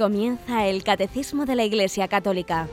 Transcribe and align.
Comienza 0.00 0.66
el 0.66 0.82
Catecismo 0.82 1.44
de 1.44 1.54
la 1.54 1.64
Iglesia 1.64 2.08
Católica, 2.08 2.68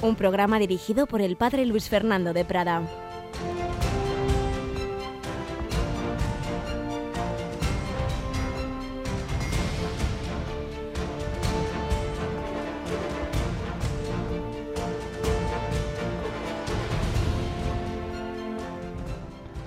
un 0.00 0.16
programa 0.16 0.58
dirigido 0.58 1.06
por 1.06 1.20
el 1.20 1.36
Padre 1.36 1.66
Luis 1.66 1.90
Fernando 1.90 2.32
de 2.32 2.46
Prada. 2.46 2.80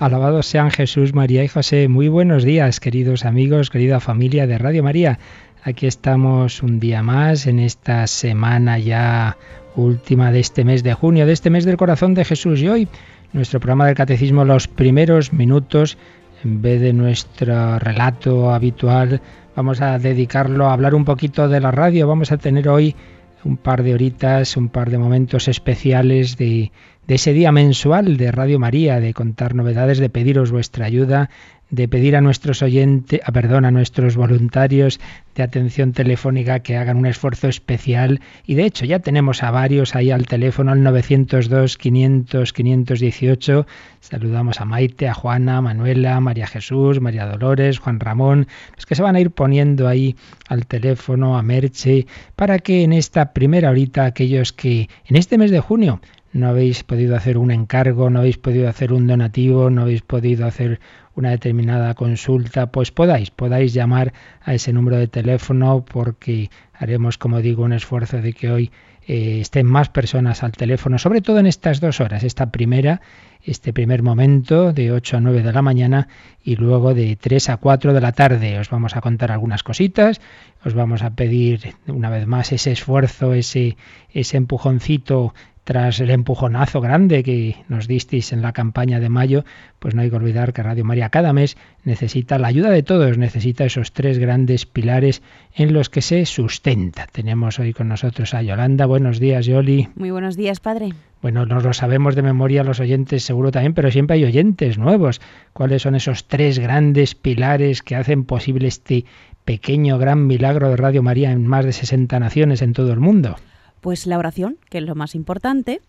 Alabados 0.00 0.46
sean 0.46 0.72
Jesús, 0.72 1.14
María 1.14 1.44
y 1.44 1.48
José. 1.48 1.86
Muy 1.86 2.08
buenos 2.08 2.42
días, 2.42 2.80
queridos 2.80 3.24
amigos, 3.24 3.70
querida 3.70 4.00
familia 4.00 4.48
de 4.48 4.58
Radio 4.58 4.82
María. 4.82 5.20
Aquí 5.66 5.86
estamos 5.86 6.62
un 6.62 6.78
día 6.78 7.02
más 7.02 7.46
en 7.46 7.58
esta 7.58 8.06
semana 8.06 8.78
ya 8.78 9.38
última 9.76 10.30
de 10.30 10.40
este 10.40 10.62
mes 10.62 10.82
de 10.82 10.92
junio, 10.92 11.24
de 11.24 11.32
este 11.32 11.48
mes 11.48 11.64
del 11.64 11.78
corazón 11.78 12.12
de 12.12 12.26
Jesús. 12.26 12.60
Y 12.60 12.68
hoy 12.68 12.88
nuestro 13.32 13.60
programa 13.60 13.86
del 13.86 13.94
Catecismo, 13.94 14.44
los 14.44 14.68
primeros 14.68 15.32
minutos, 15.32 15.96
en 16.44 16.60
vez 16.60 16.82
de 16.82 16.92
nuestro 16.92 17.78
relato 17.78 18.52
habitual, 18.52 19.22
vamos 19.56 19.80
a 19.80 19.98
dedicarlo 19.98 20.68
a 20.68 20.74
hablar 20.74 20.94
un 20.94 21.06
poquito 21.06 21.48
de 21.48 21.60
la 21.60 21.70
radio. 21.70 22.06
Vamos 22.06 22.30
a 22.30 22.36
tener 22.36 22.68
hoy 22.68 22.94
un 23.42 23.56
par 23.56 23.82
de 23.82 23.94
horitas, 23.94 24.58
un 24.58 24.68
par 24.68 24.90
de 24.90 24.98
momentos 24.98 25.48
especiales 25.48 26.36
de, 26.36 26.72
de 27.06 27.16
ese 27.16 27.32
día 27.32 27.52
mensual 27.52 28.16
de 28.16 28.32
Radio 28.32 28.58
María, 28.58 28.98
de 28.98 29.12
contar 29.12 29.54
novedades, 29.54 29.98
de 29.98 30.08
pediros 30.08 30.50
vuestra 30.50 30.86
ayuda, 30.86 31.28
de 31.70 31.88
pedir 31.88 32.14
a 32.16 32.20
nuestros 32.20 32.62
oyentes, 32.62 33.20
a, 33.20 33.24
ah, 33.26 33.32
perdón, 33.32 33.64
a 33.64 33.70
nuestros 33.70 34.16
voluntarios 34.16 35.00
de 35.34 35.42
atención 35.42 35.92
telefónica 35.92 36.60
que 36.60 36.76
hagan 36.76 36.96
un 36.96 37.06
esfuerzo 37.06 37.48
especial 37.48 38.20
y 38.46 38.54
de 38.54 38.64
hecho 38.64 38.84
ya 38.84 39.00
tenemos 39.00 39.42
a 39.42 39.50
varios 39.50 39.96
ahí 39.96 40.10
al 40.10 40.26
teléfono 40.26 40.72
al 40.72 40.82
902 40.82 41.76
500 41.76 42.52
518. 42.52 43.66
Saludamos 44.00 44.60
a 44.60 44.64
Maite, 44.64 45.08
a 45.08 45.14
Juana, 45.14 45.60
Manuela, 45.60 46.20
María 46.20 46.46
Jesús, 46.46 47.00
María 47.00 47.26
Dolores, 47.26 47.78
Juan 47.80 47.98
Ramón, 47.98 48.46
los 48.76 48.86
que 48.86 48.94
se 48.94 49.02
van 49.02 49.16
a 49.16 49.20
ir 49.20 49.30
poniendo 49.30 49.88
ahí 49.88 50.16
al 50.48 50.66
teléfono 50.66 51.36
a 51.36 51.42
Merche 51.42 52.06
para 52.36 52.58
que 52.60 52.84
en 52.84 52.92
esta 52.92 53.32
primera 53.32 53.70
horita 53.70 54.04
aquellos 54.04 54.52
que 54.52 54.88
en 55.06 55.16
este 55.16 55.38
mes 55.38 55.50
de 55.50 55.60
junio 55.60 56.00
no 56.34 56.48
habéis 56.48 56.82
podido 56.82 57.14
hacer 57.14 57.38
un 57.38 57.52
encargo, 57.52 58.10
no 58.10 58.18
habéis 58.18 58.38
podido 58.38 58.68
hacer 58.68 58.92
un 58.92 59.06
donativo, 59.06 59.70
no 59.70 59.82
habéis 59.82 60.02
podido 60.02 60.46
hacer 60.46 60.80
una 61.14 61.30
determinada 61.30 61.94
consulta, 61.94 62.72
pues 62.72 62.90
podáis, 62.90 63.30
podáis 63.30 63.72
llamar 63.72 64.12
a 64.42 64.52
ese 64.52 64.72
número 64.72 64.96
de 64.96 65.06
teléfono 65.06 65.84
porque 65.84 66.50
haremos, 66.72 67.18
como 67.18 67.40
digo, 67.40 67.62
un 67.62 67.72
esfuerzo 67.72 68.20
de 68.20 68.32
que 68.32 68.50
hoy 68.50 68.72
eh, 69.06 69.38
estén 69.40 69.66
más 69.66 69.90
personas 69.90 70.42
al 70.42 70.50
teléfono, 70.50 70.98
sobre 70.98 71.20
todo 71.20 71.38
en 71.38 71.46
estas 71.46 71.80
dos 71.80 72.00
horas, 72.00 72.24
esta 72.24 72.50
primera, 72.50 73.00
este 73.40 73.72
primer 73.72 74.02
momento 74.02 74.72
de 74.72 74.90
8 74.90 75.18
a 75.18 75.20
9 75.20 75.42
de 75.44 75.52
la 75.52 75.62
mañana 75.62 76.08
y 76.42 76.56
luego 76.56 76.94
de 76.94 77.14
3 77.14 77.50
a 77.50 77.58
4 77.58 77.92
de 77.92 78.00
la 78.00 78.10
tarde. 78.10 78.58
Os 78.58 78.70
vamos 78.70 78.96
a 78.96 79.00
contar 79.00 79.30
algunas 79.30 79.62
cositas, 79.62 80.20
os 80.64 80.74
vamos 80.74 81.02
a 81.02 81.10
pedir 81.10 81.74
una 81.86 82.10
vez 82.10 82.26
más 82.26 82.50
ese 82.50 82.72
esfuerzo, 82.72 83.34
ese, 83.34 83.76
ese 84.10 84.36
empujoncito 84.36 85.32
tras 85.64 85.98
el 86.00 86.10
empujonazo 86.10 86.80
grande 86.80 87.22
que 87.22 87.56
nos 87.68 87.88
disteis 87.88 88.32
en 88.32 88.42
la 88.42 88.52
campaña 88.52 89.00
de 89.00 89.08
mayo, 89.08 89.44
pues 89.78 89.94
no 89.94 90.02
hay 90.02 90.10
que 90.10 90.16
olvidar 90.16 90.52
que 90.52 90.62
Radio 90.62 90.84
María 90.84 91.08
cada 91.08 91.32
mes 91.32 91.56
necesita 91.84 92.38
la 92.38 92.48
ayuda 92.48 92.70
de 92.70 92.82
todos, 92.82 93.18
necesita 93.18 93.64
esos 93.64 93.92
tres 93.92 94.18
grandes 94.18 94.66
pilares 94.66 95.22
en 95.54 95.72
los 95.72 95.88
que 95.88 96.02
se 96.02 96.26
sustenta. 96.26 97.06
Tenemos 97.10 97.58
hoy 97.58 97.72
con 97.72 97.88
nosotros 97.88 98.34
a 98.34 98.42
Yolanda. 98.42 98.86
Buenos 98.86 99.18
días, 99.20 99.46
Yoli. 99.46 99.88
Muy 99.96 100.10
buenos 100.10 100.36
días, 100.36 100.60
padre. 100.60 100.90
Bueno, 101.22 101.46
nos 101.46 101.64
lo 101.64 101.72
sabemos 101.72 102.14
de 102.14 102.22
memoria 102.22 102.64
los 102.64 102.80
oyentes 102.80 103.22
seguro 103.24 103.50
también, 103.50 103.72
pero 103.72 103.90
siempre 103.90 104.16
hay 104.16 104.24
oyentes 104.24 104.76
nuevos. 104.76 105.22
¿Cuáles 105.54 105.80
son 105.80 105.94
esos 105.94 106.28
tres 106.28 106.58
grandes 106.58 107.14
pilares 107.14 107.82
que 107.82 107.96
hacen 107.96 108.24
posible 108.24 108.68
este 108.68 109.06
pequeño 109.46 109.96
gran 109.96 110.26
milagro 110.26 110.68
de 110.68 110.76
Radio 110.76 111.02
María 111.02 111.32
en 111.32 111.46
más 111.46 111.64
de 111.64 111.72
60 111.72 112.20
naciones 112.20 112.60
en 112.60 112.74
todo 112.74 112.92
el 112.92 113.00
mundo? 113.00 113.36
Pues 113.84 114.06
la 114.06 114.16
oración, 114.16 114.56
que 114.70 114.78
es 114.78 114.84
lo 114.84 114.94
más 114.94 115.14
importante, 115.14 115.82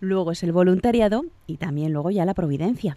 luego 0.00 0.32
es 0.32 0.42
el 0.42 0.52
voluntariado 0.52 1.26
y 1.46 1.58
también 1.58 1.92
luego 1.92 2.10
ya 2.10 2.24
la 2.24 2.32
providencia. 2.32 2.96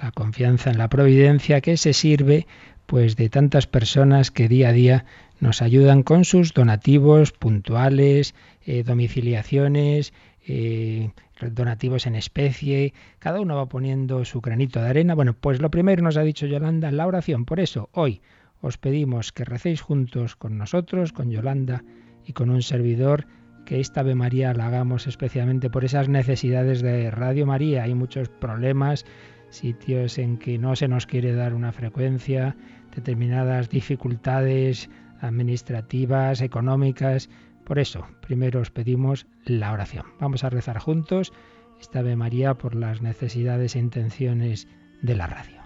La 0.00 0.12
confianza 0.12 0.70
en 0.70 0.78
la 0.78 0.86
providencia 0.86 1.60
que 1.60 1.76
se 1.76 1.92
sirve 1.92 2.46
pues 2.86 3.16
de 3.16 3.28
tantas 3.28 3.66
personas 3.66 4.30
que 4.30 4.46
día 4.46 4.68
a 4.68 4.72
día 4.72 5.04
nos 5.40 5.62
ayudan 5.62 6.04
con 6.04 6.24
sus 6.24 6.54
donativos 6.54 7.32
puntuales, 7.32 8.36
eh, 8.64 8.84
domiciliaciones, 8.84 10.12
eh, 10.46 11.10
donativos 11.40 12.06
en 12.06 12.14
especie, 12.14 12.94
cada 13.18 13.40
uno 13.40 13.56
va 13.56 13.66
poniendo 13.66 14.24
su 14.24 14.40
granito 14.40 14.80
de 14.80 14.90
arena. 14.90 15.16
Bueno, 15.16 15.32
pues 15.32 15.60
lo 15.60 15.72
primero 15.72 16.04
nos 16.04 16.16
ha 16.16 16.22
dicho 16.22 16.46
Yolanda, 16.46 16.92
la 16.92 17.08
oración. 17.08 17.44
Por 17.44 17.58
eso, 17.58 17.88
hoy 17.94 18.20
os 18.60 18.78
pedimos 18.78 19.32
que 19.32 19.44
recéis 19.44 19.80
juntos 19.80 20.36
con 20.36 20.56
nosotros, 20.56 21.12
con 21.12 21.32
Yolanda 21.32 21.82
y 22.24 22.32
con 22.32 22.50
un 22.50 22.62
servidor, 22.62 23.26
que 23.68 23.80
esta 23.80 24.00
Ave 24.00 24.14
María 24.14 24.54
la 24.54 24.68
hagamos 24.68 25.06
especialmente 25.06 25.68
por 25.68 25.84
esas 25.84 26.08
necesidades 26.08 26.80
de 26.80 27.10
Radio 27.10 27.44
María. 27.44 27.82
Hay 27.82 27.94
muchos 27.94 28.30
problemas, 28.30 29.04
sitios 29.50 30.16
en 30.16 30.38
que 30.38 30.56
no 30.56 30.74
se 30.74 30.88
nos 30.88 31.04
quiere 31.06 31.34
dar 31.34 31.52
una 31.52 31.70
frecuencia, 31.70 32.56
determinadas 32.96 33.68
dificultades 33.68 34.88
administrativas, 35.20 36.40
económicas. 36.40 37.28
Por 37.64 37.78
eso, 37.78 38.06
primero 38.22 38.60
os 38.60 38.70
pedimos 38.70 39.26
la 39.44 39.70
oración. 39.70 40.06
Vamos 40.18 40.44
a 40.44 40.48
rezar 40.48 40.78
juntos 40.78 41.34
esta 41.78 41.98
Ave 41.98 42.16
María 42.16 42.54
por 42.54 42.74
las 42.74 43.02
necesidades 43.02 43.76
e 43.76 43.80
intenciones 43.80 44.66
de 45.02 45.14
la 45.14 45.26
radio. 45.26 45.57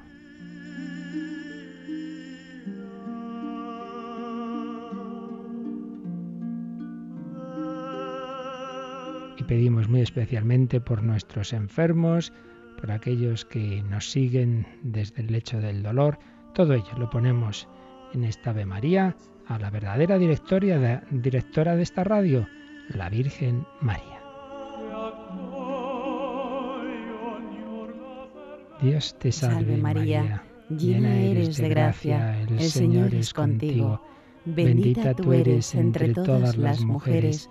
Pedimos 9.53 9.87
muy 9.87 10.01
especialmente 10.01 10.81
por 10.81 11.03
nuestros 11.03 11.53
enfermos, 11.53 12.33
por 12.81 12.91
aquellos 12.91 13.45
que 13.45 13.83
nos 13.83 14.11
siguen 14.11 14.67
desde 14.83 15.21
el 15.21 15.31
lecho 15.31 15.61
del 15.61 15.83
dolor. 15.83 16.19
Todo 16.55 16.73
ello 16.73 16.97
lo 16.97 17.11
ponemos 17.11 17.69
en 18.15 18.25
esta 18.25 18.49
Ave 18.49 18.65
María 18.65 19.15
a 19.47 19.59
la 19.59 19.69
verdadera 19.69 20.17
directoria 20.17 20.79
de, 20.79 21.01
directora 21.11 21.77
de 21.77 21.83
esta 21.83 22.03
radio, 22.03 22.49
la 22.95 23.11
Virgen 23.11 23.67
María. 23.83 24.23
Dios 28.81 29.19
te 29.19 29.33
salve, 29.33 29.77
María, 29.77 30.45
llena 30.71 31.15
eres 31.21 31.59
de 31.59 31.69
gracia, 31.69 32.41
el 32.41 32.59
Señor 32.59 33.15
es 33.15 33.35
contigo, 33.35 34.01
bendita 34.47 35.13
tú 35.13 35.35
eres 35.35 35.75
entre 35.75 36.15
todas 36.15 36.57
las 36.57 36.81
mujeres 36.81 37.51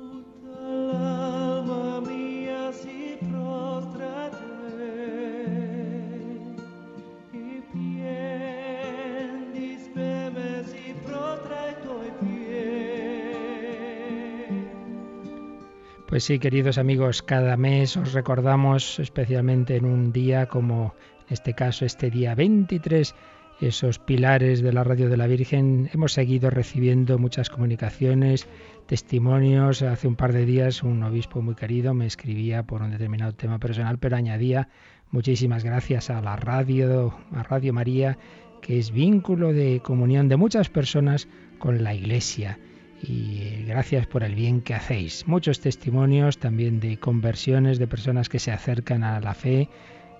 Sí, 16.21 16.37
queridos 16.37 16.77
amigos, 16.77 17.23
cada 17.23 17.57
mes 17.57 17.97
os 17.97 18.13
recordamos, 18.13 18.99
especialmente 18.99 19.75
en 19.75 19.85
un 19.85 20.11
día 20.13 20.45
como 20.45 20.93
este 21.29 21.55
caso, 21.55 21.83
este 21.83 22.11
día 22.11 22.35
23, 22.35 23.15
esos 23.59 23.97
pilares 23.97 24.61
de 24.61 24.71
la 24.71 24.83
radio 24.83 25.09
de 25.09 25.17
la 25.17 25.25
Virgen. 25.25 25.89
Hemos 25.91 26.13
seguido 26.13 26.51
recibiendo 26.51 27.17
muchas 27.17 27.49
comunicaciones, 27.49 28.47
testimonios. 28.85 29.81
Hace 29.81 30.07
un 30.07 30.15
par 30.15 30.31
de 30.31 30.45
días 30.45 30.83
un 30.83 31.01
obispo 31.01 31.41
muy 31.41 31.55
querido 31.55 31.95
me 31.95 32.05
escribía 32.05 32.61
por 32.61 32.83
un 32.83 32.91
determinado 32.91 33.33
tema 33.33 33.57
personal, 33.57 33.97
pero 33.97 34.15
añadía 34.15 34.69
muchísimas 35.09 35.63
gracias 35.63 36.11
a 36.11 36.21
la 36.21 36.35
radio, 36.35 37.15
a 37.31 37.41
Radio 37.41 37.73
María, 37.73 38.19
que 38.61 38.77
es 38.77 38.91
vínculo 38.91 39.53
de 39.53 39.81
comunión 39.83 40.29
de 40.29 40.37
muchas 40.37 40.69
personas 40.69 41.27
con 41.57 41.83
la 41.83 41.95
Iglesia 41.95 42.59
y 43.03 43.63
gracias 43.65 44.05
por 44.07 44.23
el 44.23 44.35
bien 44.35 44.61
que 44.61 44.73
hacéis. 44.73 45.27
Muchos 45.27 45.59
testimonios 45.59 46.37
también 46.37 46.79
de 46.79 46.97
conversiones, 46.97 47.79
de 47.79 47.87
personas 47.87 48.29
que 48.29 48.39
se 48.39 48.51
acercan 48.51 49.03
a 49.03 49.19
la 49.19 49.33
fe, 49.33 49.69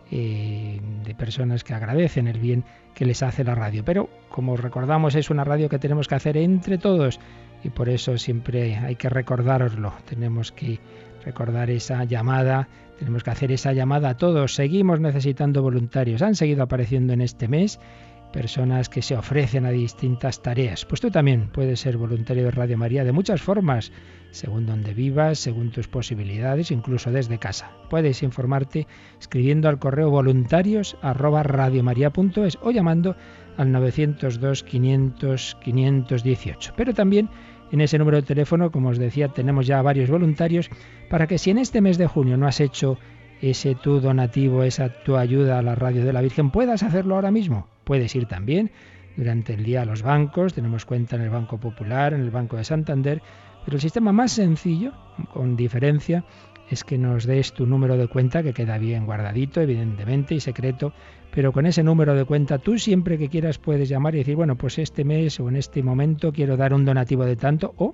eh, 0.09 0.79
de 1.05 1.15
personas 1.15 1.63
que 1.63 1.73
agradecen 1.73 2.27
el 2.27 2.39
bien 2.39 2.63
que 2.93 3.05
les 3.05 3.23
hace 3.23 3.43
la 3.43 3.55
radio. 3.55 3.85
Pero 3.85 4.09
como 4.29 4.57
recordamos 4.57 5.15
es 5.15 5.29
una 5.29 5.43
radio 5.43 5.69
que 5.69 5.79
tenemos 5.79 6.07
que 6.07 6.15
hacer 6.15 6.37
entre 6.37 6.77
todos 6.77 7.19
y 7.63 7.69
por 7.69 7.89
eso 7.89 8.17
siempre 8.17 8.75
hay 8.77 8.95
que 8.95 9.09
recordároslo. 9.09 9.93
Tenemos 10.05 10.51
que 10.51 10.79
recordar 11.23 11.69
esa 11.69 12.03
llamada, 12.03 12.67
tenemos 12.97 13.23
que 13.23 13.29
hacer 13.29 13.51
esa 13.51 13.73
llamada 13.73 14.09
a 14.09 14.17
todos. 14.17 14.55
Seguimos 14.55 14.99
necesitando 14.99 15.61
voluntarios. 15.61 16.21
Han 16.21 16.35
seguido 16.35 16.63
apareciendo 16.63 17.13
en 17.13 17.21
este 17.21 17.47
mes 17.47 17.79
personas 18.31 18.89
que 18.89 19.01
se 19.01 19.15
ofrecen 19.15 19.65
a 19.65 19.71
distintas 19.71 20.41
tareas. 20.41 20.85
Pues 20.85 21.01
tú 21.01 21.11
también 21.11 21.49
puedes 21.51 21.79
ser 21.79 21.97
voluntario 21.97 22.43
de 22.45 22.51
Radio 22.51 22.77
María 22.77 23.03
de 23.03 23.11
muchas 23.11 23.41
formas, 23.41 23.91
según 24.31 24.65
donde 24.65 24.93
vivas, 24.93 25.39
según 25.39 25.71
tus 25.71 25.87
posibilidades, 25.87 26.71
incluso 26.71 27.11
desde 27.11 27.37
casa. 27.37 27.71
Puedes 27.89 28.23
informarte 28.23 28.87
escribiendo 29.19 29.69
al 29.69 29.79
correo 29.79 30.09
voluntarios 30.09 30.97
o 31.01 32.71
llamando 32.71 33.15
al 33.57 33.71
902 33.71 34.63
500 34.63 35.57
518. 35.61 36.73
Pero 36.75 36.93
también 36.93 37.29
en 37.71 37.81
ese 37.81 37.97
número 37.97 38.17
de 38.17 38.23
teléfono, 38.23 38.71
como 38.71 38.89
os 38.89 38.97
decía, 38.97 39.29
tenemos 39.29 39.65
ya 39.67 39.81
varios 39.81 40.09
voluntarios 40.09 40.69
para 41.09 41.27
que 41.27 41.37
si 41.37 41.51
en 41.51 41.57
este 41.57 41.81
mes 41.81 41.97
de 41.97 42.07
junio 42.07 42.37
no 42.37 42.47
has 42.47 42.59
hecho 42.59 42.97
ese 43.41 43.75
tu 43.75 43.99
donativo, 43.99 44.63
esa 44.63 44.89
tu 45.03 45.17
ayuda 45.17 45.57
a 45.57 45.61
la 45.61 45.75
radio 45.75 46.05
de 46.05 46.13
la 46.13 46.21
Virgen, 46.21 46.51
puedas 46.51 46.83
hacerlo 46.83 47.15
ahora 47.15 47.31
mismo. 47.31 47.67
Puedes 47.91 48.15
ir 48.15 48.25
también 48.25 48.71
durante 49.17 49.53
el 49.53 49.65
día 49.65 49.81
a 49.81 49.85
los 49.85 50.01
bancos, 50.01 50.53
tenemos 50.53 50.85
cuenta 50.85 51.17
en 51.17 51.23
el 51.23 51.29
Banco 51.29 51.59
Popular, 51.59 52.13
en 52.13 52.21
el 52.21 52.31
Banco 52.31 52.55
de 52.55 52.63
Santander, 52.63 53.21
pero 53.65 53.75
el 53.75 53.81
sistema 53.81 54.13
más 54.13 54.31
sencillo, 54.31 54.93
con 55.33 55.57
diferencia, 55.57 56.23
es 56.69 56.85
que 56.85 56.97
nos 56.97 57.25
des 57.25 57.51
tu 57.51 57.65
número 57.65 57.97
de 57.97 58.07
cuenta, 58.07 58.43
que 58.43 58.53
queda 58.53 58.77
bien 58.77 59.05
guardadito, 59.05 59.59
evidentemente, 59.59 60.35
y 60.35 60.39
secreto, 60.39 60.93
pero 61.35 61.51
con 61.51 61.65
ese 61.65 61.83
número 61.83 62.15
de 62.15 62.23
cuenta 62.23 62.59
tú 62.59 62.79
siempre 62.79 63.17
que 63.17 63.27
quieras 63.27 63.57
puedes 63.57 63.89
llamar 63.89 64.15
y 64.15 64.19
decir, 64.19 64.37
bueno, 64.37 64.55
pues 64.55 64.79
este 64.79 65.03
mes 65.03 65.37
o 65.41 65.49
en 65.49 65.57
este 65.57 65.83
momento 65.83 66.31
quiero 66.31 66.55
dar 66.55 66.73
un 66.73 66.85
donativo 66.85 67.25
de 67.25 67.35
tanto 67.35 67.73
o 67.75 67.93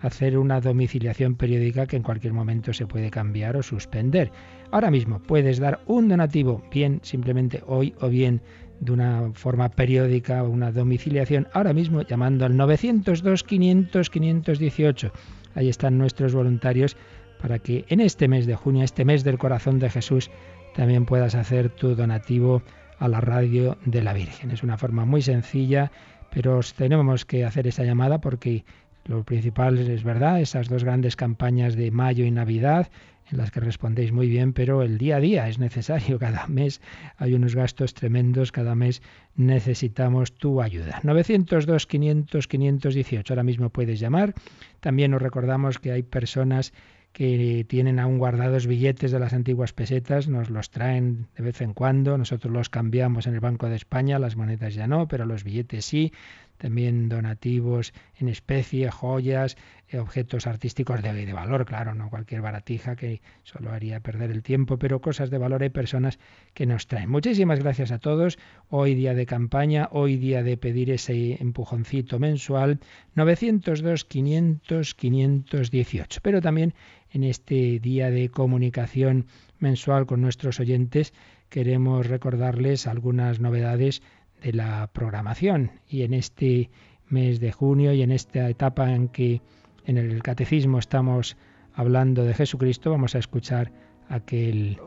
hacer 0.00 0.36
una 0.38 0.60
domiciliación 0.60 1.36
periódica 1.36 1.86
que 1.86 1.96
en 1.96 2.02
cualquier 2.02 2.32
momento 2.32 2.72
se 2.72 2.86
puede 2.86 3.10
cambiar 3.10 3.56
o 3.56 3.62
suspender. 3.62 4.30
Ahora 4.70 4.90
mismo 4.90 5.20
puedes 5.20 5.58
dar 5.58 5.80
un 5.86 6.08
donativo, 6.08 6.62
bien 6.70 7.00
simplemente 7.02 7.62
hoy 7.66 7.94
o 8.00 8.08
bien 8.08 8.42
de 8.80 8.92
una 8.92 9.30
forma 9.34 9.68
periódica 9.70 10.42
o 10.42 10.48
una 10.48 10.72
domiciliación, 10.72 11.48
ahora 11.52 11.72
mismo 11.72 12.02
llamando 12.02 12.44
al 12.44 12.56
902 12.56 13.44
500 13.44 14.10
518. 14.10 15.12
Ahí 15.54 15.68
están 15.68 15.98
nuestros 15.98 16.34
voluntarios 16.34 16.96
para 17.40 17.58
que 17.58 17.84
en 17.88 18.00
este 18.00 18.28
mes 18.28 18.46
de 18.46 18.54
junio, 18.54 18.82
este 18.82 19.04
mes 19.04 19.24
del 19.24 19.38
corazón 19.38 19.78
de 19.78 19.90
Jesús, 19.90 20.30
también 20.74 21.06
puedas 21.06 21.34
hacer 21.34 21.70
tu 21.70 21.94
donativo 21.94 22.62
a 22.98 23.08
la 23.08 23.20
radio 23.20 23.76
de 23.84 24.02
la 24.02 24.12
Virgen. 24.12 24.50
Es 24.50 24.62
una 24.62 24.76
forma 24.76 25.04
muy 25.04 25.22
sencilla, 25.22 25.90
pero 26.30 26.60
tenemos 26.76 27.24
que 27.24 27.44
hacer 27.44 27.66
esa 27.66 27.84
llamada 27.84 28.20
porque 28.20 28.64
lo 29.06 29.22
principal 29.24 29.78
es 29.78 30.02
verdad, 30.02 30.40
esas 30.40 30.68
dos 30.68 30.84
grandes 30.84 31.16
campañas 31.16 31.76
de 31.76 31.90
mayo 31.90 32.24
y 32.24 32.30
Navidad, 32.30 32.88
en 33.30 33.38
las 33.38 33.50
que 33.50 33.60
respondéis 33.60 34.12
muy 34.12 34.28
bien, 34.28 34.52
pero 34.52 34.82
el 34.82 34.98
día 34.98 35.16
a 35.16 35.20
día 35.20 35.48
es 35.48 35.58
necesario. 35.58 36.18
Cada 36.26 36.46
mes 36.46 36.80
hay 37.16 37.34
unos 37.34 37.54
gastos 37.54 37.94
tremendos, 37.94 38.52
cada 38.52 38.74
mes 38.74 39.02
necesitamos 39.34 40.32
tu 40.32 40.62
ayuda. 40.62 41.00
902 41.02 41.86
500 41.86 42.48
518. 42.48 43.32
Ahora 43.32 43.42
mismo 43.42 43.70
puedes 43.70 44.00
llamar. 44.00 44.34
También 44.80 45.14
os 45.14 45.22
recordamos 45.22 45.78
que 45.78 45.92
hay 45.92 46.02
personas 46.02 46.72
que 47.16 47.64
tienen 47.66 47.98
aún 47.98 48.18
guardados 48.18 48.66
billetes 48.66 49.10
de 49.10 49.18
las 49.18 49.32
antiguas 49.32 49.72
pesetas, 49.72 50.28
nos 50.28 50.50
los 50.50 50.68
traen 50.68 51.28
de 51.34 51.44
vez 51.44 51.62
en 51.62 51.72
cuando, 51.72 52.18
nosotros 52.18 52.52
los 52.52 52.68
cambiamos 52.68 53.26
en 53.26 53.32
el 53.32 53.40
Banco 53.40 53.70
de 53.70 53.76
España, 53.76 54.18
las 54.18 54.36
monedas 54.36 54.74
ya 54.74 54.86
no, 54.86 55.08
pero 55.08 55.24
los 55.24 55.42
billetes 55.42 55.86
sí, 55.86 56.12
también 56.58 57.08
donativos 57.08 57.92
en 58.18 58.28
especie, 58.28 58.90
joyas, 58.90 59.56
eh, 59.88 59.98
objetos 59.98 60.46
artísticos 60.46 61.02
de, 61.02 61.12
de 61.12 61.32
valor, 61.32 61.64
claro, 61.64 61.94
no 61.94 62.10
cualquier 62.10 62.42
baratija 62.42 62.96
que 62.96 63.20
solo 63.44 63.70
haría 63.70 64.00
perder 64.00 64.30
el 64.30 64.42
tiempo, 64.42 64.78
pero 64.78 65.00
cosas 65.00 65.30
de 65.30 65.38
valor 65.38 65.62
hay 65.62 65.70
personas 65.70 66.18
que 66.54 66.66
nos 66.66 66.86
traen. 66.86 67.10
Muchísimas 67.10 67.60
gracias 67.60 67.92
a 67.92 67.98
todos. 67.98 68.38
Hoy 68.68 68.94
día 68.94 69.14
de 69.14 69.26
campaña, 69.26 69.88
hoy 69.92 70.16
día 70.16 70.42
de 70.42 70.56
pedir 70.56 70.90
ese 70.90 71.40
empujoncito 71.40 72.18
mensual, 72.18 72.80
902 73.14 74.04
500 74.04 74.94
518. 74.94 76.20
Pero 76.22 76.40
también 76.40 76.74
en 77.10 77.24
este 77.24 77.78
día 77.78 78.10
de 78.10 78.28
comunicación 78.28 79.26
mensual 79.58 80.06
con 80.06 80.20
nuestros 80.20 80.60
oyentes 80.60 81.12
queremos 81.48 82.06
recordarles 82.06 82.86
algunas 82.86 83.40
novedades 83.40 84.02
de 84.42 84.52
la 84.52 84.88
programación 84.92 85.72
y 85.88 86.02
en 86.02 86.14
este 86.14 86.70
mes 87.08 87.40
de 87.40 87.52
junio 87.52 87.92
y 87.92 88.02
en 88.02 88.12
esta 88.12 88.48
etapa 88.48 88.92
en 88.92 89.08
que 89.08 89.40
en 89.84 89.98
el 89.98 90.22
catecismo 90.22 90.78
estamos 90.78 91.36
hablando 91.74 92.24
de 92.24 92.34
Jesucristo, 92.34 92.90
vamos 92.90 93.14
a 93.14 93.18
escuchar 93.18 93.70
aquel, 94.08 94.78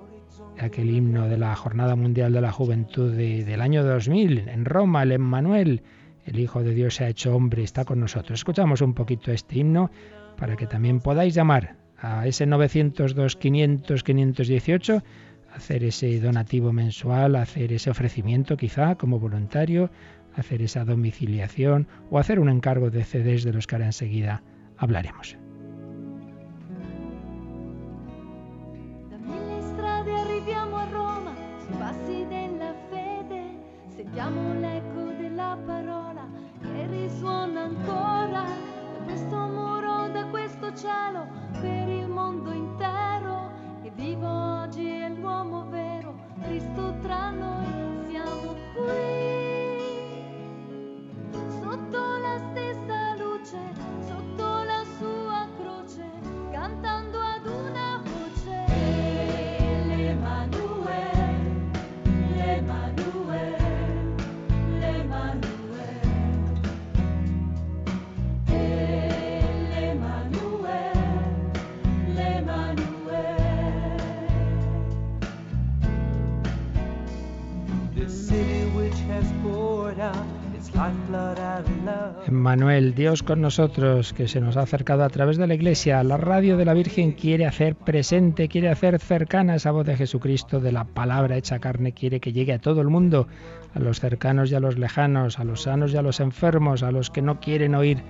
aquel 0.60 0.90
himno 0.90 1.28
de 1.28 1.38
la 1.38 1.56
Jornada 1.56 1.96
Mundial 1.96 2.34
de 2.34 2.42
la 2.42 2.52
Juventud 2.52 3.14
del 3.14 3.62
año 3.62 3.84
2000 3.84 4.50
en 4.50 4.66
Roma, 4.66 5.04
el 5.04 5.14
Emmanuel, 5.14 5.84
el 6.26 6.40
Hijo 6.40 6.64
de 6.64 6.74
Dios 6.74 6.96
se 6.96 7.06
ha 7.06 7.10
hecho 7.10 7.36
hombre, 7.36 7.64
está 7.64 7.86
con 7.86 8.00
nosotros. 8.00 8.40
Escuchamos 8.40 8.82
un 8.82 8.94
poquito 8.94 9.32
este 9.32 9.60
himno 9.60 9.90
para 10.38 10.56
que 10.56 10.68
también 10.68 11.00
podáis 11.00 11.34
llamar 11.34 11.76
a 11.98 12.28
ese 12.28 12.46
902 12.46 13.36
500 13.36 14.04
518 14.04 15.04
hacer 15.60 15.84
ese 15.84 16.22
donativo 16.22 16.72
mensual, 16.72 17.36
hacer 17.36 17.74
ese 17.74 17.90
ofrecimiento 17.90 18.56
quizá 18.56 18.96
como 18.96 19.20
voluntario, 19.20 19.92
hacer 20.34 20.62
esa 20.62 20.86
domiciliación 20.86 21.86
o 22.10 22.18
hacer 22.18 22.40
un 22.40 22.48
encargo 22.48 22.90
de 22.90 23.04
CDs 23.04 23.44
de 23.44 23.52
los 23.52 23.68
que 23.68 23.76
ahora 23.76 23.88
enseguida 23.88 24.42
hablaremos. 24.78 25.39
Dios 82.96 83.24
con 83.24 83.42
nosotros, 83.42 84.14
que 84.14 84.28
se 84.28 84.42
nos 84.42 84.58
ha 84.58 84.62
acercado 84.62 85.04
a 85.04 85.10
través 85.10 85.38
de 85.38 85.48
la 85.48 85.54
Iglesia. 85.54 86.04
La 86.04 86.18
radio 86.18 86.58
de 86.58 86.66
la 86.66 86.74
Virgen 86.74 87.12
quiere 87.14 87.46
hacer 87.46 87.76
presente, 87.76 88.48
quiere 88.48 88.70
hacer 88.70 89.00
cercana 89.00 89.56
esa 89.56 89.72
voz 89.72 89.86
de 89.86 89.98
Jesucristo, 89.98 90.60
de 90.60 90.72
la 90.72 90.84
palabra 90.84 91.38
hecha 91.38 91.60
carne, 91.60 91.94
quiere 91.94 92.20
que 92.20 92.32
llegue 92.32 92.54
a 92.54 92.60
todo 92.60 92.82
el 92.82 92.88
mundo, 92.88 93.28
a 93.74 93.80
los 93.80 94.00
cercanos 94.00 94.52
y 94.52 94.56
a 94.56 94.60
los 94.60 94.78
lejanos, 94.78 95.40
a 95.40 95.44
los 95.44 95.64
sanos 95.64 95.94
y 95.94 95.98
a 95.98 96.02
los 96.02 96.20
enfermos, 96.20 96.84
a 96.84 96.92
los 96.92 97.10
que 97.10 97.22
no 97.22 97.40
quieren 97.40 97.76
oír 97.76 98.04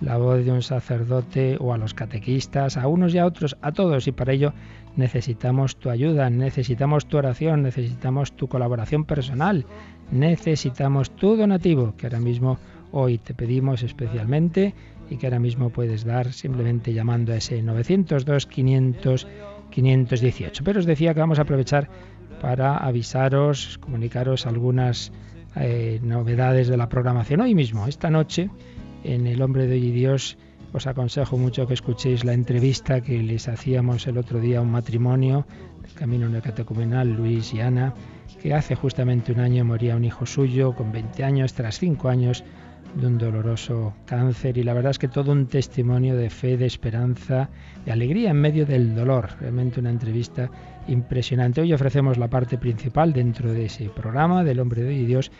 la 0.00 0.16
voz 0.16 0.44
de 0.44 0.52
un 0.52 0.62
sacerdote 0.62 1.56
o 1.60 1.72
a 1.72 1.78
los 1.78 1.94
catequistas, 1.94 2.76
a 2.76 2.86
unos 2.86 3.14
y 3.14 3.18
a 3.18 3.26
otros, 3.26 3.56
a 3.62 3.72
todos. 3.72 4.06
Y 4.06 4.12
para 4.12 4.32
ello 4.32 4.52
necesitamos 4.96 5.76
tu 5.76 5.90
ayuda, 5.90 6.30
necesitamos 6.30 7.06
tu 7.06 7.16
oración, 7.18 7.62
necesitamos 7.62 8.32
tu 8.32 8.48
colaboración 8.48 9.04
personal, 9.04 9.66
necesitamos 10.10 11.10
tu 11.10 11.36
donativo, 11.36 11.94
que 11.96 12.06
ahora 12.06 12.20
mismo 12.20 12.58
hoy 12.96 13.18
te 13.18 13.34
pedimos 13.34 13.82
especialmente 13.82 14.72
y 15.10 15.16
que 15.16 15.26
ahora 15.26 15.40
mismo 15.40 15.70
puedes 15.70 16.04
dar 16.04 16.32
simplemente 16.32 16.94
llamando 16.94 17.32
a 17.32 17.36
ese 17.36 17.60
902 17.60 18.46
500 18.46 19.26
518. 19.70 20.62
Pero 20.62 20.78
os 20.78 20.86
decía 20.86 21.12
que 21.14 21.20
vamos 21.20 21.38
a 21.38 21.42
aprovechar 21.42 21.90
para 22.40 22.76
avisaros, 22.76 23.78
comunicaros 23.78 24.46
algunas 24.46 25.12
eh, 25.56 25.98
novedades 26.02 26.68
de 26.68 26.76
la 26.76 26.88
programación 26.88 27.40
hoy 27.40 27.54
mismo, 27.54 27.86
esta 27.88 28.10
noche 28.10 28.50
en 29.02 29.26
El 29.26 29.42
Hombre 29.42 29.66
de 29.66 29.74
Hoy 29.74 29.86
y 29.88 29.90
Dios 29.90 30.38
os 30.72 30.86
aconsejo 30.88 31.38
mucho 31.38 31.68
que 31.68 31.74
escuchéis 31.74 32.24
la 32.24 32.32
entrevista 32.32 33.00
que 33.00 33.22
les 33.22 33.46
hacíamos 33.48 34.06
el 34.08 34.18
otro 34.18 34.40
día 34.40 34.58
a 34.58 34.62
un 34.62 34.72
matrimonio 34.72 35.46
del 35.82 35.92
Camino 35.92 36.28
Neocatecumenal, 36.28 37.12
Luis 37.12 37.54
y 37.54 37.60
Ana, 37.60 37.94
que 38.42 38.54
hace 38.54 38.74
justamente 38.74 39.30
un 39.30 39.38
año 39.38 39.64
moría 39.64 39.94
un 39.94 40.04
hijo 40.04 40.26
suyo 40.26 40.74
con 40.74 40.90
20 40.90 41.22
años, 41.22 41.54
tras 41.54 41.78
5 41.78 42.08
años 42.08 42.42
de 42.94 43.06
un 43.06 43.18
doloroso 43.18 43.94
cáncer 44.06 44.56
y 44.58 44.62
la 44.62 44.74
verdad 44.74 44.90
es 44.90 44.98
que 44.98 45.08
todo 45.08 45.32
un 45.32 45.46
testimonio 45.46 46.16
de 46.16 46.30
fe, 46.30 46.56
de 46.56 46.66
esperanza, 46.66 47.48
de 47.84 47.92
alegría 47.92 48.30
en 48.30 48.40
medio 48.40 48.66
del 48.66 48.94
dolor. 48.94 49.30
Realmente 49.40 49.80
una 49.80 49.90
entrevista 49.90 50.50
impresionante. 50.86 51.60
Hoy 51.60 51.72
ofrecemos 51.72 52.18
la 52.18 52.28
parte 52.28 52.58
principal 52.58 53.12
dentro 53.12 53.52
de 53.52 53.66
ese 53.66 53.88
programa 53.88 54.44
del 54.44 54.60
hombre 54.60 54.82
de 54.82 55.06
Dios, 55.06 55.32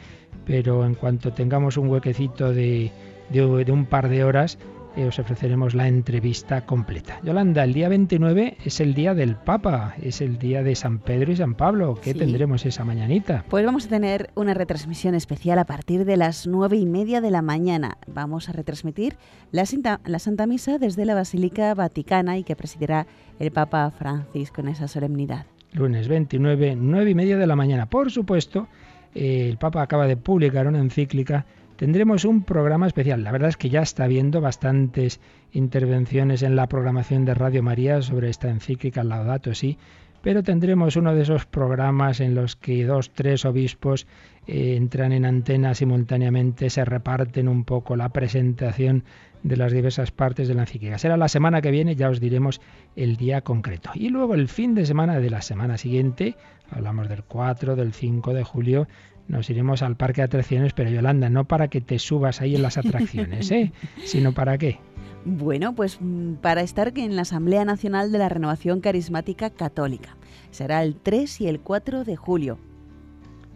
pero 0.44 0.84
en 0.84 0.94
cuanto 0.94 1.32
tengamos 1.32 1.76
un 1.76 1.88
huequecito 1.88 2.52
de, 2.52 2.90
de, 3.30 3.64
de 3.64 3.72
un 3.72 3.86
par 3.86 4.08
de 4.08 4.24
horas, 4.24 4.58
os 5.02 5.18
ofreceremos 5.18 5.74
la 5.74 5.88
entrevista 5.88 6.64
completa. 6.64 7.20
Yolanda, 7.24 7.64
el 7.64 7.72
día 7.72 7.88
29 7.88 8.58
es 8.64 8.80
el 8.80 8.94
día 8.94 9.14
del 9.14 9.34
Papa, 9.34 9.94
es 10.00 10.20
el 10.20 10.38
día 10.38 10.62
de 10.62 10.74
San 10.76 11.00
Pedro 11.00 11.32
y 11.32 11.36
San 11.36 11.54
Pablo. 11.54 11.98
¿Qué 12.00 12.14
tendremos 12.14 12.64
esa 12.64 12.84
mañanita? 12.84 13.44
Pues 13.48 13.66
vamos 13.66 13.86
a 13.86 13.88
tener 13.88 14.30
una 14.36 14.54
retransmisión 14.54 15.14
especial 15.14 15.58
a 15.58 15.64
partir 15.64 16.04
de 16.04 16.16
las 16.16 16.46
nueve 16.46 16.76
y 16.76 16.86
media 16.86 17.20
de 17.20 17.30
la 17.30 17.42
mañana. 17.42 17.98
Vamos 18.06 18.48
a 18.48 18.52
retransmitir 18.52 19.16
la, 19.50 19.64
la 20.04 20.18
Santa 20.18 20.46
Misa 20.46 20.78
desde 20.78 21.04
la 21.04 21.14
Basílica 21.14 21.74
Vaticana 21.74 22.38
y 22.38 22.44
que 22.44 22.54
presidirá 22.54 23.06
el 23.40 23.50
Papa 23.50 23.90
Francisco 23.90 24.60
en 24.60 24.68
esa 24.68 24.86
solemnidad. 24.86 25.46
Lunes 25.72 26.06
29, 26.06 26.76
nueve 26.76 27.10
y 27.10 27.14
media 27.16 27.36
de 27.36 27.46
la 27.48 27.56
mañana. 27.56 27.86
Por 27.86 28.12
supuesto, 28.12 28.68
eh, 29.14 29.48
el 29.48 29.58
Papa 29.58 29.82
acaba 29.82 30.06
de 30.06 30.16
publicar 30.16 30.66
una 30.68 30.78
encíclica 30.78 31.46
tendremos 31.76 32.24
un 32.24 32.42
programa 32.42 32.86
especial. 32.86 33.24
La 33.24 33.32
verdad 33.32 33.48
es 33.48 33.56
que 33.56 33.70
ya 33.70 33.82
está 33.82 34.04
habiendo 34.04 34.40
bastantes 34.40 35.20
intervenciones 35.52 36.42
en 36.42 36.56
la 36.56 36.68
programación 36.68 37.24
de 37.24 37.34
Radio 37.34 37.62
María 37.62 38.02
sobre 38.02 38.30
esta 38.30 38.48
encíclica 38.48 39.04
Laudato 39.04 39.54
Si, 39.54 39.78
pero 40.22 40.42
tendremos 40.42 40.96
uno 40.96 41.14
de 41.14 41.22
esos 41.22 41.44
programas 41.44 42.20
en 42.20 42.34
los 42.34 42.56
que 42.56 42.86
dos, 42.86 43.10
tres 43.10 43.44
obispos 43.44 44.06
eh, 44.46 44.74
entran 44.76 45.12
en 45.12 45.26
antena 45.26 45.74
simultáneamente, 45.74 46.70
se 46.70 46.84
reparten 46.84 47.46
un 47.46 47.64
poco 47.64 47.94
la 47.94 48.08
presentación 48.08 49.04
de 49.42 49.58
las 49.58 49.72
diversas 49.72 50.10
partes 50.10 50.48
de 50.48 50.54
la 50.54 50.62
encíclica. 50.62 50.96
Será 50.96 51.18
la 51.18 51.28
semana 51.28 51.60
que 51.60 51.70
viene, 51.70 51.94
ya 51.94 52.08
os 52.08 52.20
diremos 52.20 52.62
el 52.96 53.16
día 53.16 53.42
concreto. 53.42 53.90
Y 53.94 54.08
luego 54.08 54.34
el 54.34 54.48
fin 54.48 54.74
de 54.74 54.86
semana 54.86 55.20
de 55.20 55.28
la 55.28 55.42
semana 55.42 55.76
siguiente, 55.76 56.36
hablamos 56.70 57.10
del 57.10 57.22
4, 57.24 57.76
del 57.76 57.92
5 57.92 58.32
de 58.32 58.44
julio, 58.44 58.88
nos 59.28 59.48
iremos 59.50 59.82
al 59.82 59.96
parque 59.96 60.20
de 60.20 60.26
atracciones, 60.26 60.72
pero 60.72 60.90
Yolanda, 60.90 61.30
no 61.30 61.44
para 61.46 61.68
que 61.68 61.80
te 61.80 61.98
subas 61.98 62.40
ahí 62.40 62.54
en 62.56 62.62
las 62.62 62.78
atracciones, 62.78 63.50
¿eh? 63.50 63.72
sino 64.04 64.32
para 64.32 64.58
qué. 64.58 64.78
Bueno, 65.24 65.74
pues 65.74 65.98
mm, 66.00 66.34
para 66.34 66.60
estar 66.60 66.92
en 66.96 67.16
la 67.16 67.22
Asamblea 67.22 67.64
Nacional 67.64 68.12
de 68.12 68.18
la 68.18 68.28
Renovación 68.28 68.80
Carismática 68.80 69.50
Católica. 69.50 70.16
Será 70.50 70.82
el 70.82 70.96
3 70.96 71.40
y 71.40 71.48
el 71.48 71.60
4 71.60 72.04
de 72.04 72.16
julio. 72.16 72.58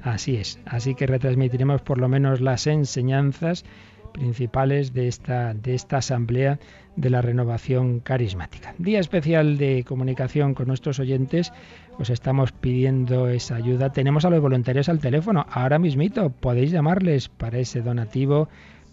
Así 0.02 0.36
es, 0.36 0.60
así 0.64 0.94
que 0.94 1.06
retransmitiremos 1.06 1.82
por 1.82 1.98
lo 1.98 2.08
menos 2.08 2.40
las 2.40 2.66
enseñanzas 2.66 3.64
principales 4.12 4.92
de 4.94 5.08
esta, 5.08 5.54
de 5.54 5.74
esta 5.74 5.98
asamblea 5.98 6.58
de 6.98 7.10
la 7.10 7.22
renovación 7.22 8.00
carismática. 8.00 8.74
Día 8.78 8.98
especial 8.98 9.56
de 9.56 9.84
comunicación 9.86 10.54
con 10.54 10.66
nuestros 10.66 10.98
oyentes, 10.98 11.52
os 11.98 12.10
estamos 12.10 12.50
pidiendo 12.50 13.28
esa 13.28 13.54
ayuda. 13.54 13.92
Tenemos 13.92 14.24
a 14.24 14.30
los 14.30 14.40
voluntarios 14.40 14.88
al 14.88 14.98
teléfono, 14.98 15.46
ahora 15.50 15.78
mismito 15.78 16.30
podéis 16.30 16.72
llamarles 16.72 17.28
para 17.28 17.58
ese 17.58 17.82
donativo, 17.82 18.48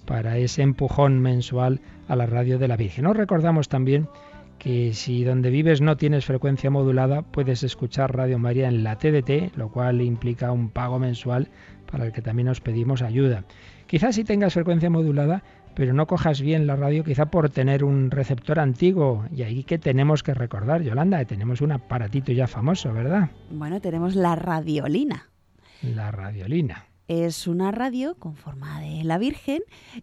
para 0.05 0.37
ese 0.37 0.61
empujón 0.61 1.19
mensual 1.19 1.81
a 2.07 2.15
la 2.15 2.27
radio 2.27 2.59
de 2.59 2.67
la 2.67 2.77
Virgen. 2.77 3.07
Os 3.07 3.17
recordamos 3.17 3.69
también 3.69 4.07
que 4.59 4.93
si 4.93 5.23
donde 5.23 5.49
vives 5.49 5.81
no 5.81 5.97
tienes 5.97 6.25
frecuencia 6.25 6.69
modulada, 6.69 7.23
puedes 7.23 7.63
escuchar 7.63 8.15
Radio 8.15 8.37
María 8.37 8.67
en 8.67 8.83
la 8.83 8.97
TDT, 8.97 9.57
lo 9.57 9.69
cual 9.69 10.01
implica 10.01 10.51
un 10.51 10.69
pago 10.69 10.99
mensual 10.99 11.49
para 11.91 12.05
el 12.05 12.11
que 12.11 12.21
también 12.21 12.49
os 12.49 12.61
pedimos 12.61 13.01
ayuda. 13.01 13.43
Quizás 13.87 14.15
si 14.15 14.23
tengas 14.23 14.53
frecuencia 14.53 14.89
modulada, 14.89 15.43
pero 15.75 15.93
no 15.93 16.07
cojas 16.07 16.41
bien 16.41 16.67
la 16.67 16.75
radio, 16.75 17.03
quizá 17.03 17.27
por 17.27 17.49
tener 17.49 17.83
un 17.83 18.11
receptor 18.11 18.59
antiguo. 18.59 19.25
Y 19.31 19.43
ahí 19.43 19.63
que 19.63 19.77
tenemos 19.77 20.23
que 20.23 20.33
recordar, 20.33 20.81
Yolanda, 20.81 21.19
que 21.19 21.25
tenemos 21.25 21.61
un 21.61 21.73
aparatito 21.73 22.31
ya 22.31 22.47
famoso, 22.47 22.93
¿verdad? 22.93 23.29
Bueno, 23.51 23.81
tenemos 23.81 24.15
la 24.15 24.35
radiolina. 24.35 25.29
La 25.81 26.11
radiolina. 26.11 26.85
Es 27.07 27.47
una 27.47 27.71
radio 27.71 28.15
con 28.15 28.35
forma 28.35 28.79
de 28.81 29.03
la 29.03 29.17
Virgen 29.19 29.61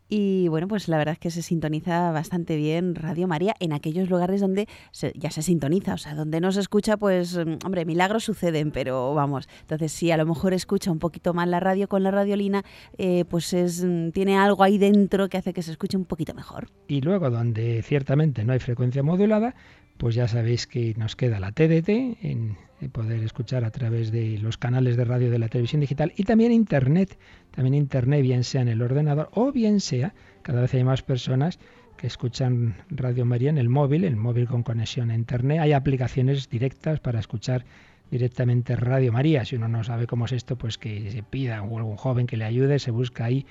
y 0.08 0.46
bueno, 0.48 0.68
pues 0.68 0.86
la 0.86 0.98
verdad 0.98 1.14
es 1.14 1.18
que 1.18 1.30
se 1.30 1.42
sintoniza 1.42 2.12
bastante 2.12 2.56
bien 2.56 2.94
Radio 2.94 3.26
María 3.26 3.54
en 3.58 3.72
aquellos 3.72 4.08
lugares 4.08 4.40
donde 4.40 4.68
ya 5.14 5.30
se 5.30 5.42
sintoniza, 5.42 5.94
o 5.94 5.98
sea, 5.98 6.14
donde 6.14 6.40
no 6.40 6.52
se 6.52 6.60
escucha, 6.60 6.96
pues 6.96 7.36
mm, 7.36 7.58
hombre, 7.64 7.84
milagros 7.84 8.24
suceden, 8.24 8.70
pero 8.70 9.14
vamos, 9.14 9.48
entonces 9.62 9.90
si 9.90 10.12
a 10.12 10.16
lo 10.16 10.26
mejor 10.26 10.54
escucha 10.54 10.92
un 10.92 11.00
poquito 11.00 11.34
más 11.34 11.48
la 11.48 11.58
radio 11.58 11.88
con 11.88 12.04
la 12.04 12.12
radiolina, 12.12 12.62
eh, 12.98 13.24
pues 13.24 13.52
es, 13.52 13.84
mm, 13.84 14.10
tiene 14.10 14.38
algo 14.38 14.62
ahí 14.62 14.78
dentro 14.78 15.28
que 15.28 15.38
hace 15.38 15.52
que 15.52 15.62
se 15.62 15.72
escuche 15.72 15.96
un 15.96 16.04
poquito 16.04 16.34
mejor. 16.34 16.68
Y 16.86 17.00
luego 17.00 17.30
donde 17.30 17.82
ciertamente 17.82 18.44
no 18.44 18.52
hay 18.52 18.60
frecuencia 18.60 19.02
modulada, 19.02 19.54
pues 19.98 20.14
ya 20.14 20.28
sabéis 20.28 20.66
que 20.66 20.94
nos 20.96 21.16
queda 21.16 21.40
la 21.40 21.52
TDT 21.52 21.88
en 22.22 22.56
poder 22.88 23.22
escuchar 23.22 23.64
a 23.64 23.70
través 23.70 24.10
de 24.10 24.38
los 24.38 24.58
canales 24.58 24.96
de 24.96 25.04
radio 25.04 25.30
de 25.30 25.38
la 25.38 25.48
televisión 25.48 25.80
digital 25.80 26.12
y 26.16 26.24
también 26.24 26.52
Internet, 26.52 27.18
también 27.50 27.74
Internet, 27.74 28.22
bien 28.22 28.44
sea 28.44 28.62
en 28.62 28.68
el 28.68 28.82
ordenador 28.82 29.28
o 29.32 29.52
bien 29.52 29.80
sea, 29.80 30.14
cada 30.42 30.60
vez 30.60 30.74
hay 30.74 30.84
más 30.84 31.02
personas 31.02 31.58
que 31.96 32.06
escuchan 32.06 32.74
Radio 32.90 33.24
María 33.24 33.50
en 33.50 33.58
el 33.58 33.68
móvil, 33.68 34.04
el 34.04 34.16
móvil 34.16 34.48
con 34.48 34.62
conexión 34.62 35.10
a 35.10 35.14
Internet. 35.14 35.60
Hay 35.60 35.72
aplicaciones 35.72 36.48
directas 36.48 36.98
para 36.98 37.20
escuchar 37.20 37.64
directamente 38.10 38.76
Radio 38.76 39.12
María. 39.12 39.44
Si 39.44 39.56
uno 39.56 39.68
no 39.68 39.84
sabe 39.84 40.06
cómo 40.06 40.26
es 40.26 40.32
esto, 40.32 40.56
pues 40.56 40.78
que 40.78 41.10
se 41.10 41.22
pida 41.22 41.62
o 41.62 41.78
algún 41.78 41.96
joven 41.96 42.26
que 42.26 42.36
le 42.36 42.44
ayude, 42.44 42.78
se 42.78 42.90
busca 42.90 43.24
ahí 43.24 43.46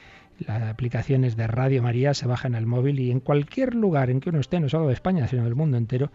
las 0.46 0.62
aplicaciones 0.64 1.36
de 1.36 1.48
Radio 1.48 1.82
María, 1.82 2.14
se 2.14 2.28
bajan 2.28 2.56
al 2.56 2.66
móvil 2.66 3.00
y 3.00 3.12
en 3.12 3.20
cualquier 3.20 3.74
lugar 3.74 4.10
en 4.10 4.20
que 4.20 4.30
uno 4.30 4.40
esté, 4.40 4.60
no 4.60 4.70
solo 4.70 4.88
de 4.88 4.94
España, 4.94 5.28
sino 5.28 5.44
del 5.44 5.56
mundo 5.56 5.78
entero, 5.78 6.12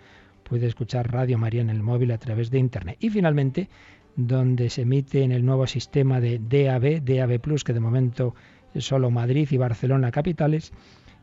puede 0.49 0.67
escuchar 0.67 1.13
Radio 1.13 1.39
María 1.39 1.61
en 1.61 1.71
el 1.71 1.83
móvil 1.83 2.13
a 2.13 2.19
través 2.19 2.51
de 2.51 2.59
Internet. 2.59 2.97
Y 3.01 3.11
finalmente, 3.11 3.69
donde 4.15 4.71
se 4.71 4.83
emite 4.83 5.23
en 5.23 5.33
el 5.33 5.45
nuevo 5.45 5.67
sistema 5.67 6.21
de 6.21 6.39
DAB, 6.39 7.03
DAB 7.05 7.41
Plus, 7.41 7.65
que 7.65 7.73
de 7.73 7.81
momento 7.81 8.35
es 8.75 8.85
solo 8.85 9.11
Madrid 9.11 9.49
y 9.51 9.57
Barcelona 9.57 10.11
capitales, 10.11 10.73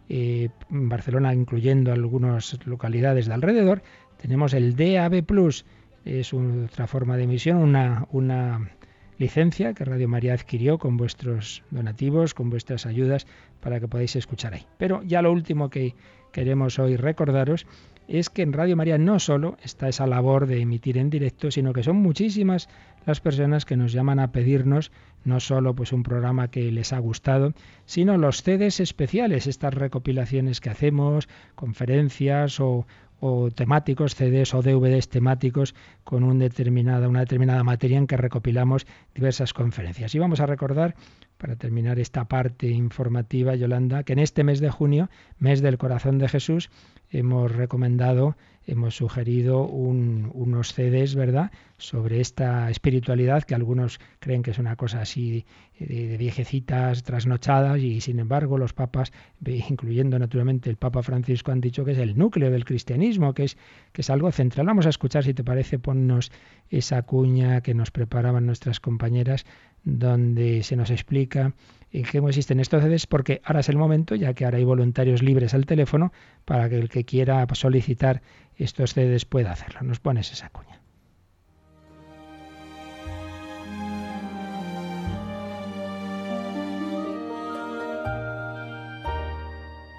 eh, 0.09 0.49
Barcelona 0.69 1.33
incluyendo 1.33 1.91
algunas 1.93 2.59
localidades 2.65 3.27
de 3.27 3.33
alrededor, 3.33 3.81
tenemos 4.21 4.53
el 4.53 4.75
DAB 4.75 5.23
Plus, 5.23 5.65
es 6.05 6.33
otra 6.33 6.87
forma 6.87 7.15
de 7.15 7.23
emisión, 7.23 7.57
una, 7.57 8.05
una 8.11 8.71
licencia 9.17 9.73
que 9.73 9.85
Radio 9.85 10.09
María 10.09 10.33
adquirió 10.33 10.77
con 10.77 10.97
vuestros 10.97 11.63
donativos, 11.71 12.33
con 12.33 12.49
vuestras 12.49 12.85
ayudas, 12.85 13.25
para 13.61 13.79
que 13.79 13.87
podáis 13.87 14.15
escuchar 14.17 14.53
ahí. 14.53 14.65
Pero 14.77 15.01
ya 15.03 15.21
lo 15.21 15.31
último 15.31 15.69
que 15.69 15.95
queremos 16.33 16.77
hoy 16.79 16.97
recordaros 16.97 17.65
es 18.07 18.29
que 18.29 18.41
en 18.41 18.53
Radio 18.53 18.75
María 18.75 18.97
no 18.97 19.19
solo 19.19 19.57
está 19.63 19.89
esa 19.89 20.07
labor 20.07 20.47
de 20.47 20.61
emitir 20.61 20.97
en 20.97 21.09
directo, 21.09 21.51
sino 21.51 21.73
que 21.73 21.83
son 21.83 21.97
muchísimas 21.97 22.69
las 23.05 23.19
personas 23.19 23.65
que 23.65 23.77
nos 23.77 23.91
llaman 23.91 24.19
a 24.19 24.31
pedirnos 24.31 24.91
no 25.25 25.39
solo 25.39 25.73
pues 25.73 25.93
un 25.93 26.03
programa 26.03 26.49
que 26.49 26.71
les 26.71 26.93
ha 26.93 26.99
gustado, 26.99 27.53
sino 27.85 28.17
los 28.17 28.43
CDs 28.43 28.79
especiales, 28.79 29.47
estas 29.47 29.73
recopilaciones 29.73 30.59
que 30.59 30.69
hacemos, 30.69 31.29
conferencias 31.55 32.59
o, 32.59 32.85
o 33.25 33.51
temáticos, 33.51 34.15
CDs 34.15 34.53
o 34.53 34.61
DVDs 34.61 35.07
temáticos 35.07 35.75
con 36.03 36.39
determinada, 36.39 37.07
una 37.07 37.21
determinada 37.21 37.63
materia 37.63 37.97
en 37.97 38.05
que 38.05 38.17
recopilamos 38.17 38.85
diversas 39.15 39.53
conferencias. 39.53 40.13
Y 40.13 40.19
vamos 40.19 40.41
a 40.41 40.45
recordar, 40.45 40.95
para 41.37 41.55
terminar 41.55 41.99
esta 41.99 42.25
parte 42.25 42.67
informativa, 42.67 43.55
Yolanda, 43.55 44.03
que 44.03 44.11
en 44.11 44.19
este 44.19 44.43
mes 44.43 44.59
de 44.59 44.69
junio, 44.69 45.09
mes 45.39 45.61
del 45.61 45.77
corazón 45.77 46.17
de 46.17 46.27
Jesús, 46.27 46.69
hemos 47.13 47.51
recomendado, 47.51 48.35
hemos 48.65 48.95
sugerido 48.95 49.65
unos 49.65 50.73
CDs, 50.73 51.15
¿verdad?, 51.15 51.51
sobre 51.77 52.21
esta 52.21 52.69
espiritualidad 52.69 53.43
que 53.43 53.55
algunos 53.55 53.99
creen 54.19 54.41
que 54.41 54.51
es 54.51 54.57
una 54.57 54.75
cosa 54.75 55.01
así 55.01 55.45
de, 55.79 56.17
viejecitas 56.17 57.03
trasnochadas 57.03 57.79
y 57.81 57.99
sin 58.01 58.19
embargo 58.19 58.57
los 58.57 58.73
papas, 58.73 59.11
incluyendo 59.45 60.17
naturalmente 60.17 60.69
el 60.69 60.77
Papa 60.77 61.03
Francisco, 61.03 61.51
han 61.51 61.61
dicho 61.61 61.85
que 61.85 61.91
es 61.91 61.97
el 61.97 62.17
núcleo 62.17 62.49
del 62.51 62.65
cristianismo, 62.65 63.33
que 63.33 63.43
es, 63.43 63.57
que 63.91 64.01
es 64.01 64.09
algo 64.09 64.31
central. 64.31 64.65
Vamos 64.65 64.85
a 64.85 64.89
escuchar, 64.89 65.23
si 65.23 65.33
te 65.33 65.43
parece, 65.43 65.77
ponnos 65.77 66.31
esa 66.69 67.01
cuña 67.03 67.61
que 67.61 67.73
nos 67.73 67.91
preparaban 67.91 68.45
nuestras 68.45 68.79
compañeras 68.79 69.45
donde 69.83 70.63
se 70.63 70.77
nos 70.77 70.89
explica 70.89 71.53
en 71.93 72.03
qué 72.03 72.17
existen 72.17 72.59
estos 72.59 72.83
CDs, 72.83 73.05
porque 73.05 73.41
ahora 73.45 73.59
es 73.59 73.69
el 73.69 73.77
momento, 73.77 74.15
ya 74.15 74.33
que 74.33 74.45
ahora 74.45 74.57
hay 74.57 74.63
voluntarios 74.63 75.21
libres 75.21 75.53
al 75.53 75.67
teléfono, 75.67 76.11
para 76.43 76.67
que 76.67 76.77
el 76.77 76.89
que 76.89 77.05
quiera 77.05 77.45
solicitar 77.53 78.21
estos 78.57 78.93
CDs 78.93 79.25
pueda 79.25 79.51
hacerlo. 79.51 79.81
Nos 79.83 79.99
pones 79.99 80.31
esa 80.31 80.49
cuña. 80.49 80.81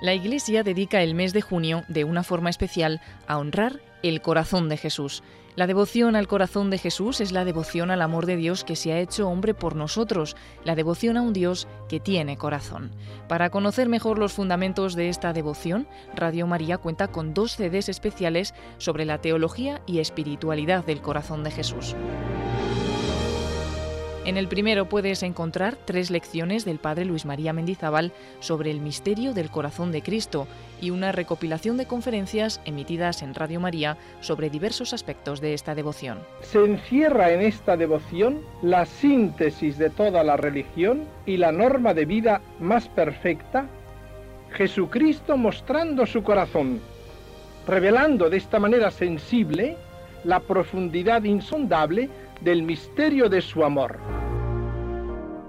La 0.03 0.13
Iglesia 0.13 0.63
dedica 0.63 1.03
el 1.03 1.15
mes 1.15 1.33
de 1.33 1.41
junio 1.41 1.85
de 1.89 2.05
una 2.05 2.23
forma 2.23 2.51
especial 2.51 3.01
a 3.27 3.39
honrar 3.39 3.81
el 4.03 4.21
corazón 4.21 4.69
de 4.69 4.77
Jesús 4.77 5.23
La 5.57 5.69
devoción 5.69 6.17
al 6.17 6.27
corazón 6.27 6.69
de 6.71 6.79
Jesús 6.79 7.21
es 7.21 7.31
la 7.31 7.45
devoción 7.45 7.93
al 7.93 8.03
amor 8.03 8.27
de 8.27 8.37
Dios 8.37 8.65
que 8.65 8.75
se 8.75 8.93
ha 8.93 8.99
hecho 8.99 9.29
hombre 9.29 9.55
por 9.55 9.77
nosotros, 9.77 10.35
la 10.65 10.75
devoción 10.75 11.17
a 11.17 11.23
un 11.23 11.33
Dios 11.33 11.69
que 11.89 12.01
tiene 12.01 12.37
corazón. 12.37 12.91
Para 13.29 13.51
conocer 13.51 13.89
mejor 13.89 14.19
los 14.19 14.33
fundamentos 14.33 14.97
de 14.97 15.09
esta 15.09 15.33
devoción, 15.33 15.87
Radio 16.17 16.49
María 16.49 16.79
cuenta 16.79 17.07
con 17.07 17.35
dos 17.35 17.53
CDs 17.53 17.89
especiales 17.89 18.53
sobre 18.79 19.05
la 19.05 19.21
teología 19.21 19.81
y 19.87 20.01
espiritualidad 20.01 20.85
del 20.85 21.01
corazón 21.01 21.45
de 21.45 21.53
Jesús. 21.53 21.95
En 24.25 24.39
el 24.39 24.49
primero 24.49 24.87
puedes 24.87 25.23
encontrar 25.23 25.77
tres 25.85 26.11
lecciones 26.11 26.65
del 26.65 26.79
Padre 26.79 27.05
Luis 27.05 27.27
María 27.27 27.53
Mendizábal 27.53 28.11
sobre 28.41 28.71
el 28.71 28.81
misterio 28.81 29.35
del 29.35 29.51
corazón 29.51 29.93
de 29.93 30.01
Cristo 30.01 30.47
y 30.81 30.89
una 30.89 31.13
recopilación 31.13 31.77
de 31.77 31.85
conferencias 31.85 32.59
emitidas 32.65 33.21
en 33.21 33.35
Radio 33.35 33.61
María 33.61 33.99
sobre 34.21 34.49
diversos 34.49 34.95
aspectos 34.95 35.43
de 35.43 35.53
esta 35.53 35.75
devoción. 35.75 36.21
Se 36.41 36.65
encierra 36.65 37.33
en 37.33 37.43
esta 37.43 37.77
devoción 37.77 38.41
la 38.63 38.87
síntesis 38.87 39.77
de 39.77 39.91
toda 39.91 40.25
la 40.25 40.39
religión 40.39 41.05
y 41.27 41.37
la 41.37 41.53
norma 41.53 41.93
de 41.93 42.07
vida 42.07 42.41
más 42.61 42.89
perfecta, 42.89 43.67
Jesucristo 44.53 45.37
mostrando 45.37 46.07
su 46.07 46.23
corazón, 46.23 46.81
revelando 47.67 48.31
de 48.31 48.39
esta 48.39 48.59
manera 48.59 48.91
sensible 48.91 49.77
la 50.25 50.41
profundidad 50.41 51.25
insondable 51.25 52.09
del 52.41 52.63
misterio 52.63 53.29
de 53.29 53.41
su 53.41 53.65
amor. 53.65 53.99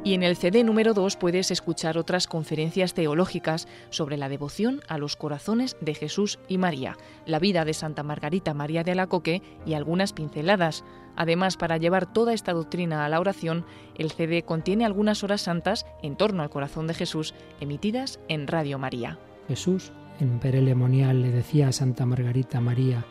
Y 0.05 0.13
en 0.13 0.21
el 0.21 0.35
CD 0.35 0.63
número 0.63 0.93
2 0.93 1.17
puedes 1.17 1.49
escuchar 1.49 1.97
otras 1.97 2.27
conferencias 2.27 2.93
teológicas 2.93 3.67
sobre 3.89 4.17
la 4.17 4.29
devoción 4.29 4.81
a 4.87 4.99
los 4.99 5.15
corazones 5.15 5.75
de 5.81 5.95
Jesús 5.95 6.37
y 6.47 6.59
María, 6.59 6.95
la 7.25 7.39
vida 7.39 7.65
de 7.65 7.73
Santa 7.73 8.03
Margarita 8.03 8.53
María 8.53 8.83
de 8.83 8.91
Alacoque 8.91 9.41
y 9.65 9.73
algunas 9.73 10.13
pinceladas. 10.13 10.83
Además, 11.15 11.57
para 11.57 11.77
llevar 11.77 12.05
toda 12.05 12.35
esta 12.35 12.53
doctrina 12.53 13.03
a 13.03 13.09
la 13.09 13.19
oración, 13.19 13.65
el 13.95 14.11
CD 14.11 14.43
contiene 14.43 14.85
algunas 14.85 15.23
horas 15.23 15.41
santas 15.41 15.87
en 16.03 16.15
torno 16.15 16.43
al 16.43 16.51
corazón 16.51 16.85
de 16.85 16.93
Jesús 16.93 17.33
emitidas 17.59 18.19
en 18.27 18.45
Radio 18.45 18.77
María. 18.77 19.17
Jesús 19.47 19.91
en 20.19 20.39
Perelemonial 20.39 21.23
le 21.23 21.31
decía 21.31 21.69
a 21.69 21.71
Santa 21.71 22.05
Margarita 22.05 22.61
María, 22.61 23.03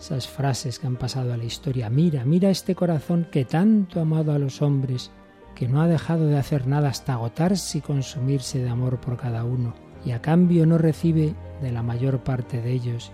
esas 0.00 0.26
frases 0.26 0.78
que 0.78 0.86
han 0.86 0.96
pasado 0.96 1.34
a 1.34 1.36
la 1.36 1.44
historia. 1.44 1.90
Mira, 1.90 2.24
mira 2.24 2.48
este 2.50 2.74
corazón 2.74 3.28
que 3.30 3.44
tanto 3.44 3.98
ha 3.98 4.02
amado 4.02 4.32
a 4.32 4.38
los 4.38 4.62
hombres, 4.62 5.10
que 5.54 5.68
no 5.68 5.82
ha 5.82 5.86
dejado 5.86 6.26
de 6.26 6.38
hacer 6.38 6.66
nada 6.66 6.88
hasta 6.88 7.12
agotarse 7.12 7.76
y 7.78 7.82
consumirse 7.82 8.60
de 8.60 8.70
amor 8.70 8.98
por 9.00 9.18
cada 9.18 9.44
uno, 9.44 9.74
y 10.04 10.12
a 10.12 10.22
cambio 10.22 10.64
no 10.64 10.78
recibe 10.78 11.34
de 11.60 11.70
la 11.70 11.82
mayor 11.82 12.24
parte 12.24 12.62
de 12.62 12.72
ellos, 12.72 13.12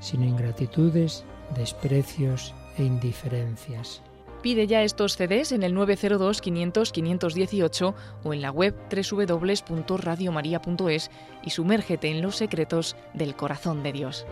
sino 0.00 0.24
ingratitudes, 0.24 1.24
desprecios 1.54 2.52
e 2.76 2.82
indiferencias. 2.84 4.02
Pide 4.42 4.66
ya 4.66 4.82
estos 4.82 5.16
CDs 5.16 5.52
en 5.52 5.62
el 5.62 5.72
902 5.72 6.42
500 6.42 6.92
518 6.92 7.94
o 8.24 8.34
en 8.34 8.42
la 8.42 8.50
web 8.50 8.74
www.radiomaria.es 8.90 11.10
y 11.44 11.50
sumérgete 11.50 12.10
en 12.10 12.20
los 12.20 12.36
secretos 12.36 12.94
del 13.14 13.36
corazón 13.36 13.82
de 13.82 13.92
Dios. 13.92 14.26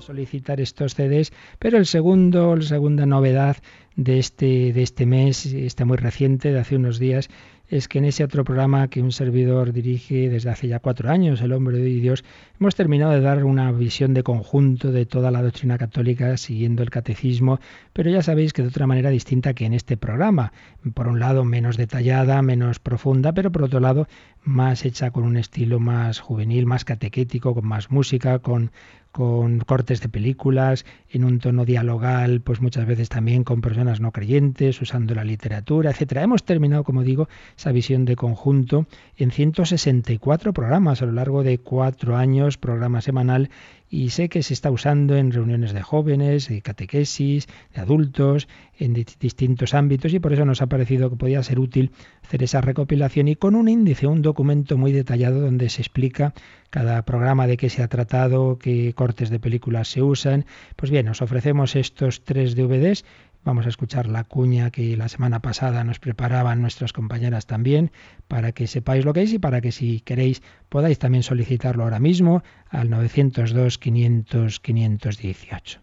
Solicitar 0.00 0.60
estos 0.60 0.94
CDs, 0.94 1.32
pero 1.58 1.78
el 1.78 1.86
segundo, 1.86 2.56
la 2.56 2.62
segunda 2.62 3.06
novedad 3.06 3.56
de 3.96 4.18
este, 4.18 4.72
de 4.72 4.82
este 4.82 5.06
mes, 5.06 5.46
está 5.46 5.84
muy 5.84 5.96
reciente, 5.96 6.52
de 6.52 6.60
hace 6.60 6.76
unos 6.76 6.98
días, 6.98 7.28
es 7.70 7.86
que 7.86 7.98
en 7.98 8.04
ese 8.04 8.24
otro 8.24 8.42
programa 8.42 8.88
que 8.88 9.00
un 9.00 9.12
servidor 9.12 9.72
dirige 9.72 10.28
desde 10.28 10.50
hace 10.50 10.66
ya 10.66 10.80
cuatro 10.80 11.08
años, 11.08 11.40
El 11.40 11.52
hombre 11.52 11.78
de 11.78 11.84
Dios, 11.84 12.24
hemos 12.58 12.74
terminado 12.74 13.12
de 13.12 13.20
dar 13.20 13.44
una 13.44 13.70
visión 13.70 14.12
de 14.12 14.24
conjunto 14.24 14.90
de 14.90 15.06
toda 15.06 15.30
la 15.30 15.40
doctrina 15.40 15.78
católica 15.78 16.36
siguiendo 16.36 16.82
el 16.82 16.90
catecismo, 16.90 17.60
pero 17.92 18.10
ya 18.10 18.22
sabéis 18.22 18.52
que 18.52 18.62
de 18.62 18.68
otra 18.68 18.88
manera 18.88 19.10
distinta 19.10 19.54
que 19.54 19.66
en 19.66 19.74
este 19.74 19.96
programa. 19.96 20.52
Por 20.94 21.06
un 21.06 21.20
lado 21.20 21.44
menos 21.44 21.76
detallada, 21.76 22.42
menos 22.42 22.80
profunda, 22.80 23.32
pero 23.32 23.52
por 23.52 23.62
otro 23.62 23.78
lado 23.78 24.08
más 24.42 24.84
hecha 24.84 25.12
con 25.12 25.22
un 25.22 25.36
estilo 25.36 25.78
más 25.78 26.18
juvenil, 26.18 26.66
más 26.66 26.84
catequético, 26.84 27.54
con 27.54 27.66
más 27.66 27.90
música, 27.90 28.40
con 28.40 28.72
con 29.12 29.60
cortes 29.60 30.00
de 30.00 30.08
películas, 30.08 30.84
en 31.08 31.24
un 31.24 31.38
tono 31.38 31.64
dialogal, 31.64 32.40
pues 32.40 32.60
muchas 32.60 32.86
veces 32.86 33.08
también 33.08 33.44
con 33.44 33.60
personas 33.60 34.00
no 34.00 34.12
creyentes, 34.12 34.80
usando 34.80 35.14
la 35.14 35.24
literatura, 35.24 35.90
etcétera. 35.90 36.22
Hemos 36.22 36.44
terminado, 36.44 36.84
como 36.84 37.02
digo, 37.02 37.28
esa 37.56 37.72
visión 37.72 38.04
de 38.04 38.16
conjunto 38.16 38.86
en 39.16 39.30
164 39.30 40.52
programas 40.52 41.02
a 41.02 41.06
lo 41.06 41.12
largo 41.12 41.42
de 41.42 41.58
cuatro 41.58 42.16
años, 42.16 42.58
programa 42.58 43.00
semanal, 43.00 43.50
y 43.90 44.10
sé 44.10 44.28
que 44.28 44.44
se 44.44 44.54
está 44.54 44.70
usando 44.70 45.16
en 45.16 45.32
reuniones 45.32 45.72
de 45.72 45.82
jóvenes, 45.82 46.48
de 46.48 46.62
catequesis, 46.62 47.48
de 47.74 47.80
adultos, 47.80 48.46
en 48.78 48.94
distintos 48.94 49.74
ámbitos 49.74 50.14
y 50.14 50.20
por 50.20 50.32
eso 50.32 50.44
nos 50.44 50.62
ha 50.62 50.68
parecido 50.68 51.10
que 51.10 51.16
podía 51.16 51.42
ser 51.42 51.58
útil 51.58 51.90
hacer 52.22 52.44
esa 52.44 52.60
recopilación 52.60 53.26
y 53.26 53.34
con 53.34 53.56
un 53.56 53.68
índice, 53.68 54.06
un 54.06 54.22
documento 54.22 54.78
muy 54.78 54.92
detallado 54.92 55.40
donde 55.40 55.68
se 55.68 55.82
explica 55.82 56.32
cada 56.70 57.04
programa 57.04 57.48
de 57.48 57.56
qué 57.56 57.68
se 57.68 57.82
ha 57.82 57.88
tratado, 57.88 58.58
qué 58.58 58.94
cortes 58.94 59.28
de 59.28 59.40
películas 59.40 59.88
se 59.88 60.02
usan. 60.02 60.46
Pues 60.76 60.92
bien, 60.92 61.08
os 61.08 61.20
ofrecemos 61.20 61.74
estos 61.74 62.22
tres 62.22 62.54
DVDs 62.54 63.04
Vamos 63.42 63.64
a 63.64 63.70
escuchar 63.70 64.06
la 64.06 64.24
cuña 64.24 64.70
que 64.70 64.96
la 64.96 65.08
semana 65.08 65.40
pasada 65.40 65.82
nos 65.82 65.98
preparaban 65.98 66.60
nuestras 66.60 66.92
compañeras 66.92 67.46
también, 67.46 67.90
para 68.28 68.52
que 68.52 68.66
sepáis 68.66 69.04
lo 69.04 69.14
que 69.14 69.22
es 69.22 69.32
y 69.32 69.38
para 69.38 69.60
que 69.60 69.72
si 69.72 70.00
queréis 70.00 70.42
podáis 70.68 70.98
también 70.98 71.22
solicitarlo 71.22 71.84
ahora 71.84 72.00
mismo 72.00 72.42
al 72.68 72.90
902 72.90 73.78
500 73.78 74.60
518. 74.60 75.80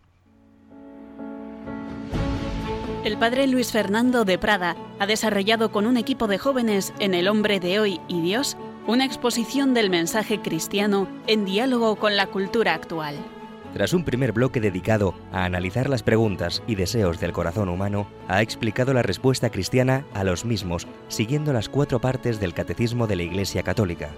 El 3.04 3.18
padre 3.18 3.48
Luis 3.48 3.72
Fernando 3.72 4.26
de 4.26 4.38
Prada 4.38 4.76
ha 5.00 5.08
desarrollado 5.08 5.72
con 5.72 5.88
un 5.88 5.98
equipo 5.98 6.28
de 6.28 6.38
jóvenes 6.38 6.94
en 7.00 7.14
El 7.14 7.30
hombre 7.30 7.60
de 7.60 7.80
hoy 7.80 8.02
y 8.08 8.22
Dios 8.22 8.58
una 8.86 9.06
exposición 9.06 9.74
del 9.74 9.90
mensaje 9.90 10.42
cristiano 10.42 11.08
en 11.26 11.46
diálogo 11.46 11.96
con 11.96 12.16
la 12.16 12.28
cultura 12.28 12.74
actual. 12.74 13.16
Tras 13.78 13.94
un 13.94 14.04
primer 14.04 14.32
bloque 14.32 14.60
dedicado 14.60 15.14
a 15.32 15.46
analizar 15.46 15.88
las 15.88 16.02
preguntas 16.02 16.64
y 16.66 16.74
deseos 16.74 17.20
del 17.20 17.32
corazón 17.32 17.70
humano, 17.70 18.08
ha 18.28 18.42
explicado 18.42 18.92
la 18.92 19.04
respuesta 19.04 19.52
cristiana 19.52 20.04
a 20.16 20.24
los 20.24 20.46
mismos, 20.46 20.88
siguiendo 21.10 21.54
las 21.54 21.70
cuatro 21.70 22.02
partes 22.02 22.40
del 22.40 22.56
Catecismo 22.56 23.06
de 23.06 23.18
la 23.18 23.22
Iglesia 23.22 23.62
Católica. 23.62 24.10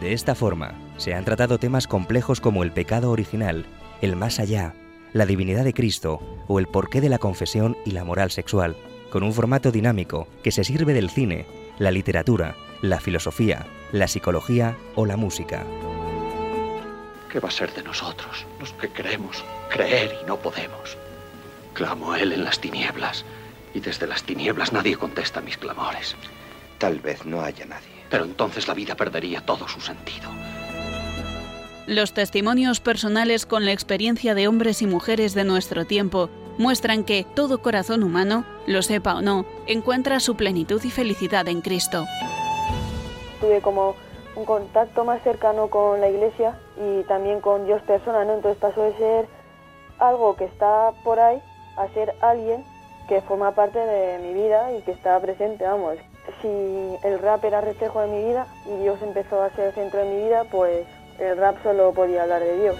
De 0.00 0.12
esta 0.12 0.34
forma, 0.34 0.74
se 0.96 1.14
han 1.14 1.24
tratado 1.24 1.58
temas 1.58 1.86
complejos 1.86 2.40
como 2.40 2.64
el 2.64 2.72
pecado 2.72 3.12
original, 3.12 3.66
el 4.02 4.16
más 4.16 4.40
allá, 4.40 4.74
la 5.12 5.24
divinidad 5.24 5.62
de 5.62 5.72
Cristo 5.72 6.18
o 6.48 6.58
el 6.58 6.66
porqué 6.66 7.00
de 7.00 7.08
la 7.08 7.18
confesión 7.18 7.76
y 7.84 7.92
la 7.92 8.02
moral 8.02 8.32
sexual, 8.32 8.74
con 9.12 9.22
un 9.22 9.32
formato 9.32 9.70
dinámico 9.70 10.26
que 10.42 10.50
se 10.50 10.64
sirve 10.64 10.94
del 10.94 11.10
cine, 11.10 11.46
la 11.78 11.92
literatura, 11.92 12.56
la 12.82 12.98
filosofía, 12.98 13.68
la 13.92 14.08
psicología 14.08 14.76
o 14.96 15.06
la 15.06 15.16
música. 15.16 15.64
¿Qué 17.30 17.40
va 17.40 17.48
a 17.48 17.52
ser 17.52 17.72
de 17.74 17.82
nosotros, 17.82 18.46
los 18.60 18.72
que 18.72 18.88
queremos 18.88 19.44
creer 19.68 20.16
y 20.22 20.26
no 20.26 20.36
podemos? 20.36 20.96
Clamo 21.74 22.12
a 22.12 22.20
Él 22.20 22.32
en 22.32 22.44
las 22.44 22.60
tinieblas, 22.60 23.24
y 23.74 23.80
desde 23.80 24.06
las 24.06 24.22
tinieblas 24.22 24.72
nadie 24.72 24.96
contesta 24.96 25.40
mis 25.40 25.56
clamores. 25.56 26.16
Tal 26.78 27.00
vez 27.00 27.24
no 27.26 27.42
haya 27.42 27.66
nadie. 27.66 27.88
Pero 28.08 28.24
entonces 28.24 28.68
la 28.68 28.74
vida 28.74 28.94
perdería 28.94 29.44
todo 29.44 29.68
su 29.68 29.80
sentido. 29.80 30.30
Los 31.86 32.14
testimonios 32.14 32.80
personales 32.80 33.46
con 33.46 33.64
la 33.64 33.72
experiencia 33.72 34.34
de 34.34 34.48
hombres 34.48 34.82
y 34.82 34.86
mujeres 34.86 35.34
de 35.34 35.44
nuestro 35.44 35.84
tiempo 35.84 36.30
muestran 36.58 37.04
que 37.04 37.26
todo 37.34 37.58
corazón 37.58 38.02
humano, 38.02 38.44
lo 38.66 38.82
sepa 38.82 39.14
o 39.14 39.22
no, 39.22 39.46
encuentra 39.66 40.20
su 40.20 40.36
plenitud 40.36 40.82
y 40.82 40.90
felicidad 40.90 41.46
en 41.48 41.60
Cristo. 41.60 42.06
Tuve 43.40 43.60
como 43.60 43.94
un 44.36 44.44
contacto 44.44 45.04
más 45.04 45.22
cercano 45.22 45.68
con 45.68 46.00
la 46.00 46.08
iglesia 46.08 46.58
y 46.76 47.02
también 47.04 47.40
con 47.40 47.66
Dios 47.66 47.82
persona. 47.82 48.22
Entonces 48.22 48.56
pasó 48.56 48.82
de 48.82 48.94
ser 48.96 49.26
algo 49.98 50.36
que 50.36 50.44
está 50.44 50.92
por 51.02 51.18
ahí 51.18 51.42
a 51.76 51.88
ser 51.88 52.14
alguien 52.20 52.64
que 53.08 53.20
forma 53.22 53.52
parte 53.52 53.78
de 53.78 54.18
mi 54.18 54.34
vida 54.34 54.72
y 54.72 54.82
que 54.82 54.92
está 54.92 55.18
presente, 55.20 55.64
vamos. 55.64 55.96
Si 56.42 56.96
el 57.04 57.18
rap 57.20 57.44
era 57.44 57.60
reflejo 57.60 58.00
de 58.00 58.08
mi 58.08 58.24
vida 58.24 58.46
y 58.66 58.82
Dios 58.82 59.00
empezó 59.02 59.42
a 59.42 59.50
ser 59.50 59.68
el 59.68 59.74
centro 59.74 60.00
de 60.00 60.10
mi 60.10 60.24
vida, 60.24 60.44
pues 60.50 60.86
el 61.18 61.36
rap 61.36 61.56
solo 61.62 61.92
podía 61.92 62.22
hablar 62.22 62.42
de 62.42 62.60
Dios. 62.60 62.76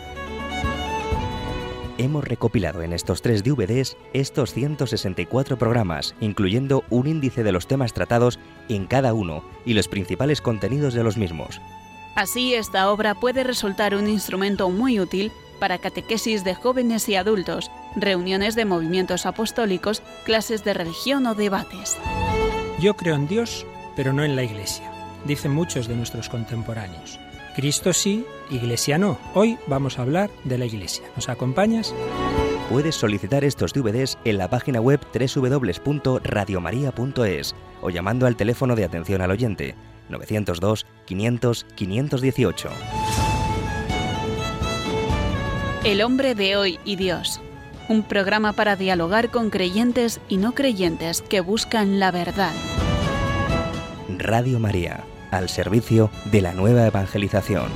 Hemos 1.99 2.25
recopilado 2.25 2.83
en 2.83 2.93
estos 2.93 3.23
tres 3.23 3.43
DVDs 3.43 3.97
estos 4.13 4.53
164 4.53 5.57
programas, 5.57 6.15
incluyendo 6.21 6.85
un 6.91 7.07
índice 7.07 7.43
de 7.43 7.53
los 7.53 7.67
temas 7.67 7.95
tratados 7.95 8.39
en 8.69 8.87
cada 8.87 9.15
uno 9.15 9.45
y 9.65 9.75
los 9.75 9.89
principales 9.89 10.41
contenidos 10.41 10.93
de 10.95 11.03
los 11.03 11.17
mismos. 11.17 11.61
Así, 12.15 12.55
esta 12.55 12.91
obra 12.91 13.15
puede 13.15 13.45
resultar 13.45 13.95
un 13.95 14.09
instrumento 14.09 14.69
muy 14.71 15.01
útil 15.01 15.33
para 15.59 15.79
catequesis 15.79 16.45
de 16.45 16.55
jóvenes 16.55 17.09
y 17.09 17.17
adultos, 17.17 17.71
reuniones 17.95 18.55
de 18.55 18.67
movimientos 18.67 19.25
apostólicos, 19.25 20.03
clases 20.25 20.65
de 20.65 20.75
religión 20.75 21.27
o 21.27 21.35
debates. 21.35 21.97
Yo 22.79 22.95
creo 22.95 23.15
en 23.15 23.27
Dios 23.27 23.67
pero 23.97 24.13
no 24.13 24.23
en 24.23 24.37
la 24.37 24.45
Iglesia. 24.45 24.93
Dicen 25.25 25.53
muchos 25.53 25.89
de 25.89 25.97
nuestros 25.97 26.29
contemporáneos. 26.29 27.19
Cristo 27.57 27.93
sí, 27.93 28.25
Iglesia 28.51 28.99
no. 28.99 29.19
Hoy 29.35 29.59
vamos 29.67 29.99
a 29.99 30.03
hablar 30.03 30.31
de 30.45 30.59
la 30.59 30.67
Iglesia. 30.67 31.05
¿Nos 31.17 31.29
acompañas? 31.29 31.93
Puedes 32.71 32.95
solicitar 32.97 33.45
estos 33.45 33.73
DVDs 33.73 34.19
en 34.25 34.39
la 34.39 34.51
página 34.51 34.81
web 34.81 34.99
www.radiomaria.es 35.13 37.55
o 37.81 37.91
llamando 37.91 38.27
al 38.27 38.35
teléfono 38.37 38.75
de 38.75 38.85
atención 38.85 39.23
al 39.23 39.31
oyente 39.31 39.77
902 40.09 40.85
500 41.05 41.67
518. 41.75 42.69
El 45.85 46.03
hombre 46.03 46.35
de 46.35 46.57
hoy 46.57 46.81
y 46.85 46.97
Dios. 46.97 47.41
Un 47.89 48.03
programa 48.03 48.53
para 48.53 48.75
dialogar 48.75 49.31
con 49.31 49.51
creyentes 49.51 50.21
y 50.29 50.39
no 50.39 50.51
creyentes 50.53 51.23
que 51.23 51.39
buscan 51.41 52.01
la 52.01 52.11
verdad. 52.11 52.51
Radio 54.19 54.59
María, 54.59 55.05
al 55.31 55.49
servicio 55.49 56.11
de 56.25 56.43
la 56.43 56.53
nueva 56.53 56.89
evangelización. 56.89 57.69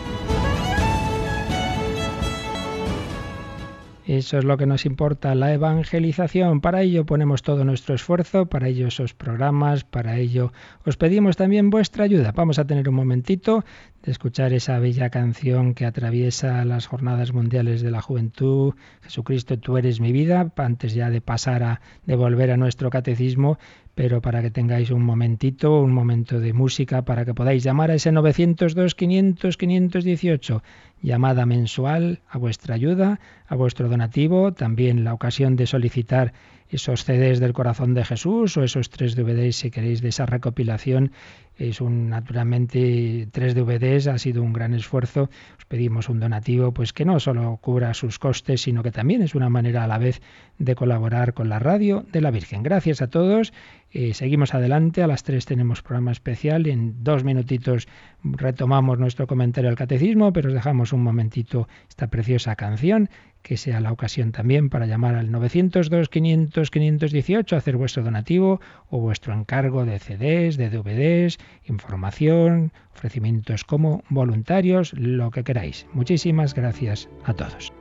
Eso 4.11 4.39
es 4.39 4.45
lo 4.45 4.57
que 4.57 4.67
nos 4.67 4.87
importa, 4.87 5.37
la 5.37 5.53
evangelización. 5.55 6.61
Para 6.61 6.83
ello 6.83 7.07
ponemos 7.07 7.43
todo 7.43 7.65
nuestro 7.65 7.95
esfuerzo, 7.95 8.47
para 8.47 8.67
ello 8.67 8.89
esos 8.89 9.15
programas, 9.15 9.85
para 9.85 10.19
ello 10.19 10.53
os 10.85 10.97
pedimos 10.97 11.37
también 11.37 11.71
vuestra 11.71 12.03
ayuda. 12.03 12.33
Vamos 12.33 12.59
a 12.59 12.67
tener 12.67 12.89
un 12.89 12.97
momentito 12.97 13.65
de 14.03 14.13
escuchar 14.13 14.53
esa 14.53 14.79
bella 14.79 15.11
canción 15.11 15.75
que 15.75 15.85
atraviesa 15.85 16.65
las 16.65 16.87
jornadas 16.87 17.33
mundiales 17.33 17.83
de 17.83 17.91
la 17.91 18.01
juventud, 18.01 18.75
Jesucristo, 19.03 19.59
tú 19.59 19.77
eres 19.77 20.01
mi 20.01 20.13
vida, 20.13 20.51
antes 20.57 20.95
ya 20.95 21.11
de 21.11 21.21
pasar 21.21 21.63
a 21.63 21.81
devolver 22.07 22.51
a 22.51 22.57
nuestro 22.57 22.89
catecismo, 22.89 23.59
pero 23.95 24.23
para 24.23 24.41
que 24.41 24.51
tengáis 24.51 24.91
un 24.91 25.03
momentito, 25.03 25.81
un 25.81 25.93
momento 25.93 26.41
de 26.41 26.55
música, 26.55 27.05
para 27.05 27.25
que 27.25 27.35
podáis 27.35 27.63
llamar 27.63 27.91
a 27.91 27.95
ese 27.95 28.13
902 28.13 28.95
500 28.95 29.57
518 29.57 30.63
llamada 31.03 31.47
mensual 31.47 32.21
a 32.29 32.39
vuestra 32.39 32.75
ayuda, 32.75 33.21
a 33.47 33.55
vuestro 33.57 33.89
donativo, 33.89 34.53
también 34.53 35.05
la 35.05 35.15
ocasión 35.15 35.57
de 35.57 35.67
solicitar 35.67 36.33
esos 36.69 37.05
CDs 37.05 37.41
del 37.41 37.53
corazón 37.53 37.95
de 37.95 38.05
Jesús 38.05 38.57
o 38.57 38.63
esos 38.63 38.91
tres 38.91 39.17
DVDs 39.17 39.57
si 39.57 39.71
queréis 39.71 40.01
de 40.03 40.09
esa 40.09 40.27
recopilación. 40.27 41.13
Es 41.61 41.83
un 41.83 42.09
naturalmente 42.09 43.29
tres 43.33 43.55
DVDs, 43.55 44.07
ha 44.07 44.17
sido 44.17 44.43
un 44.43 44.55
gran 44.55 44.73
esfuerzo. 44.73 45.29
Os 45.59 45.67
pedimos 45.67 46.09
un 46.09 46.19
donativo 46.19 46.73
pues 46.73 46.95
que 46.95 47.05
no 47.05 47.21
solo 47.21 47.59
cubra 47.61 47.93
sus 47.93 48.19
costes, 48.19 48.63
sino 48.63 48.83
que 48.83 48.91
también 48.91 49.21
es 49.21 49.35
una 49.35 49.51
manera 49.51 49.85
a 49.85 49.87
la 49.87 49.99
vez 49.99 50.23
de 50.59 50.75
colaborar 50.75 51.35
con 51.35 51.51
la 51.51 51.59
radio 51.59 52.07
de 52.13 52.23
la 52.23 52.31
Virgen. 52.31 52.63
Gracias 52.63 53.03
a 53.03 53.09
todos. 53.09 53.53
Eh, 53.93 54.15
seguimos 54.15 54.55
adelante, 54.55 55.03
a 55.03 55.07
las 55.07 55.23
tres 55.23 55.45
tenemos 55.45 55.83
programa 55.83 56.13
especial, 56.13 56.67
en 56.67 57.03
dos 57.05 57.25
minutitos 57.25 57.89
retomamos 58.23 58.99
nuestro 58.99 59.27
comentario 59.27 59.69
al 59.69 59.77
catecismo, 59.77 60.33
pero 60.33 60.49
os 60.49 60.55
dejamos 60.55 60.93
un 60.93 61.03
momentito 61.03 61.69
esta 61.89 62.07
preciosa 62.07 62.57
canción 62.57 63.11
que 63.43 63.57
sea 63.57 63.81
la 63.81 63.93
ocasión 63.93 64.33
también 64.33 64.69
para 64.69 64.87
llamar 64.87 65.15
al 65.15 65.31
902 65.31 66.09
500 66.09 66.71
518 66.71 67.57
hacer 67.57 67.77
vuestro 67.77 68.03
donativo 68.03 68.61
o 68.91 69.01
vuestro 69.01 69.35
encargo 69.35 69.85
de 69.85 69.99
CDs, 69.99 70.57
de 70.57 70.71
DVDs, 70.71 71.39
información, 71.65 72.73
ofrecimientos 72.95 73.65
como 73.65 74.03
voluntarios, 74.09 74.93
lo 74.95 75.31
que 75.31 75.45
queráis. 75.45 75.87
Muchísimas 75.93 76.55
gracias 76.55 77.09
a 77.25 77.35
todos. 77.35 77.73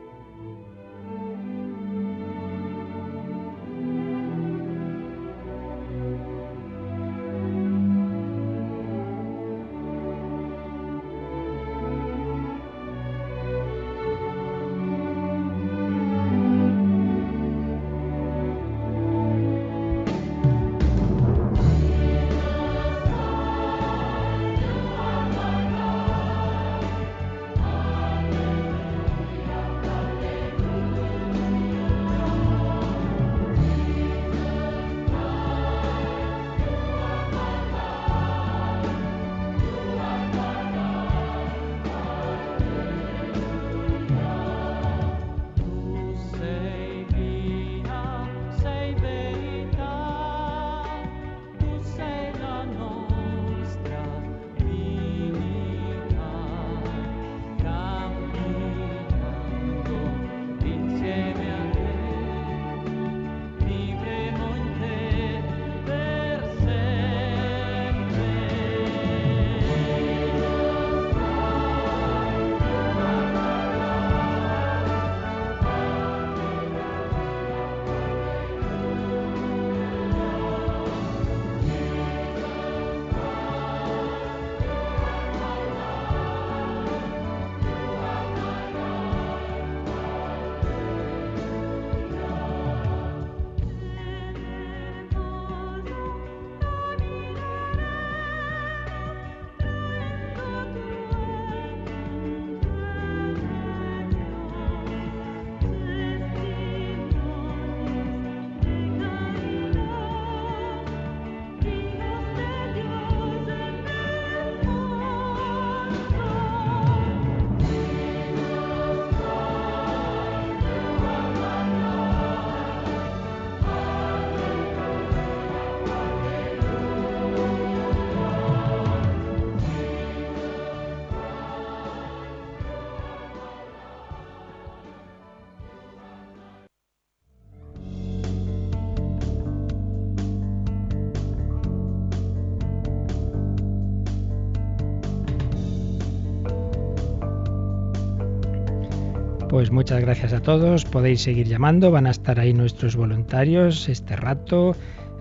Pues 149.60 149.72
muchas 149.72 150.00
gracias 150.00 150.32
a 150.32 150.42
todos, 150.42 150.86
podéis 150.86 151.22
seguir 151.22 151.46
llamando, 151.46 151.92
van 151.92 152.08
a 152.08 152.12
estar 152.12 152.40
ahí 152.40 152.54
nuestros 152.54 152.96
voluntarios 152.96 153.90
este 153.90 154.16
rato, 154.16 154.74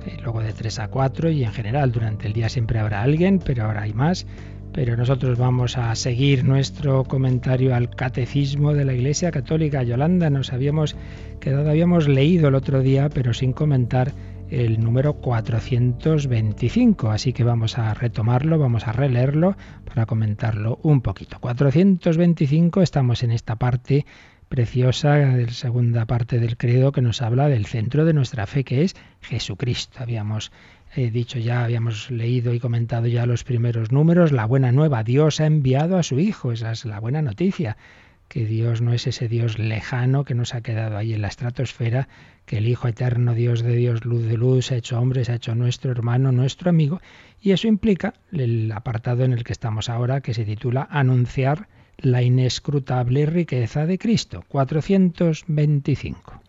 eh, 0.06 0.16
luego 0.22 0.42
de 0.42 0.52
3 0.52 0.78
a 0.78 0.86
4 0.86 1.30
y 1.30 1.42
en 1.42 1.50
general 1.50 1.90
durante 1.90 2.28
el 2.28 2.34
día 2.34 2.48
siempre 2.48 2.78
habrá 2.78 3.02
alguien, 3.02 3.40
pero 3.44 3.64
ahora 3.64 3.82
hay 3.82 3.92
más. 3.94 4.28
Pero 4.72 4.96
nosotros 4.96 5.38
vamos 5.38 5.76
a 5.76 5.92
seguir 5.96 6.44
nuestro 6.44 7.02
comentario 7.02 7.74
al 7.74 7.90
catecismo 7.90 8.74
de 8.74 8.84
la 8.84 8.92
Iglesia 8.92 9.32
Católica. 9.32 9.82
Yolanda, 9.82 10.30
nos 10.30 10.52
habíamos 10.52 10.94
quedado, 11.40 11.68
habíamos 11.68 12.06
leído 12.06 12.46
el 12.46 12.54
otro 12.54 12.80
día, 12.80 13.08
pero 13.08 13.34
sin 13.34 13.52
comentar 13.52 14.12
el 14.50 14.80
número 14.80 15.14
425. 15.14 17.10
Así 17.10 17.32
que 17.32 17.44
vamos 17.44 17.78
a 17.78 17.94
retomarlo, 17.94 18.58
vamos 18.58 18.86
a 18.86 18.92
releerlo 18.92 19.56
para 19.84 20.06
comentarlo 20.06 20.78
un 20.82 21.00
poquito. 21.00 21.38
425, 21.40 22.82
estamos 22.82 23.22
en 23.22 23.30
esta 23.30 23.56
parte 23.56 24.06
preciosa 24.48 25.14
de 25.14 25.46
la 25.46 25.52
segunda 25.52 26.06
parte 26.06 26.38
del 26.38 26.56
credo 26.56 26.92
que 26.92 27.02
nos 27.02 27.20
habla 27.20 27.48
del 27.48 27.66
centro 27.66 28.04
de 28.04 28.14
nuestra 28.14 28.46
fe, 28.46 28.64
que 28.64 28.82
es 28.82 28.96
Jesucristo. 29.20 29.98
Habíamos 30.02 30.50
He 30.94 31.10
dicho 31.10 31.38
ya, 31.38 31.64
habíamos 31.64 32.10
leído 32.10 32.54
y 32.54 32.60
comentado 32.60 33.06
ya 33.06 33.26
los 33.26 33.44
primeros 33.44 33.92
números, 33.92 34.32
la 34.32 34.46
buena 34.46 34.72
nueva, 34.72 35.04
Dios 35.04 35.38
ha 35.40 35.46
enviado 35.46 35.98
a 35.98 36.02
su 36.02 36.18
Hijo, 36.18 36.50
esa 36.50 36.72
es 36.72 36.86
la 36.86 36.98
buena 36.98 37.20
noticia, 37.20 37.76
que 38.28 38.44
Dios 38.44 38.80
no 38.80 38.92
es 38.92 39.06
ese 39.06 39.28
Dios 39.28 39.58
lejano 39.58 40.24
que 40.24 40.34
nos 40.34 40.54
ha 40.54 40.60
quedado 40.60 40.96
ahí 40.96 41.14
en 41.14 41.22
la 41.22 41.28
estratosfera, 41.28 42.08
que 42.44 42.58
el 42.58 42.68
Hijo 42.68 42.88
eterno, 42.88 43.34
Dios 43.34 43.62
de 43.62 43.74
Dios, 43.74 44.04
luz 44.04 44.24
de 44.26 44.36
luz, 44.36 44.66
se 44.66 44.74
ha 44.74 44.78
hecho 44.78 44.98
hombre, 44.98 45.24
se 45.24 45.32
ha 45.32 45.36
hecho 45.36 45.54
nuestro 45.54 45.90
hermano, 45.90 46.30
nuestro 46.32 46.70
amigo, 46.70 47.00
y 47.40 47.52
eso 47.52 47.68
implica 47.68 48.14
el 48.32 48.70
apartado 48.72 49.24
en 49.24 49.32
el 49.32 49.44
que 49.44 49.52
estamos 49.52 49.88
ahora, 49.88 50.20
que 50.20 50.34
se 50.34 50.44
titula 50.44 50.86
Anunciar 50.90 51.68
la 51.98 52.22
inescrutable 52.22 53.26
riqueza 53.26 53.86
de 53.86 53.98
Cristo, 53.98 54.44
425. 54.48 56.42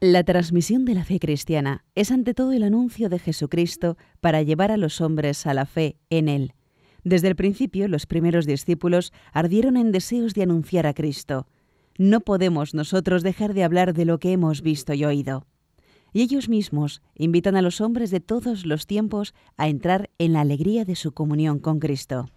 La 0.00 0.22
transmisión 0.22 0.84
de 0.84 0.94
la 0.94 1.04
fe 1.04 1.18
cristiana 1.18 1.84
es 1.94 2.10
ante 2.12 2.34
todo 2.34 2.52
el 2.52 2.62
anuncio 2.62 3.08
de 3.08 3.18
Jesucristo 3.18 3.96
para 4.20 4.42
llevar 4.42 4.70
a 4.70 4.76
los 4.76 5.00
hombres 5.00 5.46
a 5.46 5.54
la 5.54 5.66
fe 5.66 5.96
en 6.10 6.28
Él. 6.28 6.52
Desde 7.04 7.28
el 7.28 7.36
principio, 7.36 7.86
los 7.86 8.06
primeros 8.06 8.46
discípulos 8.46 9.12
ardieron 9.32 9.76
en 9.76 9.92
deseos 9.92 10.34
de 10.34 10.42
anunciar 10.42 10.86
a 10.86 10.94
Cristo. 10.94 11.46
No 11.98 12.20
podemos 12.20 12.74
nosotros 12.74 13.22
dejar 13.22 13.54
de 13.54 13.62
hablar 13.62 13.92
de 13.94 14.06
lo 14.06 14.18
que 14.18 14.32
hemos 14.32 14.62
visto 14.62 14.94
y 14.94 15.04
oído. 15.04 15.46
Y 16.12 16.22
ellos 16.22 16.48
mismos 16.48 17.02
invitan 17.16 17.56
a 17.56 17.62
los 17.62 17.80
hombres 17.80 18.10
de 18.10 18.20
todos 18.20 18.64
los 18.64 18.86
tiempos 18.86 19.34
a 19.56 19.68
entrar 19.68 20.10
en 20.18 20.32
la 20.32 20.40
alegría 20.40 20.84
de 20.84 20.96
su 20.96 21.12
comunión 21.12 21.58
con 21.58 21.78
Cristo. 21.78 22.30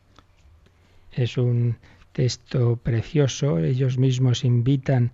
Es 1.11 1.37
un 1.37 1.77
texto 2.11 2.77
precioso. 2.77 3.59
Ellos 3.59 3.97
mismos 3.97 4.43
invitan 4.43 5.11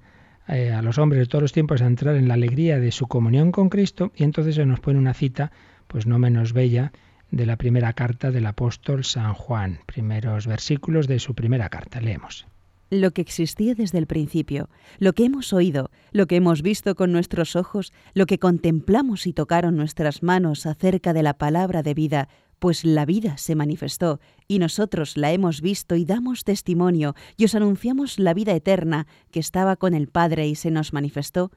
eh, 0.47 0.71
a 0.71 0.81
los 0.81 0.97
hombres 0.97 1.19
de 1.19 1.25
todos 1.25 1.43
los 1.43 1.53
tiempos 1.53 1.81
a 1.81 1.87
entrar 1.87 2.15
en 2.15 2.27
la 2.27 2.33
alegría 2.33 2.79
de 2.79 2.91
su 2.91 3.07
comunión 3.07 3.51
con 3.51 3.69
Cristo 3.69 4.11
y 4.15 4.23
entonces 4.23 4.55
se 4.55 4.65
nos 4.65 4.79
pone 4.79 4.97
una 4.97 5.13
cita, 5.13 5.51
pues 5.87 6.07
no 6.07 6.17
menos 6.19 6.53
bella, 6.53 6.91
de 7.33 7.47
la 7.47 7.57
primera 7.57 7.93
carta 7.93 8.29
del 8.29 8.45
apóstol 8.45 9.03
San 9.03 9.33
Juan, 9.33 9.79
primeros 9.87 10.45
versículos 10.45 11.07
de 11.07 11.17
su 11.17 11.33
primera 11.33 11.67
carta. 11.67 11.99
Leemos. 11.99 12.45
Lo 12.91 13.09
que 13.09 13.21
existía 13.21 13.73
desde 13.73 13.97
el 13.97 14.05
principio, 14.05 14.69
lo 14.99 15.13
que 15.13 15.25
hemos 15.25 15.51
oído, 15.51 15.89
lo 16.11 16.27
que 16.27 16.35
hemos 16.35 16.61
visto 16.61 16.93
con 16.93 17.11
nuestros 17.11 17.55
ojos, 17.55 17.91
lo 18.13 18.27
que 18.27 18.37
contemplamos 18.37 19.25
y 19.25 19.33
tocaron 19.33 19.75
nuestras 19.75 20.21
manos 20.21 20.67
acerca 20.67 21.11
de 21.11 21.23
la 21.23 21.33
palabra 21.33 21.81
de 21.81 21.95
vida, 21.95 22.29
pues 22.59 22.85
la 22.85 23.03
vida 23.03 23.37
se 23.37 23.55
manifestó, 23.55 24.19
y 24.47 24.59
nosotros 24.59 25.17
la 25.17 25.31
hemos 25.31 25.61
visto 25.61 25.95
y 25.95 26.05
damos 26.05 26.43
testimonio, 26.43 27.15
y 27.35 27.45
os 27.45 27.55
anunciamos 27.55 28.19
la 28.19 28.35
vida 28.35 28.53
eterna 28.53 29.07
que 29.31 29.39
estaba 29.39 29.75
con 29.75 29.95
el 29.95 30.07
Padre 30.07 30.47
y 30.47 30.53
se 30.53 30.69
nos 30.69 30.93
manifestó. 30.93 31.51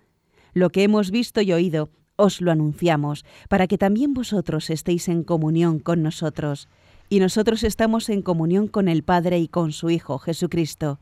Lo 0.54 0.70
que 0.70 0.84
hemos 0.84 1.10
visto 1.10 1.42
y 1.42 1.52
oído, 1.52 1.90
os 2.16 2.40
lo 2.40 2.50
anunciamos, 2.50 3.24
para 3.48 3.66
que 3.66 3.78
también 3.78 4.14
vosotros 4.14 4.70
estéis 4.70 5.08
en 5.08 5.22
comunión 5.22 5.78
con 5.78 6.02
nosotros. 6.02 6.68
Y 7.08 7.20
nosotros 7.20 7.62
estamos 7.62 8.08
en 8.08 8.22
comunión 8.22 8.68
con 8.68 8.88
el 8.88 9.02
Padre 9.02 9.38
y 9.38 9.48
con 9.48 9.72
su 9.72 9.90
Hijo, 9.90 10.18
Jesucristo. 10.18 10.98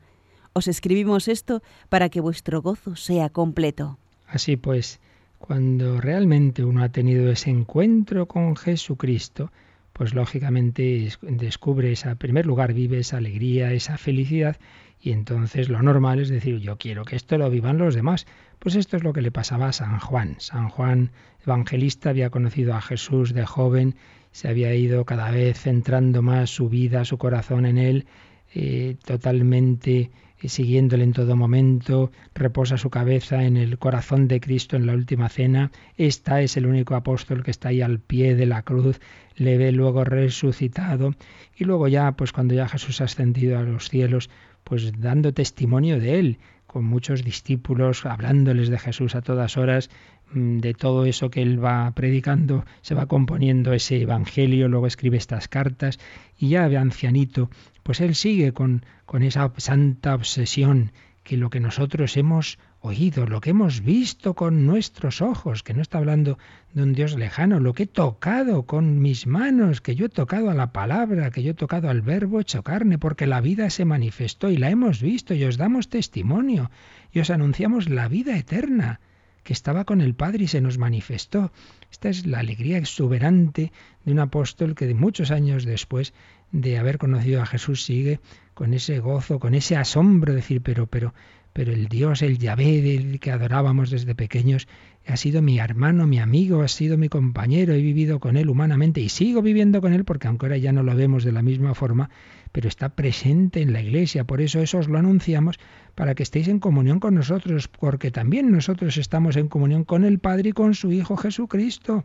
Os 0.53 0.67
escribimos 0.67 1.27
esto 1.27 1.61
para 1.89 2.09
que 2.09 2.21
vuestro 2.21 2.61
gozo 2.61 2.95
sea 2.95 3.29
completo. 3.29 3.97
Así 4.27 4.55
pues, 4.55 4.99
cuando 5.39 5.99
realmente 5.99 6.63
uno 6.63 6.83
ha 6.83 6.89
tenido 6.89 7.29
ese 7.29 7.49
encuentro 7.49 8.27
con 8.27 8.55
Jesucristo, 8.55 9.51
pues 9.93 10.13
lógicamente 10.13 11.09
descubre 11.21 11.91
esa, 11.91 12.11
en 12.11 12.17
primer 12.17 12.45
lugar, 12.45 12.73
vive 12.73 12.99
esa 12.99 13.17
alegría, 13.17 13.71
esa 13.71 13.97
felicidad, 13.97 14.57
y 14.99 15.11
entonces 15.11 15.69
lo 15.69 15.81
normal 15.81 16.19
es 16.19 16.29
decir, 16.29 16.59
yo 16.59 16.77
quiero 16.77 17.05
que 17.05 17.15
esto 17.15 17.37
lo 17.37 17.49
vivan 17.49 17.77
los 17.77 17.95
demás. 17.95 18.25
Pues 18.59 18.75
esto 18.75 18.97
es 18.97 19.03
lo 19.03 19.13
que 19.13 19.21
le 19.21 19.31
pasaba 19.31 19.67
a 19.67 19.73
San 19.73 19.99
Juan. 19.99 20.35
San 20.39 20.69
Juan 20.69 21.11
evangelista 21.45 22.09
había 22.09 22.29
conocido 22.29 22.73
a 22.73 22.81
Jesús 22.81 23.33
de 23.33 23.45
joven, 23.45 23.95
se 24.31 24.47
había 24.47 24.73
ido 24.73 25.05
cada 25.05 25.29
vez 25.29 25.59
centrando 25.59 26.21
más 26.21 26.49
su 26.49 26.69
vida, 26.69 27.05
su 27.05 27.17
corazón 27.17 27.65
en 27.65 27.77
él, 27.77 28.07
eh, 28.53 28.95
totalmente 29.05 30.11
siguiéndole 30.43 31.03
en 31.03 31.13
todo 31.13 31.35
momento, 31.35 32.11
reposa 32.33 32.77
su 32.77 32.89
cabeza 32.89 33.43
en 33.43 33.57
el 33.57 33.77
corazón 33.77 34.27
de 34.27 34.39
Cristo 34.39 34.75
en 34.75 34.85
la 34.85 34.93
última 34.93 35.29
cena. 35.29 35.71
Esta 35.97 36.41
es 36.41 36.57
el 36.57 36.65
único 36.65 36.95
apóstol 36.95 37.43
que 37.43 37.51
está 37.51 37.69
ahí 37.69 37.81
al 37.81 37.99
pie 37.99 38.35
de 38.35 38.45
la 38.45 38.61
cruz, 38.63 38.99
le 39.35 39.57
ve 39.57 39.71
luego 39.71 40.03
resucitado 40.03 41.13
y 41.55 41.63
luego 41.63 41.87
ya, 41.87 42.11
pues 42.13 42.31
cuando 42.31 42.53
ya 42.53 42.67
Jesús 42.67 43.01
ha 43.01 43.05
ascendido 43.05 43.57
a 43.57 43.63
los 43.63 43.89
cielos, 43.89 44.29
pues 44.65 44.99
dando 44.99 45.31
testimonio 45.33 45.99
de 45.99 46.19
él, 46.19 46.39
con 46.65 46.83
muchos 46.83 47.23
discípulos, 47.23 48.05
hablándoles 48.05 48.67
de 48.67 48.79
Jesús 48.79 49.15
a 49.15 49.21
todas 49.21 49.55
horas, 49.55 49.89
mm, 50.33 50.57
de 50.57 50.73
todo 50.73 51.05
eso 51.05 51.29
que 51.29 51.41
él 51.41 51.63
va 51.63 51.89
predicando, 51.91 52.65
se 52.81 52.95
va 52.95 53.05
componiendo 53.05 53.71
ese 53.71 54.01
evangelio, 54.01 54.67
luego 54.67 54.87
escribe 54.87 55.17
estas 55.17 55.47
cartas 55.47 55.99
y 56.37 56.49
ya 56.49 56.67
de 56.67 56.77
ancianito, 56.77 57.49
pues 57.83 58.01
él 58.01 58.15
sigue 58.15 58.51
con, 58.51 58.83
con 59.05 59.21
esa 59.23 59.53
santa 59.57 60.15
obsesión 60.15 60.91
que 61.23 61.37
lo 61.37 61.49
que 61.49 61.59
nosotros 61.59 62.17
hemos 62.17 62.57
oído, 62.85 63.25
lo 63.25 63.41
que 63.41 63.49
hemos 63.49 63.81
visto 63.81 64.33
con 64.33 64.65
nuestros 64.65 65.21
ojos, 65.21 65.63
que 65.63 65.73
no 65.73 65.81
está 65.81 65.97
hablando 65.97 66.37
de 66.73 66.83
un 66.83 66.93
Dios 66.93 67.15
lejano, 67.15 67.59
lo 67.59 67.73
que 67.73 67.83
he 67.83 67.87
tocado 67.87 68.63
con 68.63 69.01
mis 69.01 69.27
manos, 69.27 69.81
que 69.81 69.95
yo 69.95 70.05
he 70.05 70.09
tocado 70.09 70.49
a 70.49 70.53
la 70.53 70.71
palabra, 70.71 71.31
que 71.31 71.43
yo 71.43 71.51
he 71.51 71.55
tocado 71.55 71.89
al 71.89 72.01
verbo 72.01 72.39
hecho 72.39 72.63
carne, 72.63 72.97
porque 72.97 73.27
la 73.27 73.41
vida 73.41 73.69
se 73.69 73.85
manifestó 73.85 74.51
y 74.51 74.57
la 74.57 74.69
hemos 74.69 75.01
visto 75.01 75.33
y 75.33 75.43
os 75.43 75.57
damos 75.57 75.89
testimonio 75.89 76.71
y 77.11 77.19
os 77.19 77.29
anunciamos 77.29 77.89
la 77.89 78.07
vida 78.07 78.37
eterna 78.37 78.99
que 79.43 79.53
estaba 79.53 79.85
con 79.85 80.01
el 80.01 80.15
Padre 80.15 80.45
y 80.45 80.47
se 80.47 80.59
nos 80.59 80.77
manifestó. 80.77 81.51
Esta 81.91 82.09
es 82.09 82.25
la 82.25 82.39
alegría 82.39 82.77
exuberante 82.77 83.71
de 84.03 84.11
un 84.11 84.19
apóstol 84.19 84.73
que 84.73 84.87
de 84.87 84.95
muchos 84.95 85.29
años 85.31 85.65
después 85.65 86.13
de 86.51 86.77
haber 86.77 86.97
conocido 86.97 87.41
a 87.41 87.45
Jesús 87.45 87.83
sigue 87.83 88.19
con 88.55 88.73
ese 88.73 88.99
gozo, 88.99 89.39
con 89.39 89.53
ese 89.53 89.75
asombro, 89.75 90.33
decir, 90.33 90.61
pero, 90.61 90.87
pero, 90.87 91.13
pero 91.55 91.71
el 91.71 91.87
Dios, 91.87 92.21
el 92.21 92.37
Yahvé 92.37 92.81
del 92.81 93.21
que 93.21 93.31
adorábamos 93.31 93.89
desde 93.89 94.13
pequeños, 94.13 94.67
ha 95.07 95.15
sido 95.15 95.41
mi 95.41 95.57
hermano, 95.57 96.05
mi 96.05 96.19
amigo, 96.19 96.63
ha 96.63 96.67
sido 96.67 96.97
mi 96.97 97.07
compañero, 97.07 97.73
he 97.73 97.81
vivido 97.81 98.19
con 98.19 98.35
él 98.35 98.49
humanamente 98.49 98.99
y 98.99 99.07
sigo 99.07 99.41
viviendo 99.41 99.79
con 99.79 99.93
él 99.93 100.03
porque 100.03 100.27
aunque 100.27 100.47
ahora 100.47 100.57
ya 100.57 100.73
no 100.73 100.83
lo 100.83 100.93
vemos 100.93 101.23
de 101.23 101.31
la 101.31 101.41
misma 101.41 101.73
forma, 101.73 102.09
pero 102.51 102.67
está 102.67 102.89
presente 102.89 103.61
en 103.61 103.71
la 103.71 103.81
iglesia. 103.81 104.25
Por 104.25 104.41
eso 104.41 104.59
eso 104.59 104.79
os 104.79 104.89
lo 104.89 104.97
anunciamos 104.97 105.57
para 105.95 106.13
que 106.13 106.23
estéis 106.23 106.49
en 106.49 106.59
comunión 106.59 106.99
con 106.99 107.15
nosotros, 107.15 107.69
porque 107.69 108.11
también 108.11 108.51
nosotros 108.51 108.97
estamos 108.97 109.37
en 109.37 109.47
comunión 109.47 109.85
con 109.85 110.03
el 110.03 110.19
Padre 110.19 110.49
y 110.49 110.51
con 110.51 110.73
su 110.75 110.91
Hijo 110.91 111.15
Jesucristo. 111.15 112.03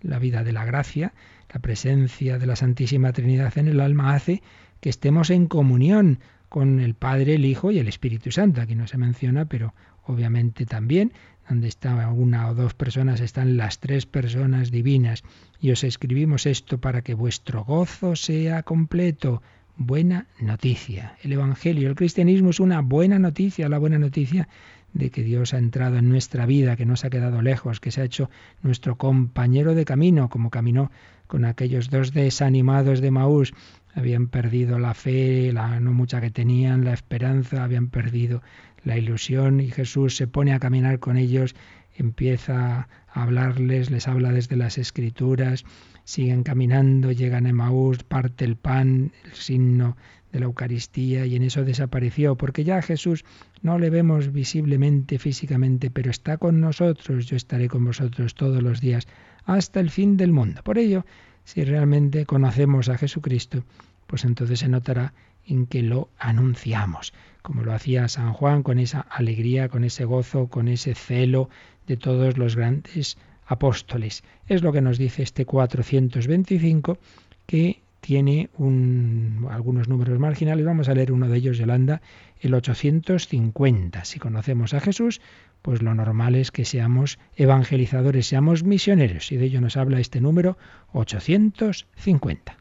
La 0.00 0.20
vida 0.20 0.44
de 0.44 0.52
la 0.52 0.64
gracia 0.64 1.12
la 1.52 1.60
presencia 1.60 2.38
de 2.38 2.46
la 2.46 2.56
Santísima 2.56 3.12
Trinidad 3.12 3.58
en 3.58 3.68
el 3.68 3.80
alma 3.80 4.14
hace 4.14 4.42
que 4.80 4.88
estemos 4.88 5.30
en 5.30 5.46
comunión 5.46 6.18
con 6.52 6.80
el 6.80 6.92
Padre, 6.92 7.36
el 7.36 7.46
Hijo 7.46 7.70
y 7.70 7.78
el 7.78 7.88
Espíritu 7.88 8.30
Santo. 8.30 8.60
Aquí 8.60 8.74
no 8.74 8.86
se 8.86 8.98
menciona, 8.98 9.46
pero 9.46 9.72
obviamente 10.04 10.66
también, 10.66 11.14
donde 11.48 11.66
está 11.66 12.10
una 12.10 12.50
o 12.50 12.54
dos 12.54 12.74
personas, 12.74 13.22
están 13.22 13.56
las 13.56 13.80
tres 13.80 14.04
personas 14.04 14.70
divinas. 14.70 15.24
Y 15.62 15.70
os 15.70 15.82
escribimos 15.82 16.44
esto 16.44 16.76
para 16.76 17.00
que 17.00 17.14
vuestro 17.14 17.64
gozo 17.64 18.16
sea 18.16 18.64
completo. 18.64 19.40
Buena 19.78 20.26
noticia. 20.40 21.16
El 21.22 21.32
Evangelio, 21.32 21.88
el 21.88 21.94
cristianismo 21.94 22.50
es 22.50 22.60
una 22.60 22.82
buena 22.82 23.18
noticia, 23.18 23.70
la 23.70 23.78
buena 23.78 23.98
noticia 23.98 24.46
de 24.92 25.08
que 25.08 25.22
Dios 25.22 25.54
ha 25.54 25.58
entrado 25.58 25.96
en 25.96 26.10
nuestra 26.10 26.44
vida, 26.44 26.76
que 26.76 26.84
no 26.84 26.96
se 26.96 27.06
ha 27.06 27.10
quedado 27.10 27.40
lejos, 27.40 27.80
que 27.80 27.90
se 27.90 28.02
ha 28.02 28.04
hecho 28.04 28.28
nuestro 28.62 28.98
compañero 28.98 29.74
de 29.74 29.86
camino, 29.86 30.28
como 30.28 30.50
caminó 30.50 30.90
con 31.26 31.46
aquellos 31.46 31.88
dos 31.88 32.12
desanimados 32.12 33.00
de 33.00 33.10
Maús. 33.10 33.54
Habían 33.94 34.28
perdido 34.28 34.78
la 34.78 34.94
fe, 34.94 35.52
la 35.52 35.80
no 35.80 35.92
mucha 35.92 36.20
que 36.20 36.30
tenían, 36.30 36.84
la 36.84 36.94
esperanza, 36.94 37.64
habían 37.64 37.88
perdido 37.88 38.42
la 38.84 38.96
ilusión 38.96 39.60
y 39.60 39.70
Jesús 39.70 40.16
se 40.16 40.26
pone 40.26 40.52
a 40.52 40.58
caminar 40.58 40.98
con 40.98 41.16
ellos, 41.16 41.54
empieza 41.94 42.88
a 43.08 43.22
hablarles, 43.22 43.90
les 43.90 44.08
habla 44.08 44.32
desde 44.32 44.56
las 44.56 44.78
escrituras, 44.78 45.64
siguen 46.04 46.42
caminando, 46.42 47.12
llegan 47.12 47.46
a 47.46 47.52
Maús, 47.52 48.02
parte 48.02 48.44
el 48.44 48.56
pan, 48.56 49.12
el 49.24 49.34
signo 49.34 49.96
de 50.32 50.40
la 50.40 50.46
Eucaristía 50.46 51.26
y 51.26 51.36
en 51.36 51.42
eso 51.42 51.62
desapareció, 51.64 52.36
porque 52.36 52.64
ya 52.64 52.80
Jesús 52.82 53.24
no 53.60 53.78
le 53.78 53.90
vemos 53.90 54.32
visiblemente, 54.32 55.18
físicamente, 55.18 55.90
pero 55.90 56.10
está 56.10 56.38
con 56.38 56.60
nosotros, 56.60 57.26
yo 57.26 57.36
estaré 57.36 57.68
con 57.68 57.84
vosotros 57.84 58.34
todos 58.34 58.62
los 58.62 58.80
días 58.80 59.06
hasta 59.44 59.80
el 59.80 59.90
fin 59.90 60.16
del 60.16 60.32
mundo. 60.32 60.62
Por 60.62 60.78
ello, 60.78 61.04
si 61.44 61.64
realmente 61.64 62.26
conocemos 62.26 62.88
a 62.88 62.98
Jesucristo, 62.98 63.64
pues 64.06 64.24
entonces 64.24 64.60
se 64.60 64.68
notará 64.68 65.12
en 65.46 65.66
que 65.66 65.82
lo 65.82 66.08
anunciamos, 66.18 67.12
como 67.42 67.62
lo 67.62 67.72
hacía 67.72 68.08
San 68.08 68.32
Juan 68.32 68.62
con 68.62 68.78
esa 68.78 69.00
alegría, 69.00 69.68
con 69.68 69.84
ese 69.84 70.04
gozo, 70.04 70.48
con 70.48 70.68
ese 70.68 70.94
celo 70.94 71.48
de 71.86 71.96
todos 71.96 72.38
los 72.38 72.56
grandes 72.56 73.16
apóstoles. 73.46 74.22
Es 74.46 74.62
lo 74.62 74.72
que 74.72 74.80
nos 74.80 74.98
dice 74.98 75.22
este 75.22 75.44
425 75.44 76.98
que 77.46 77.80
tiene 78.00 78.50
un, 78.58 79.46
algunos 79.50 79.88
números 79.88 80.18
marginales. 80.18 80.64
Vamos 80.64 80.88
a 80.88 80.94
leer 80.94 81.12
uno 81.12 81.28
de 81.28 81.38
ellos, 81.38 81.58
Yolanda, 81.58 82.02
el 82.40 82.54
850. 82.54 84.04
Si 84.04 84.18
conocemos 84.18 84.74
a 84.74 84.80
Jesús, 84.80 85.20
pues 85.62 85.80
lo 85.80 85.94
normal 85.94 86.34
es 86.34 86.50
que 86.50 86.64
seamos 86.64 87.18
evangelizadores, 87.36 88.26
seamos 88.26 88.64
misioneros, 88.64 89.32
y 89.32 89.36
de 89.36 89.46
ello 89.46 89.60
nos 89.60 89.76
habla 89.76 90.00
este 90.00 90.20
número 90.20 90.58
850. 90.92 92.56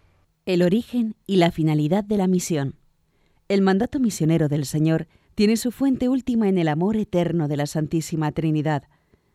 El 0.46 0.62
origen 0.62 1.16
y 1.26 1.38
la 1.38 1.52
finalidad 1.52 2.04
de 2.04 2.18
la 2.18 2.28
misión. 2.28 2.76
El 3.50 3.62
mandato 3.62 4.00
misionero 4.00 4.48
del 4.48 4.66
Señor 4.66 5.08
tiene 5.36 5.58
su 5.58 5.72
fuente 5.72 6.10
última 6.10 6.48
en 6.48 6.58
el 6.58 6.68
amor 6.68 6.96
eterno 6.96 7.48
de 7.48 7.58
la 7.58 7.66
Santísima 7.66 8.32
Trinidad. 8.32 8.84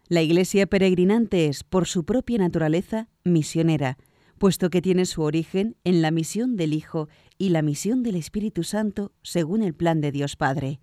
La 0.09 0.23
Iglesia 0.23 0.67
peregrinante 0.67 1.47
es, 1.47 1.65
por 1.65 1.87
su 1.87 2.05
propia 2.05 2.39
naturaleza, 2.39 3.09
misionera, 3.25 3.99
puesto 4.39 4.71
que 4.71 4.83
tiene 4.83 5.07
su 5.07 5.23
origen 5.23 5.77
en 5.85 6.03
la 6.03 6.11
misión 6.11 6.57
del 6.57 6.73
Hijo 6.73 7.09
y 7.39 7.49
la 7.49 7.63
misión 7.63 8.03
del 8.03 8.17
Espíritu 8.17 8.63
Santo 8.63 9.13
según 9.23 9.63
el 9.63 9.75
plan 9.75 10.01
de 10.01 10.13
Dios 10.13 10.37
Padre. 10.37 10.81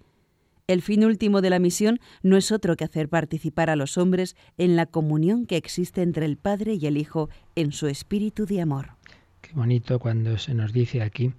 El 0.66 0.82
fin 0.82 1.04
último 1.04 1.42
de 1.42 1.50
la 1.50 1.60
misión 1.60 2.00
no 2.22 2.38
es 2.38 2.50
otro 2.54 2.78
que 2.78 2.86
hacer 2.86 3.10
participar 3.10 3.70
a 3.70 3.76
los 3.76 3.98
hombres 3.98 4.38
en 4.58 4.78
la 4.78 4.86
comunión 4.86 5.46
que 5.46 5.58
existe 5.58 6.02
entre 6.02 6.26
el 6.26 6.38
Padre 6.38 6.76
y 6.76 6.86
el 6.86 6.96
Hijo 6.96 7.30
en 7.56 7.74
su 7.74 7.88
espíritu 7.88 8.46
de 8.46 8.62
amor. 8.62 8.92
Qué 9.42 9.52
bonito 9.54 10.00
cuando 10.00 10.38
se 10.38 10.54
nos 10.54 10.72
dice 10.72 11.02
aquí 11.02 11.34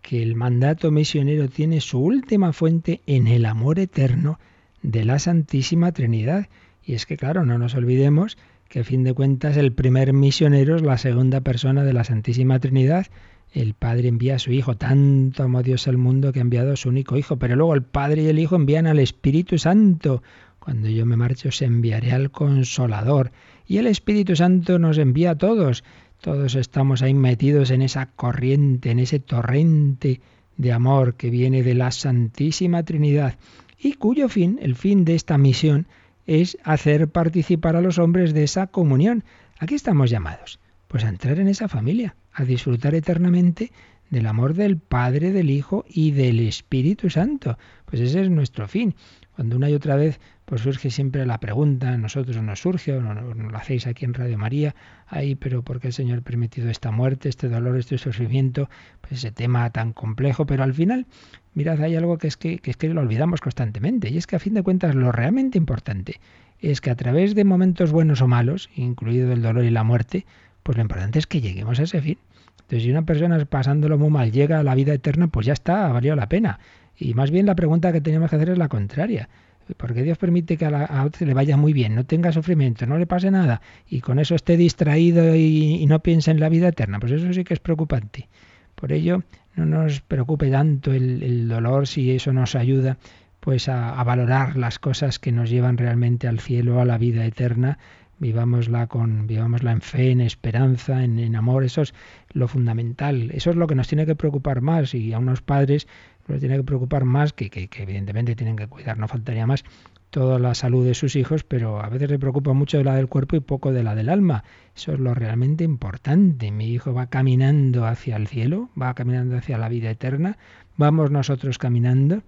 que 0.00 0.22
el 0.22 0.36
mandato 0.36 0.92
misionero 0.92 1.48
tiene 1.48 1.80
su 1.80 1.98
última 1.98 2.52
fuente 2.52 3.00
en 3.06 3.26
el 3.26 3.46
amor 3.46 3.80
eterno 3.80 4.38
de 4.82 5.04
la 5.04 5.18
Santísima 5.18 5.90
Trinidad. 5.90 6.46
Y 6.84 6.94
es 6.94 7.04
que, 7.04 7.16
claro, 7.16 7.44
no 7.44 7.58
nos 7.58 7.74
olvidemos 7.74 8.38
que 8.68 8.80
a 8.80 8.84
fin 8.84 9.02
de 9.02 9.12
cuentas 9.12 9.56
el 9.56 9.72
primer 9.72 10.12
misionero 10.12 10.76
es 10.76 10.82
la 10.82 10.98
segunda 10.98 11.40
persona 11.40 11.82
de 11.82 11.94
la 11.94 12.04
Santísima 12.04 12.60
Trinidad. 12.60 13.08
El 13.52 13.74
Padre 13.74 14.08
envía 14.08 14.36
a 14.36 14.38
su 14.38 14.52
Hijo, 14.52 14.76
tanto 14.76 15.42
amó 15.42 15.62
Dios 15.62 15.88
al 15.88 15.96
mundo 15.96 16.32
que 16.32 16.40
ha 16.40 16.42
enviado 16.42 16.72
a 16.72 16.76
su 16.76 16.88
único 16.88 17.16
Hijo, 17.16 17.38
pero 17.38 17.56
luego 17.56 17.74
el 17.74 17.82
Padre 17.82 18.22
y 18.22 18.26
el 18.26 18.38
Hijo 18.38 18.56
envían 18.56 18.86
al 18.86 18.98
Espíritu 18.98 19.58
Santo. 19.58 20.22
Cuando 20.58 20.88
yo 20.88 21.06
me 21.06 21.16
marcho 21.16 21.48
os 21.48 21.62
enviaré 21.62 22.12
al 22.12 22.30
Consolador. 22.30 23.32
Y 23.66 23.78
el 23.78 23.86
Espíritu 23.86 24.36
Santo 24.36 24.78
nos 24.78 24.98
envía 24.98 25.32
a 25.32 25.38
todos. 25.38 25.84
Todos 26.20 26.54
estamos 26.56 27.02
ahí 27.02 27.14
metidos 27.14 27.70
en 27.70 27.82
esa 27.82 28.06
corriente, 28.06 28.90
en 28.90 28.98
ese 28.98 29.20
torrente 29.20 30.20
de 30.56 30.72
amor 30.72 31.14
que 31.14 31.30
viene 31.30 31.62
de 31.62 31.74
la 31.74 31.90
Santísima 31.90 32.82
Trinidad 32.82 33.38
y 33.80 33.92
cuyo 33.94 34.28
fin, 34.28 34.58
el 34.60 34.74
fin 34.74 35.04
de 35.04 35.14
esta 35.14 35.38
misión, 35.38 35.86
es 36.26 36.58
hacer 36.64 37.08
participar 37.08 37.76
a 37.76 37.80
los 37.80 37.98
hombres 37.98 38.34
de 38.34 38.44
esa 38.44 38.66
comunión. 38.66 39.24
Aquí 39.58 39.74
estamos 39.74 40.10
llamados, 40.10 40.58
pues 40.88 41.04
a 41.04 41.08
entrar 41.08 41.38
en 41.38 41.48
esa 41.48 41.68
familia, 41.68 42.16
a 42.38 42.44
disfrutar 42.44 42.94
eternamente 42.94 43.72
del 44.10 44.26
amor 44.26 44.54
del 44.54 44.78
Padre, 44.78 45.32
del 45.32 45.50
Hijo 45.50 45.84
y 45.88 46.12
del 46.12 46.40
Espíritu 46.40 47.10
Santo. 47.10 47.58
Pues 47.84 48.00
ese 48.00 48.22
es 48.22 48.30
nuestro 48.30 48.68
fin. 48.68 48.94
Cuando 49.34 49.56
una 49.56 49.68
y 49.68 49.74
otra 49.74 49.96
vez 49.96 50.20
pues 50.44 50.62
surge 50.62 50.90
siempre 50.90 51.26
la 51.26 51.40
pregunta, 51.40 51.96
nosotros 51.98 52.42
nos 52.42 52.60
surge, 52.60 52.96
o 52.96 53.02
no, 53.02 53.34
lo 53.34 53.58
hacéis 53.58 53.86
aquí 53.86 54.06
en 54.06 54.14
Radio 54.14 54.38
María, 54.38 54.74
ahí, 55.06 55.34
pero 55.34 55.62
¿por 55.62 55.78
qué 55.78 55.88
el 55.88 55.92
Señor 55.92 56.20
ha 56.20 56.22
permitido 56.22 56.70
esta 56.70 56.90
muerte, 56.90 57.28
este 57.28 57.48
dolor, 57.50 57.76
este 57.76 57.98
sufrimiento? 57.98 58.70
Pues 59.02 59.12
ese 59.12 59.30
tema 59.30 59.68
tan 59.70 59.92
complejo, 59.92 60.46
pero 60.46 60.62
al 60.62 60.72
final, 60.72 61.06
mirad, 61.52 61.82
hay 61.82 61.96
algo 61.96 62.16
que 62.16 62.28
es 62.28 62.38
que, 62.38 62.60
que 62.60 62.70
es 62.70 62.78
que 62.78 62.88
lo 62.88 63.02
olvidamos 63.02 63.42
constantemente, 63.42 64.08
y 64.08 64.16
es 64.16 64.26
que 64.26 64.36
a 64.36 64.38
fin 64.38 64.54
de 64.54 64.62
cuentas 64.62 64.94
lo 64.94 65.12
realmente 65.12 65.58
importante 65.58 66.18
es 66.60 66.80
que 66.80 66.90
a 66.90 66.96
través 66.96 67.34
de 67.34 67.44
momentos 67.44 67.92
buenos 67.92 68.20
o 68.20 68.26
malos, 68.26 68.68
incluido 68.74 69.32
el 69.32 69.42
dolor 69.42 69.64
y 69.64 69.70
la 69.70 69.84
muerte, 69.84 70.26
pues 70.68 70.76
lo 70.76 70.82
importante 70.82 71.18
es 71.18 71.26
que 71.26 71.40
lleguemos 71.40 71.80
a 71.80 71.84
ese 71.84 72.02
fin. 72.02 72.18
Entonces, 72.60 72.82
si 72.82 72.90
una 72.90 73.00
persona 73.06 73.42
pasándolo 73.46 73.96
muy 73.96 74.10
mal 74.10 74.30
llega 74.30 74.60
a 74.60 74.62
la 74.62 74.74
vida 74.74 74.92
eterna, 74.92 75.28
pues 75.28 75.46
ya 75.46 75.54
está, 75.54 75.86
ha 75.86 75.92
valido 75.94 76.14
la 76.14 76.28
pena. 76.28 76.58
Y 76.94 77.14
más 77.14 77.30
bien 77.30 77.46
la 77.46 77.54
pregunta 77.54 77.90
que 77.90 78.02
tenemos 78.02 78.28
que 78.28 78.36
hacer 78.36 78.50
es 78.50 78.58
la 78.58 78.68
contraria 78.68 79.30
porque 79.78 80.02
Dios 80.02 80.18
permite 80.18 80.58
que 80.58 80.66
a, 80.66 80.70
la, 80.70 81.04
otro 81.06 81.26
le 81.26 81.32
vaya 81.32 81.56
muy 81.56 81.72
bien, 81.72 81.94
no 81.94 82.04
tenga 82.04 82.32
sufrimiento, 82.32 82.84
no 82.84 82.98
le 82.98 83.06
pase 83.06 83.30
nada, 83.30 83.62
y 83.88 84.02
con 84.02 84.18
eso 84.18 84.34
esté 84.34 84.58
distraído 84.58 85.34
y, 85.34 85.86
no 85.86 86.00
piense 86.00 86.30
en 86.30 86.40
la 86.40 86.50
vida 86.50 86.68
eterna, 86.68 87.00
pues 87.00 87.12
eso 87.12 87.32
sí 87.32 87.44
que 87.44 87.54
es 87.54 87.60
preocupante. 87.60 88.28
Por 88.74 88.92
ello, 88.92 89.22
no 89.56 89.64
nos 89.64 90.02
preocupe 90.02 90.50
tanto 90.50 90.92
el, 90.92 91.48
dolor 91.48 91.86
si 91.86 92.10
eso 92.10 92.32
nos 92.32 92.54
ayuda 92.54 92.98
pues 93.40 93.70
a, 93.70 94.02
valorar 94.04 94.58
las 94.58 94.78
cosas 94.78 95.18
que 95.18 95.32
nos 95.32 95.48
llevan 95.48 95.78
realmente 95.78 96.28
al 96.28 96.40
cielo, 96.40 96.78
a 96.78 96.84
la 96.84 96.98
vida 96.98 97.24
eterna, 97.24 97.78
vivámosla 98.18 98.86
con 98.86 99.26
vivámosla 99.26 99.72
en 99.72 99.80
fe, 99.80 100.10
en 100.10 100.20
esperanza, 100.20 101.04
en, 101.04 101.18
en, 101.18 101.36
amor, 101.36 101.64
eso 101.64 101.82
es 101.82 101.94
lo 102.32 102.48
fundamental, 102.48 103.30
eso 103.32 103.50
es 103.50 103.56
lo 103.56 103.66
que 103.66 103.74
nos 103.74 103.88
tiene 103.88 104.06
que 104.06 104.14
preocupar 104.14 104.60
más 104.60 104.94
y 104.94 105.12
a 105.12 105.18
unos 105.18 105.42
padres 105.42 105.86
pero 106.28 106.38
tiene 106.38 106.56
que 106.58 106.62
preocupar 106.62 107.06
más, 107.06 107.32
que, 107.32 107.48
que, 107.48 107.70
evidentemente 107.82 108.36
tienen 108.36 108.54
que 108.54 108.66
cuidar, 108.66 108.98
no 108.98 109.08
faltaría 109.08 109.46
más, 109.46 109.64
toda 110.10 110.38
la 110.38 110.54
salud 110.54 110.84
de 110.84 110.92
sus 110.92 111.16
hijos, 111.16 111.42
pero 111.42 111.82
a 111.82 111.88
veces 111.88 112.10
le 112.10 112.18
preocupa 112.18 112.52
mucho 112.52 112.76
de 112.76 112.84
la 112.84 112.94
del 112.94 113.08
cuerpo 113.08 113.36
y 113.36 113.40
poco 113.40 113.72
de 113.72 113.82
la 113.82 113.94
del 113.94 114.10
alma. 114.10 114.44
Eso 114.76 114.92
es 114.92 115.00
lo 115.00 115.14
realmente 115.14 115.64
importante. 115.64 116.50
Mi 116.50 116.70
hijo 116.70 116.92
va 116.92 117.06
caminando 117.06 117.86
hacia 117.86 118.16
el 118.16 118.26
cielo, 118.26 118.68
va 118.80 118.92
caminando 118.92 119.38
hacia 119.38 119.56
la 119.56 119.70
vida 119.70 119.90
eterna, 119.90 120.36
vamos 120.76 121.10
nosotros 121.10 121.56
caminando. 121.56 122.22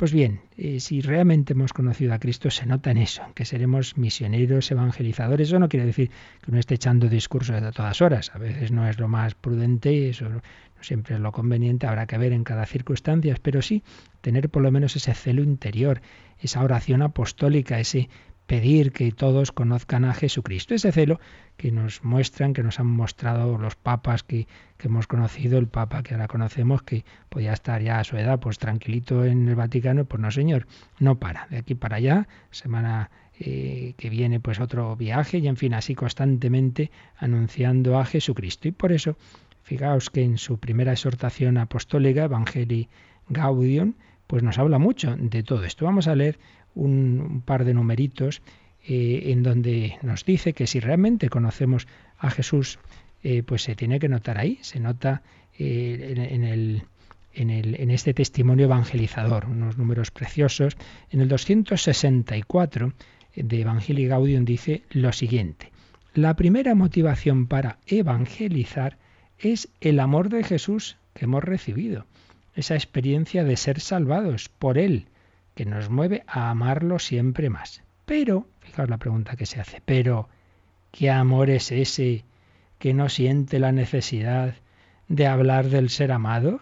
Pues 0.00 0.14
bien, 0.14 0.40
eh, 0.56 0.80
si 0.80 1.02
realmente 1.02 1.52
hemos 1.52 1.74
conocido 1.74 2.14
a 2.14 2.18
Cristo, 2.18 2.50
se 2.50 2.64
nota 2.64 2.90
en 2.90 2.96
eso, 2.96 3.20
que 3.34 3.44
seremos 3.44 3.98
misioneros, 3.98 4.70
evangelizadores. 4.70 5.48
Eso 5.48 5.58
no 5.58 5.68
quiere 5.68 5.84
decir 5.84 6.08
que 6.40 6.50
uno 6.50 6.58
esté 6.58 6.76
echando 6.76 7.06
discursos 7.10 7.60
de 7.60 7.70
todas 7.70 8.00
horas. 8.00 8.30
A 8.34 8.38
veces 8.38 8.72
no 8.72 8.88
es 8.88 8.98
lo 8.98 9.08
más 9.08 9.34
prudente 9.34 10.08
eso 10.08 10.24
siempre 10.80 11.14
es 11.14 11.20
lo 11.20 11.32
conveniente, 11.32 11.86
habrá 11.86 12.06
que 12.06 12.18
ver 12.18 12.32
en 12.32 12.44
cada 12.44 12.66
circunstancia, 12.66 13.36
pero 13.42 13.62
sí 13.62 13.82
tener 14.20 14.48
por 14.48 14.62
lo 14.62 14.70
menos 14.70 14.96
ese 14.96 15.14
celo 15.14 15.42
interior, 15.42 16.00
esa 16.38 16.62
oración 16.62 17.02
apostólica, 17.02 17.78
ese 17.78 18.08
pedir 18.50 18.90
que 18.90 19.12
todos 19.12 19.52
conozcan 19.52 20.04
a 20.04 20.12
Jesucristo, 20.12 20.74
ese 20.74 20.90
celo 20.90 21.20
que 21.56 21.70
nos 21.70 22.02
muestran, 22.02 22.52
que 22.52 22.64
nos 22.64 22.80
han 22.80 22.88
mostrado 22.88 23.58
los 23.58 23.76
papas 23.76 24.24
que, 24.24 24.48
que, 24.76 24.88
hemos 24.88 25.06
conocido, 25.06 25.56
el 25.56 25.68
papa 25.68 26.02
que 26.02 26.14
ahora 26.14 26.26
conocemos, 26.26 26.82
que 26.82 27.04
podía 27.28 27.52
estar 27.52 27.80
ya 27.80 28.00
a 28.00 28.04
su 28.04 28.16
edad 28.16 28.40
pues 28.40 28.58
tranquilito 28.58 29.24
en 29.24 29.46
el 29.46 29.54
Vaticano, 29.54 30.04
pues 30.04 30.20
no 30.20 30.32
señor, 30.32 30.66
no 30.98 31.20
para, 31.20 31.46
de 31.48 31.58
aquí 31.58 31.76
para 31.76 31.98
allá, 31.98 32.26
semana 32.50 33.12
eh, 33.38 33.94
que 33.96 34.10
viene 34.10 34.40
pues 34.40 34.58
otro 34.58 34.96
viaje 34.96 35.38
y 35.38 35.46
en 35.46 35.56
fin, 35.56 35.72
así 35.72 35.94
constantemente 35.94 36.90
anunciando 37.18 38.00
a 38.00 38.04
Jesucristo. 38.04 38.66
Y 38.66 38.72
por 38.72 38.90
eso 38.90 39.16
Fijaos 39.62 40.10
que 40.10 40.24
en 40.24 40.38
su 40.38 40.58
primera 40.58 40.90
exhortación 40.90 41.56
apostólica, 41.56 42.24
Evangelii 42.24 42.88
Gaudium, 43.28 43.94
pues 44.30 44.44
nos 44.44 44.60
habla 44.60 44.78
mucho 44.78 45.16
de 45.18 45.42
todo 45.42 45.64
esto. 45.64 45.86
Vamos 45.86 46.06
a 46.06 46.14
leer 46.14 46.38
un, 46.76 47.42
par 47.44 47.64
de 47.64 47.74
numeritos 47.74 48.42
eh, 48.86 49.22
en 49.32 49.42
donde 49.42 49.98
nos 50.02 50.24
dice 50.24 50.52
que 50.52 50.68
si 50.68 50.78
realmente 50.78 51.28
conocemos 51.28 51.88
a 52.16 52.30
Jesús, 52.30 52.78
eh, 53.24 53.42
pues 53.42 53.62
se 53.62 53.74
tiene 53.74 53.98
que 53.98 54.08
notar 54.08 54.38
ahí, 54.38 54.60
se 54.62 54.78
nota 54.78 55.22
eh, 55.58 56.84
en, 57.34 57.90
este 57.90 58.14
testimonio 58.14 58.66
evangelizador, 58.66 59.46
unos 59.46 59.76
números 59.76 60.12
preciosos. 60.12 60.76
En 61.10 61.20
el 61.20 61.26
264 61.26 62.92
de 63.34 63.60
Evangelii 63.60 64.06
Gaudium 64.06 64.44
dice 64.44 64.84
lo 64.90 65.10
siguiente. 65.12 65.72
La 66.14 66.36
primera 66.36 66.76
motivación 66.76 67.48
para 67.48 67.78
evangelizar 67.88 68.96
es 69.40 69.70
el 69.80 69.98
amor 69.98 70.28
de 70.28 70.44
Jesús 70.44 70.98
que 71.14 71.24
hemos 71.24 71.42
recibido, 71.42 72.06
esa 72.54 72.74
experiencia 72.74 73.44
de 73.44 73.56
ser 73.56 73.80
salvados 73.80 74.48
por 74.48 74.78
Él, 74.78 75.06
que 75.54 75.64
nos 75.64 75.90
mueve 75.90 76.22
a 76.26 76.50
amarlo 76.50 76.98
siempre 76.98 77.50
más. 77.50 77.82
Pero, 78.06 78.46
fijaos 78.60 78.90
la 78.90 78.98
pregunta 78.98 79.36
que 79.36 79.46
se 79.46 79.60
hace, 79.60 79.80
pero, 79.84 80.28
¿qué 80.90 81.10
amor 81.10 81.50
es 81.50 81.70
ese 81.70 82.24
que 82.78 82.94
no 82.94 83.08
siente 83.08 83.58
la 83.58 83.72
necesidad 83.72 84.54
de 85.08 85.26
hablar 85.26 85.68
del 85.68 85.90
ser 85.90 86.12
amado, 86.12 86.60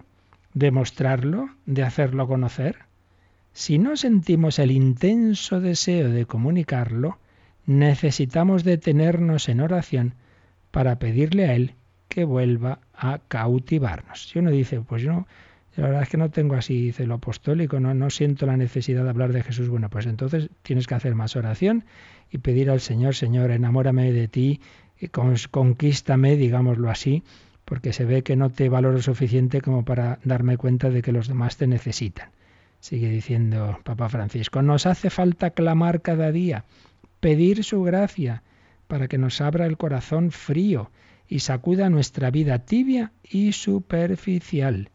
de 0.55 0.70
mostrarlo, 0.70 1.51
de 1.66 1.83
hacerlo 1.83 2.27
conocer? 2.27 2.81
Si 3.53 3.79
no 3.79 3.96
sentimos 3.96 4.59
el 4.59 4.70
intenso 4.70 5.61
deseo 5.61 6.11
de 6.11 6.27
comunicarlo, 6.27 7.18
necesitamos 7.66 8.64
detenernos 8.64 9.48
en 9.48 9.60
oración 9.60 10.15
para 10.71 10.98
pedirle 10.98 11.46
a 11.46 11.54
Él 11.54 11.75
que 12.08 12.25
vuelva 12.25 12.81
a 12.94 13.21
cautivarnos. 13.29 14.29
Si 14.29 14.38
uno 14.38 14.50
dice, 14.50 14.81
pues 14.81 15.02
yo, 15.02 15.27
la 15.79 15.87
verdad 15.87 16.02
es 16.02 16.08
que 16.08 16.16
no 16.16 16.29
tengo 16.29 16.56
así 16.56 16.90
celo 16.90 17.14
apostólico, 17.14 17.79
no, 17.79 17.94
no 17.94 18.10
siento 18.10 18.46
la 18.46 18.56
necesidad 18.56 19.04
de 19.04 19.10
hablar 19.10 19.33
de 19.33 19.44
Jesús, 19.44 19.68
bueno, 19.68 19.88
pues 19.88 20.06
entonces 20.06 20.50
tienes 20.62 20.88
que 20.88 20.96
hacer 20.96 21.14
más 21.14 21.37
oración 21.37 21.85
y 22.33 22.38
pedir 22.38 22.68
al 22.68 22.81
Señor, 22.81 23.14
Señor, 23.14 23.52
enamórame 23.52 24.10
de 24.10 24.26
ti, 24.26 24.60
conquístame, 25.52 26.35
digámoslo 26.35 26.90
así, 26.90 27.22
porque 27.64 27.92
se 27.92 28.04
ve 28.04 28.24
que 28.24 28.35
no 28.35 28.50
te 28.50 28.68
valoro 28.68 29.00
suficiente 29.00 29.60
como 29.60 29.85
para 29.85 30.18
darme 30.24 30.56
cuenta 30.56 30.90
de 30.90 31.00
que 31.00 31.12
los 31.12 31.29
demás 31.29 31.58
te 31.58 31.68
necesitan. 31.68 32.31
Sigue 32.81 33.08
diciendo 33.08 33.79
Papa 33.85 34.08
Francisco, 34.08 34.62
nos 34.62 34.85
hace 34.85 35.10
falta 35.10 35.50
clamar 35.50 36.02
cada 36.02 36.33
día, 36.33 36.64
pedir 37.20 37.62
su 37.62 37.85
gracia, 37.85 38.42
para 38.88 39.06
que 39.06 39.18
nos 39.18 39.40
abra 39.40 39.66
el 39.66 39.76
corazón 39.76 40.33
frío 40.33 40.90
y 41.29 41.38
sacuda 41.38 41.88
nuestra 41.88 42.33
vida 42.33 42.58
tibia 42.58 43.12
y 43.22 43.52
superficial. 43.52 44.90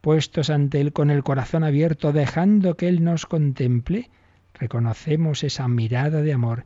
Puestos 0.00 0.50
ante 0.50 0.80
Él 0.80 0.92
con 0.92 1.10
el 1.10 1.22
corazón 1.22 1.64
abierto, 1.64 2.12
dejando 2.12 2.76
que 2.76 2.88
Él 2.88 3.04
nos 3.04 3.26
contemple, 3.26 4.10
reconocemos 4.54 5.44
esa 5.44 5.68
mirada 5.68 6.22
de 6.22 6.32
amor 6.32 6.64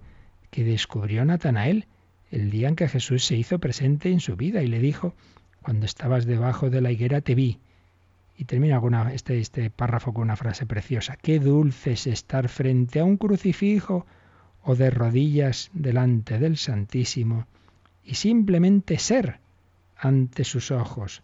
que 0.50 0.64
descubrió 0.64 1.24
Natanael 1.24 1.86
el 2.30 2.50
día 2.50 2.68
en 2.68 2.76
que 2.76 2.88
Jesús 2.88 3.24
se 3.26 3.36
hizo 3.36 3.58
presente 3.58 4.10
en 4.10 4.20
su 4.20 4.36
vida 4.36 4.62
y 4.62 4.66
le 4.66 4.78
dijo, 4.78 5.14
cuando 5.60 5.86
estabas 5.86 6.24
debajo 6.26 6.70
de 6.70 6.80
la 6.80 6.90
higuera 6.90 7.20
te 7.20 7.34
vi. 7.34 7.60
Y 8.36 8.46
termina 8.46 8.80
este, 9.12 9.38
este 9.38 9.70
párrafo 9.70 10.12
con 10.14 10.24
una 10.24 10.36
frase 10.36 10.66
preciosa. 10.66 11.16
Qué 11.16 11.38
dulce 11.38 11.92
es 11.92 12.06
estar 12.06 12.48
frente 12.48 13.00
a 13.00 13.04
un 13.04 13.18
crucifijo 13.18 14.06
o 14.62 14.74
de 14.74 14.90
rodillas 14.90 15.70
delante 15.74 16.38
del 16.38 16.56
Santísimo 16.56 17.46
y 18.02 18.14
simplemente 18.14 18.98
ser 18.98 19.40
ante 19.96 20.44
sus 20.44 20.70
ojos. 20.70 21.22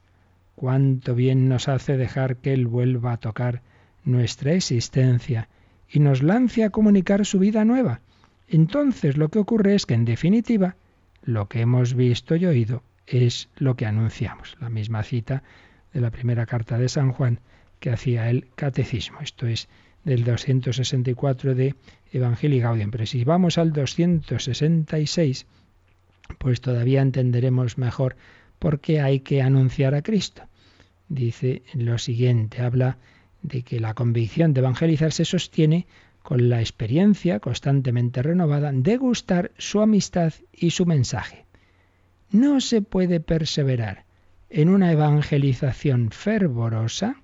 Cuánto 0.59 1.15
bien 1.15 1.49
nos 1.49 1.69
hace 1.69 1.97
dejar 1.97 2.39
que 2.39 2.53
Él 2.53 2.67
vuelva 2.67 3.13
a 3.13 3.17
tocar 3.19 3.63
nuestra 4.03 4.55
existencia 4.55 5.49
y 5.89 6.01
nos 6.01 6.21
lance 6.21 6.65
a 6.65 6.71
comunicar 6.71 7.25
su 7.25 7.39
vida 7.39 7.65
nueva. 7.65 8.01
Entonces 8.49 9.17
lo 9.17 9.29
que 9.29 9.39
ocurre 9.39 9.77
es 9.77 9.87
que, 9.87 9.95
en 9.95 10.05
definitiva, 10.05 10.75
lo 11.23 11.49
que 11.49 11.61
hemos 11.61 11.95
visto 11.95 12.35
y 12.35 12.45
oído 12.45 12.83
es 13.07 13.49
lo 13.57 13.77
que 13.77 13.87
anunciamos. 13.87 14.57
La 14.61 14.69
misma 14.69 15.05
cita 15.05 15.45
de 15.93 16.01
la 16.01 16.11
primera 16.11 16.45
carta 16.45 16.77
de 16.77 16.89
San 16.89 17.13
Juan 17.13 17.39
que 17.79 17.91
hacía 17.91 18.29
el 18.29 18.49
catecismo. 18.57 19.21
Esto 19.21 19.47
es 19.47 19.69
del 20.03 20.25
264 20.25 21.55
de 21.55 21.77
Evangelii 22.11 22.59
Gaudium. 22.59 22.91
Pero 22.91 23.07
si 23.07 23.23
vamos 23.23 23.59
al 23.59 23.73
266, 23.73 25.47
pues 26.39 26.61
todavía 26.61 27.01
entenderemos 27.01 27.79
mejor 27.79 28.17
por 28.59 28.81
qué 28.81 29.01
hay 29.01 29.21
que 29.21 29.43
anunciar 29.43 29.95
a 29.95 30.03
Cristo. 30.03 30.43
Dice 31.09 31.63
lo 31.75 31.99
siguiente, 31.99 32.63
habla 32.63 32.99
de 33.43 33.63
que 33.63 33.81
la 33.81 33.95
convicción 33.95 34.53
de 34.53 34.61
evangelizar 34.61 35.13
se 35.13 35.25
sostiene 35.25 35.87
con 36.23 36.49
la 36.49 36.61
experiencia 36.61 37.41
constantemente 37.41 38.23
renovada 38.23 38.71
de 38.73 38.97
gustar 38.97 39.53
su 39.57 39.81
amistad 39.81 40.35
y 40.53 40.71
su 40.71 40.85
mensaje. 40.85 41.47
No 42.31 42.61
se 42.61 42.83
puede 42.83 43.21
perseverar 43.21 44.05
en 44.51 44.69
una 44.69 44.93
evangelización 44.93 46.11
fervorosa 46.11 47.23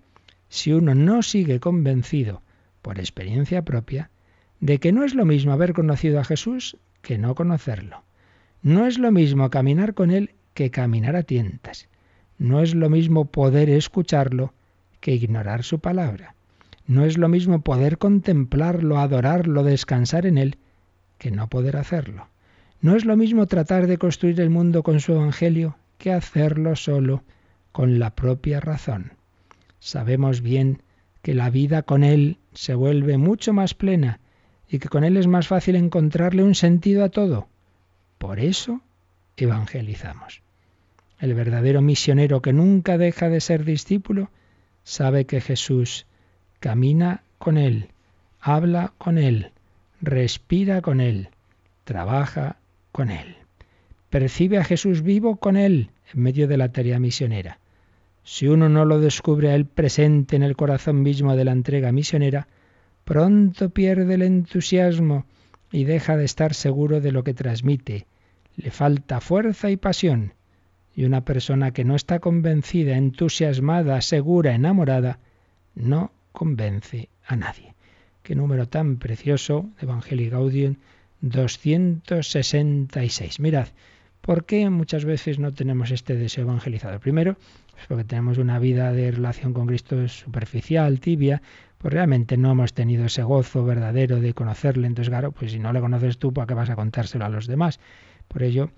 si 0.49 0.73
uno 0.73 0.95
no 0.95 1.23
sigue 1.23 1.61
convencido, 1.61 2.43
por 2.81 2.99
experiencia 2.99 3.63
propia, 3.63 4.11
de 4.61 4.79
que 4.79 4.93
no 4.93 5.05
es 5.05 5.15
lo 5.15 5.25
mismo 5.25 5.53
haber 5.53 5.73
conocido 5.73 6.21
a 6.21 6.25
Jesús 6.25 6.79
que 7.03 7.19
no 7.19 7.35
conocerlo. 7.35 8.05
No 8.63 8.87
es 8.87 8.99
lo 8.99 9.11
mismo 9.11 9.51
caminar 9.51 9.95
con 9.95 10.11
Él 10.11 10.31
que 10.55 10.71
caminar 10.71 11.17
a 11.17 11.25
tientas. 11.25 11.89
No 12.39 12.63
es 12.63 12.75
lo 12.75 12.89
mismo 12.89 13.27
poder 13.27 13.69
escucharlo 13.69 14.55
que 15.01 15.13
ignorar 15.13 15.63
su 15.65 15.81
palabra. 15.81 16.35
No 16.87 17.05
es 17.05 17.19
lo 17.19 17.29
mismo 17.29 17.61
poder 17.61 17.99
contemplarlo, 17.99 18.99
adorarlo, 18.99 19.63
descansar 19.63 20.27
en 20.27 20.39
Él, 20.39 20.59
que 21.19 21.31
no 21.31 21.49
poder 21.49 21.77
hacerlo. 21.77 22.29
No 22.81 22.97
es 22.97 23.05
lo 23.05 23.17
mismo 23.17 23.47
tratar 23.47 23.87
de 23.87 23.99
construir 23.99 24.41
el 24.41 24.51
mundo 24.51 24.83
con 24.83 25.01
su 25.01 25.13
Evangelio 25.13 25.77
que 25.99 26.13
hacerlo 26.13 26.77
solo 26.77 27.23
con 27.73 27.99
la 27.99 28.15
propia 28.15 28.61
razón. 28.61 29.13
Sabemos 29.79 30.43
bien 30.43 30.83
que 31.23 31.35
la 31.35 31.51
vida 31.51 31.83
con 31.83 32.05
Él 32.05 32.39
se 32.53 32.75
vuelve 32.75 33.17
mucho 33.17 33.53
más 33.53 33.75
plena 33.75 34.21
y 34.69 34.79
que 34.79 34.89
con 34.89 35.05
Él 35.05 35.17
es 35.17 35.27
más 35.27 35.49
fácil 35.49 35.77
encontrarle 35.77 36.43
un 36.43 36.55
sentido 36.55 37.05
a 37.05 37.09
todo. 37.09 37.49
Por 38.19 38.39
eso 38.41 38.83
evangelizamos. 39.37 40.44
El 41.25 41.33
verdadero 41.33 41.81
misionero 41.81 42.43
que 42.43 42.53
nunca 42.53 42.99
deja 42.99 43.31
de 43.31 43.41
ser 43.41 43.65
discípulo 43.65 44.29
sabe 44.83 45.25
que 45.25 45.41
Jesús 45.41 46.05
camina 46.61 47.23
con 47.39 47.57
Él, 47.57 47.89
habla 48.43 48.93
con 48.99 49.17
Él, 49.17 49.53
respira 50.03 50.83
con 50.83 51.01
Él, 51.01 51.31
trabaja 51.85 52.59
con 52.93 53.11
Él. 53.11 53.37
Percibe 54.11 54.59
a 54.59 54.65
Jesús 54.65 55.01
vivo 55.01 55.37
con 55.37 55.57
Él 55.57 55.89
en 56.13 56.21
medio 56.21 56.47
de 56.47 56.59
la 56.59 56.71
tarea 56.73 56.99
misionera. 56.99 57.59
Si 58.23 58.47
uno 58.47 58.69
no 58.69 58.85
lo 58.85 59.01
descubre 59.01 59.49
a 59.49 59.55
Él 59.55 59.65
presente 59.65 60.37
en 60.37 60.43
el 60.43 60.57
corazón 60.57 61.01
mismo 61.01 61.37
de 61.37 61.47
la 61.47 61.53
entrega 61.53 61.91
misionera, 61.91 62.49
pronto 63.07 63.71
pierde 63.71 64.13
el 64.13 64.23
entusiasmo 64.25 65.25
y 65.73 65.85
deja 65.85 66.19
de 66.19 66.27
estar 66.27 66.53
seguro 66.53 67.01
de 67.01 67.13
lo 67.13 67.25
que 67.25 67.33
transmite. 67.33 68.07
Le 68.57 68.71
falta 68.71 69.23
fuerza 69.23 69.71
y 69.71 69.79
pasión. 69.79 70.35
Y 70.95 71.05
una 71.05 71.25
persona 71.25 71.73
que 71.73 71.85
no 71.85 71.97
está 71.97 72.21
convencida, 72.21 72.97
entusiasmada, 72.97 74.01
segura, 74.01 74.55
enamorada, 74.55 75.19
no 75.75 76.13
convence 76.33 77.09
a 77.27 77.37
nadie. 77.37 77.75
Qué 78.23 78.35
número 78.35 78.69
tan 78.69 78.97
precioso 78.97 79.69
Evangelii 79.81 80.31
Gaudium 80.31 80.77
266. 81.21 83.41
Mirad, 83.41 83.69
¿por 84.21 84.45
qué 84.45 84.69
muchas 84.71 85.05
veces 85.05 85.39
no 85.39 85.53
tenemos 85.53 85.91
este 85.91 86.15
deseo 86.15 86.45
evangelizador? 86.45 87.01
Primero, 87.01 87.37
porque 87.89 88.05
tenemos 88.05 88.39
una 88.39 88.59
vida 88.59 88.93
de 88.93 89.11
relación 89.11 89.53
con 89.53 89.67
Cristo 89.67 90.09
superficial, 90.09 91.01
tibia, 91.01 91.43
pues 91.79 91.93
realmente 91.93 92.37
no 92.37 92.53
hemos 92.53 92.73
tenido 92.73 93.05
ese 93.05 93.23
gozo 93.23 93.65
verdadero 93.65 94.21
de 94.21 94.33
conocerle. 94.33 94.87
Entonces, 94.87 95.11
claro, 95.11 95.33
pues 95.33 95.53
si 95.53 95.59
no 95.59 95.73
le 95.73 95.81
conoces 95.81 96.19
tú, 96.19 96.33
¿para 96.33 96.47
qué 96.47 96.55
vas 96.55 96.71
a 96.71 96.77
contárselo 96.77 97.25
a 97.25 97.29
los 97.29 97.47
demás? 97.47 97.81
Por 98.29 98.43
ello, 98.43 98.71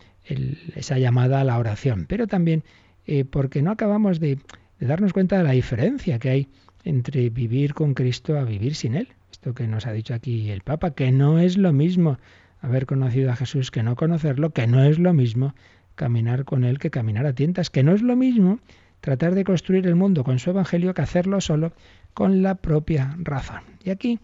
esa 0.75 0.99
llamada 0.99 1.41
a 1.41 1.45
la 1.45 1.59
oración. 1.59 2.07
Pero 2.09 2.27
también 2.27 2.65
eh, 3.07 3.25
porque 3.25 3.63
no 3.63 3.71
acabamos 3.71 4.21
de, 4.21 4.39
darnos 4.81 5.13
cuenta 5.13 5.39
de 5.39 5.45
la 5.45 5.53
diferencia 5.53 6.19
que 6.19 6.31
hay 6.31 6.49
entre 6.85 7.31
vivir 7.31 7.75
con 7.75 7.95
Cristo 7.95 8.39
a 8.39 8.45
vivir 8.45 8.75
sin 8.75 8.95
Él. 8.95 9.09
Esto 9.31 9.55
que 9.55 9.67
nos 9.67 9.87
ha 9.87 9.93
dicho 9.93 10.15
aquí 10.15 10.51
el 10.51 10.63
Papa, 10.63 10.93
que 10.93 11.13
no 11.13 11.39
es 11.39 11.57
lo 11.57 11.73
mismo 11.73 12.19
haber 12.61 12.87
conocido 12.87 13.31
a 13.31 13.37
Jesús 13.37 13.71
que 13.71 13.83
no 13.83 13.97
conocerlo, 13.97 14.51
que 14.51 14.67
no 14.67 14.83
es 14.83 14.99
lo 14.99 15.13
mismo 15.13 15.55
caminar 15.95 16.45
con 16.45 16.65
Él 16.65 16.79
que 16.79 16.91
caminar 16.91 17.27
a 17.27 17.33
tientas, 17.33 17.71
que 17.71 17.83
no 17.83 17.93
es 17.93 18.03
lo 18.03 18.17
mismo 18.17 18.61
tratar 19.01 19.35
de 19.35 19.45
construir 19.45 19.87
el 19.87 19.95
mundo 19.95 20.25
con 20.25 20.39
su 20.39 20.51
Evangelio 20.51 20.95
que 20.95 21.03
hacerlo 21.03 21.41
solo 21.41 21.73
con 22.15 22.43
la 22.43 22.57
propia 22.57 23.17
razón. 23.19 23.63
Y 23.85 23.91
aquí, 23.91 24.19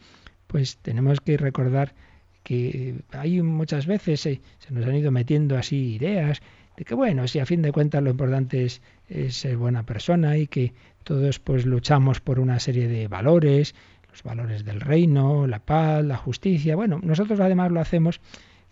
pues 0.47 0.79
tenemos 0.79 1.21
que 1.21 1.37
recordar 1.37 1.95
que 2.43 2.97
hay 3.13 3.43
muchas 3.43 3.87
veces 3.87 4.21
se, 4.21 4.41
nos 4.71 4.87
han 4.87 4.97
ido 4.97 5.11
metiendo 5.11 5.57
así 5.57 5.95
ideas 5.95 6.43
de 6.77 6.85
que 6.85 6.95
bueno, 6.95 7.29
si 7.29 7.39
a 7.39 7.47
fin 7.47 7.63
de 7.63 7.73
cuentas 7.73 8.03
lo 8.03 8.11
importante 8.11 8.65
es, 8.65 8.81
ser 9.29 9.57
buena 9.59 9.85
persona 9.85 10.39
y 10.39 10.47
que 10.47 10.73
todos 11.05 11.39
pues 11.39 11.67
luchamos 11.67 12.21
por 12.21 12.41
una 12.41 12.59
serie 12.61 12.89
de 12.89 13.09
valores, 13.09 13.75
los 14.11 14.23
valores 14.23 14.65
del 14.65 14.81
reino, 14.81 15.47
la 15.47 15.59
paz, 15.59 16.03
la 16.03 16.17
justicia. 16.17 16.77
Bueno, 16.77 16.99
nosotros 17.03 17.39
además 17.41 17.73
lo 17.73 17.81
hacemos 17.81 18.21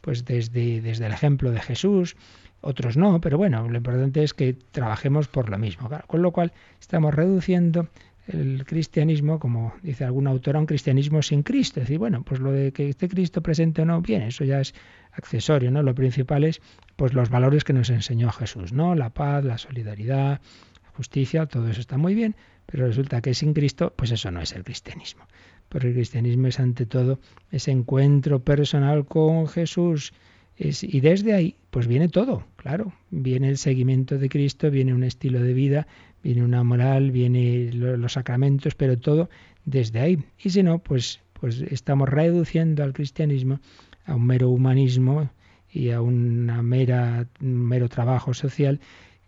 pues 0.01 0.25
desde, 0.25 0.81
desde 0.81 1.07
el 1.07 1.13
ejemplo 1.13 1.51
de 1.51 1.61
Jesús, 1.61 2.17
otros 2.63 2.97
no, 2.97 3.21
pero 3.21 3.39
bueno, 3.39 3.69
lo 3.69 3.77
importante 3.77 4.23
es 4.23 4.35
que 4.35 4.55
trabajemos 4.55 5.29
por 5.29 5.51
lo 5.51 5.59
mismo. 5.59 5.91
con 6.07 6.23
lo 6.23 6.31
cual 6.33 6.53
estamos 6.81 7.15
reduciendo 7.15 7.89
el 8.33 8.65
cristianismo, 8.65 9.39
como 9.39 9.75
dice 9.83 10.05
algún 10.05 10.27
autor, 10.27 10.57
un 10.57 10.67
cristianismo 10.67 11.23
sin 11.23 11.43
Cristo. 11.43 11.81
Es 11.81 11.87
decir, 11.87 11.99
bueno, 11.99 12.23
pues 12.23 12.41
lo 12.41 12.53
de 12.53 12.73
que 12.73 12.89
esté 12.89 13.09
Cristo 13.09 13.43
presente 13.43 13.83
o 13.83 13.85
no, 13.85 14.01
bien, 14.01 14.23
eso 14.23 14.45
ya 14.45 14.61
es 14.61 14.75
accesorio, 15.13 15.71
¿no? 15.71 15.83
Lo 15.83 15.95
principal 15.95 16.45
es 16.45 16.61
pues 16.97 17.15
los 17.15 17.31
valores 17.31 17.65
que 17.65 17.73
nos 17.73 17.91
enseñó 17.91 18.31
Jesús, 18.31 18.73
¿no? 18.73 18.95
La 18.95 19.11
paz, 19.11 19.45
la 19.45 19.59
solidaridad, 19.59 20.41
la 20.83 20.91
justicia, 20.93 21.47
todo 21.47 21.69
eso 21.69 21.81
está 21.81 21.97
muy 21.97 22.15
bien, 22.15 22.37
pero 22.67 22.87
resulta 22.87 23.21
que 23.21 23.35
sin 23.35 23.53
Cristo, 23.53 23.93
pues 23.97 24.11
eso 24.13 24.31
no 24.31 24.41
es 24.41 24.53
el 24.53 24.65
cristianismo. 24.65 25.25
Porque 25.69 25.89
el 25.89 25.95
cristianismo 25.95 26.47
es 26.49 26.61
ante 26.61 26.87
todo 26.87 27.21
ese 27.51 27.71
encuentro 27.71 28.41
personal 28.41 29.07
con 29.07 29.47
Jesús. 29.49 30.13
y 30.57 31.01
desde 31.01 31.33
ahí, 31.33 31.57
pues 31.71 31.87
viene 31.87 32.09
todo, 32.09 32.45
claro. 32.57 32.93
Viene 33.11 33.49
el 33.49 33.57
seguimiento 33.57 34.19
de 34.19 34.29
Cristo, 34.29 34.71
viene 34.71 34.93
un 34.93 35.05
estilo 35.05 35.41
de 35.41 35.55
vida, 35.55 35.87
viene 36.23 36.45
una 36.45 36.63
moral, 36.65 37.11
viene 37.11 37.71
los 37.73 38.13
sacramentos, 38.13 38.75
pero 38.75 38.99
todo 38.99 39.31
desde 39.65 40.01
ahí. 40.01 40.25
Y 40.43 40.51
si 40.51 40.63
no, 40.63 40.79
pues, 40.79 41.21
pues 41.33 41.61
estamos 41.63 42.09
reduciendo 42.09 42.83
al 42.83 42.93
cristianismo 42.93 43.61
a 44.05 44.15
un 44.15 44.27
mero 44.27 44.51
humanismo 44.51 45.31
y 45.73 45.91
a 45.91 46.01
una 46.01 46.63
mera, 46.63 47.27
un 47.41 47.67
mero 47.67 47.89
trabajo 47.89 48.35
social 48.35 48.81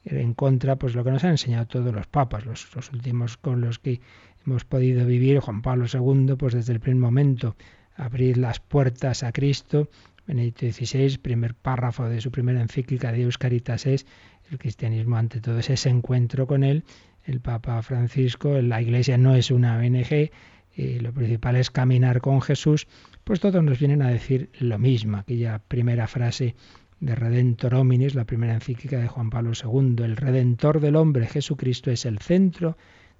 en 0.05 0.35
contra, 0.35 0.77
pues 0.77 0.95
lo 0.95 1.05
que 1.05 1.13
nos 1.13 1.25
han 1.25 1.33
enseñado 1.33 1.67
todos 1.67 1.95
los 1.95 2.07
papas, 2.07 2.45
los, 2.45 2.69
últimos 2.93 3.37
con 3.37 3.61
los 3.61 3.79
que 3.79 4.01
hemos 4.45 4.65
podido 4.65 5.07
vivir, 5.07 5.39
Juan 5.39 5.63
Pablo 5.63 5.87
II, 5.93 6.35
pues 6.37 6.55
desde 6.55 6.73
el 6.73 6.81
primer 6.81 7.01
momento 7.01 7.57
abrir 7.95 8.39
las 8.39 8.59
puertas 8.59 9.23
a 9.23 9.33
Cristo, 9.33 9.89
Benedicto 10.27 10.67
XVI, 10.67 11.19
primer 11.19 11.55
párrafo 11.55 12.09
de 12.09 12.21
su 12.21 12.31
primera 12.31 12.61
encíclica 12.61 13.13
de 13.13 13.29
Caritas 13.39 13.87
es 13.87 14.07
el 14.53 14.59
cristianismo 14.59 15.17
ante 15.17 15.41
todo 15.41 15.59
es 15.59 15.71
ese 15.71 15.89
encuentro 15.89 16.47
con 16.47 16.63
él. 16.63 16.85
El 17.25 17.41
Papa 17.41 17.81
Francisco, 17.83 18.61
la 18.61 18.83
Iglesia 18.83 19.17
no 19.17 19.35
es 19.35 19.51
una 19.51 19.79
ONG, 19.79 20.31
y 20.75 21.01
lo 21.01 21.13
principal 21.13 21.57
es 21.57 21.71
caminar 21.71 22.21
con 22.21 22.41
Jesús, 22.41 22.87
pues 23.25 23.41
todos 23.41 23.63
nos 23.63 23.79
vienen 23.79 24.03
a 24.03 24.09
decir 24.09 24.51
lo 24.59 24.79
mismo. 24.79 25.19
Aquella 25.19 25.59
primera 25.59 26.07
frase 26.07 26.55
de 27.01 27.15
Redentor 27.15 27.75
Hominis, 27.75 28.15
la 28.15 28.25
primera 28.25 28.55
encíclica 28.55 28.99
de 28.99 29.09
Juan 29.09 29.31
Pablo 29.31 29.53
II, 29.53 30.05
el 30.05 30.17
Redentor 30.17 30.81
del 30.81 30.97
hombre, 30.97 31.27
Jesucristo, 31.27 31.91
es 31.91 32.05
el 32.05 32.19
centro 32.19 32.77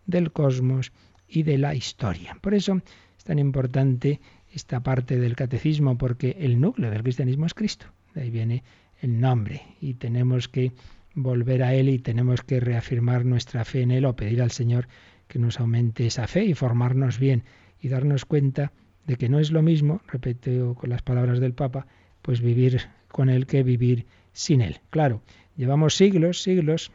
del 0.07 0.33
cosmos 0.33 0.93
y 1.29 1.43
de 1.43 1.59
la 1.59 1.75
historia. 1.75 2.37
Por 2.41 2.55
eso 2.55 2.81
es 3.17 3.25
tan 3.25 3.39
importante 3.39 4.21
esta 4.53 4.83
parte 4.83 5.19
del 5.19 5.37
catecismo, 5.37 5.97
porque 5.97 6.37
el 6.41 6.61
núcleo 6.61 6.91
del 6.91 7.03
cristianismo 7.03 7.47
es 7.47 7.55
Cristo. 7.55 7.87
De 8.15 8.23
ahí 8.23 8.31
viene 8.31 8.63
el 9.01 9.21
nombre 9.21 9.63
y 9.81 9.95
tenemos 9.95 10.49
que 10.49 10.73
volver 11.15 11.63
a 11.63 11.75
Él 11.75 11.89
y 11.89 11.99
tenemos 11.99 12.43
que 12.43 12.61
reafirmar 12.61 13.25
nuestra 13.25 13.65
fe 13.65 13.83
en 13.83 13.91
Él 13.91 14.05
o 14.05 14.17
pedir 14.17 14.43
al 14.43 14.51
Señor 14.51 14.89
que 15.29 15.39
nos 15.39 15.61
aumente 15.61 16.07
esa 16.07 16.27
fe 16.27 16.45
y 16.45 16.55
formarnos 16.55 17.19
bien 17.19 17.45
y 17.81 17.89
darnos 17.89 18.25
cuenta 18.25 18.73
de 19.07 19.17
que 19.17 19.29
no 19.29 19.39
es 19.39 19.51
lo 19.51 19.63
mismo, 19.63 20.01
repito 20.07 20.75
con 20.75 20.91
las 20.91 21.03
palabras 21.03 21.41
del 21.41 21.55
Papa, 21.55 21.87
pues 22.23 22.41
vivir 22.41 22.89
con 23.09 23.29
Él 23.29 23.47
que 23.47 23.63
vivir 23.63 24.07
sin 24.33 24.61
Él. 24.61 24.81
Claro, 24.91 25.23
llevamos 25.57 25.95
siglos, 25.97 26.43
siglos 26.43 26.93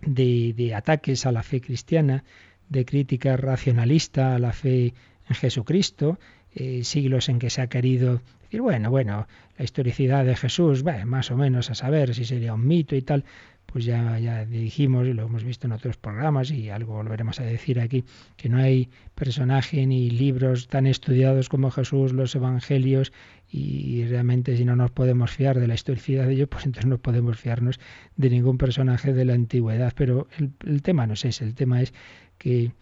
de, 0.00 0.72
ataques 0.74 1.26
a 1.26 1.32
la 1.32 1.42
fe 1.42 1.60
cristiana, 1.60 2.24
de 2.68 2.84
crítica 2.84 3.36
racionalista 3.36 4.34
a 4.34 4.38
la 4.38 4.52
fe 4.52 4.94
en 5.28 5.34
Jesucristo, 5.34 6.18
eh, 6.54 6.84
siglos 6.84 7.28
en 7.28 7.38
que 7.38 7.50
se 7.50 7.60
ha 7.60 7.68
querido 7.68 8.22
decir, 8.48 8.62
bueno, 8.62 8.90
bueno, 8.90 9.26
la 9.58 9.64
historicidad 9.64 10.24
de 10.24 10.34
Jesús, 10.34 10.82
más 11.04 11.30
o 11.30 11.36
menos 11.36 11.70
a 11.70 11.74
saber 11.74 12.14
si 12.14 12.24
sería 12.24 12.54
un 12.54 12.66
mito 12.66 12.96
y 12.96 13.02
tal, 13.02 13.24
pues 13.66 13.84
ya, 13.84 14.18
ya 14.18 14.46
dijimos 14.46 15.06
y 15.06 15.12
lo 15.12 15.24
hemos 15.24 15.44
visto 15.44 15.66
en 15.66 15.72
otros 15.72 15.98
programas 15.98 16.50
y 16.50 16.70
algo 16.70 16.94
volveremos 16.94 17.38
a 17.40 17.44
decir 17.44 17.78
aquí, 17.78 18.04
que 18.38 18.48
no 18.48 18.56
hay 18.56 18.88
personaje 19.14 19.86
ni 19.86 20.08
libros 20.08 20.68
tan 20.68 20.86
estudiados 20.86 21.50
como 21.50 21.70
Jesús, 21.70 22.14
los 22.14 22.34
evangelios, 22.34 23.12
y 23.50 24.04
realmente 24.06 24.56
si 24.56 24.64
no 24.64 24.74
nos 24.74 24.90
podemos 24.90 25.30
fiar 25.30 25.60
de 25.60 25.66
la 25.66 25.74
historicidad 25.74 26.26
de 26.26 26.32
ellos, 26.32 26.48
pues 26.48 26.64
entonces 26.64 26.88
no 26.88 26.96
podemos 26.96 27.38
fiarnos 27.38 27.78
de 28.16 28.30
ningún 28.30 28.56
personaje 28.56 29.12
de 29.12 29.26
la 29.26 29.34
antigüedad. 29.34 29.92
Pero 29.94 30.28
el, 30.38 30.52
el 30.66 30.80
tema 30.80 31.06
no 31.06 31.12
es 31.12 31.26
ese, 31.26 31.44
el 31.44 31.54
tema 31.54 31.82
es 31.82 31.92
que 32.38 32.72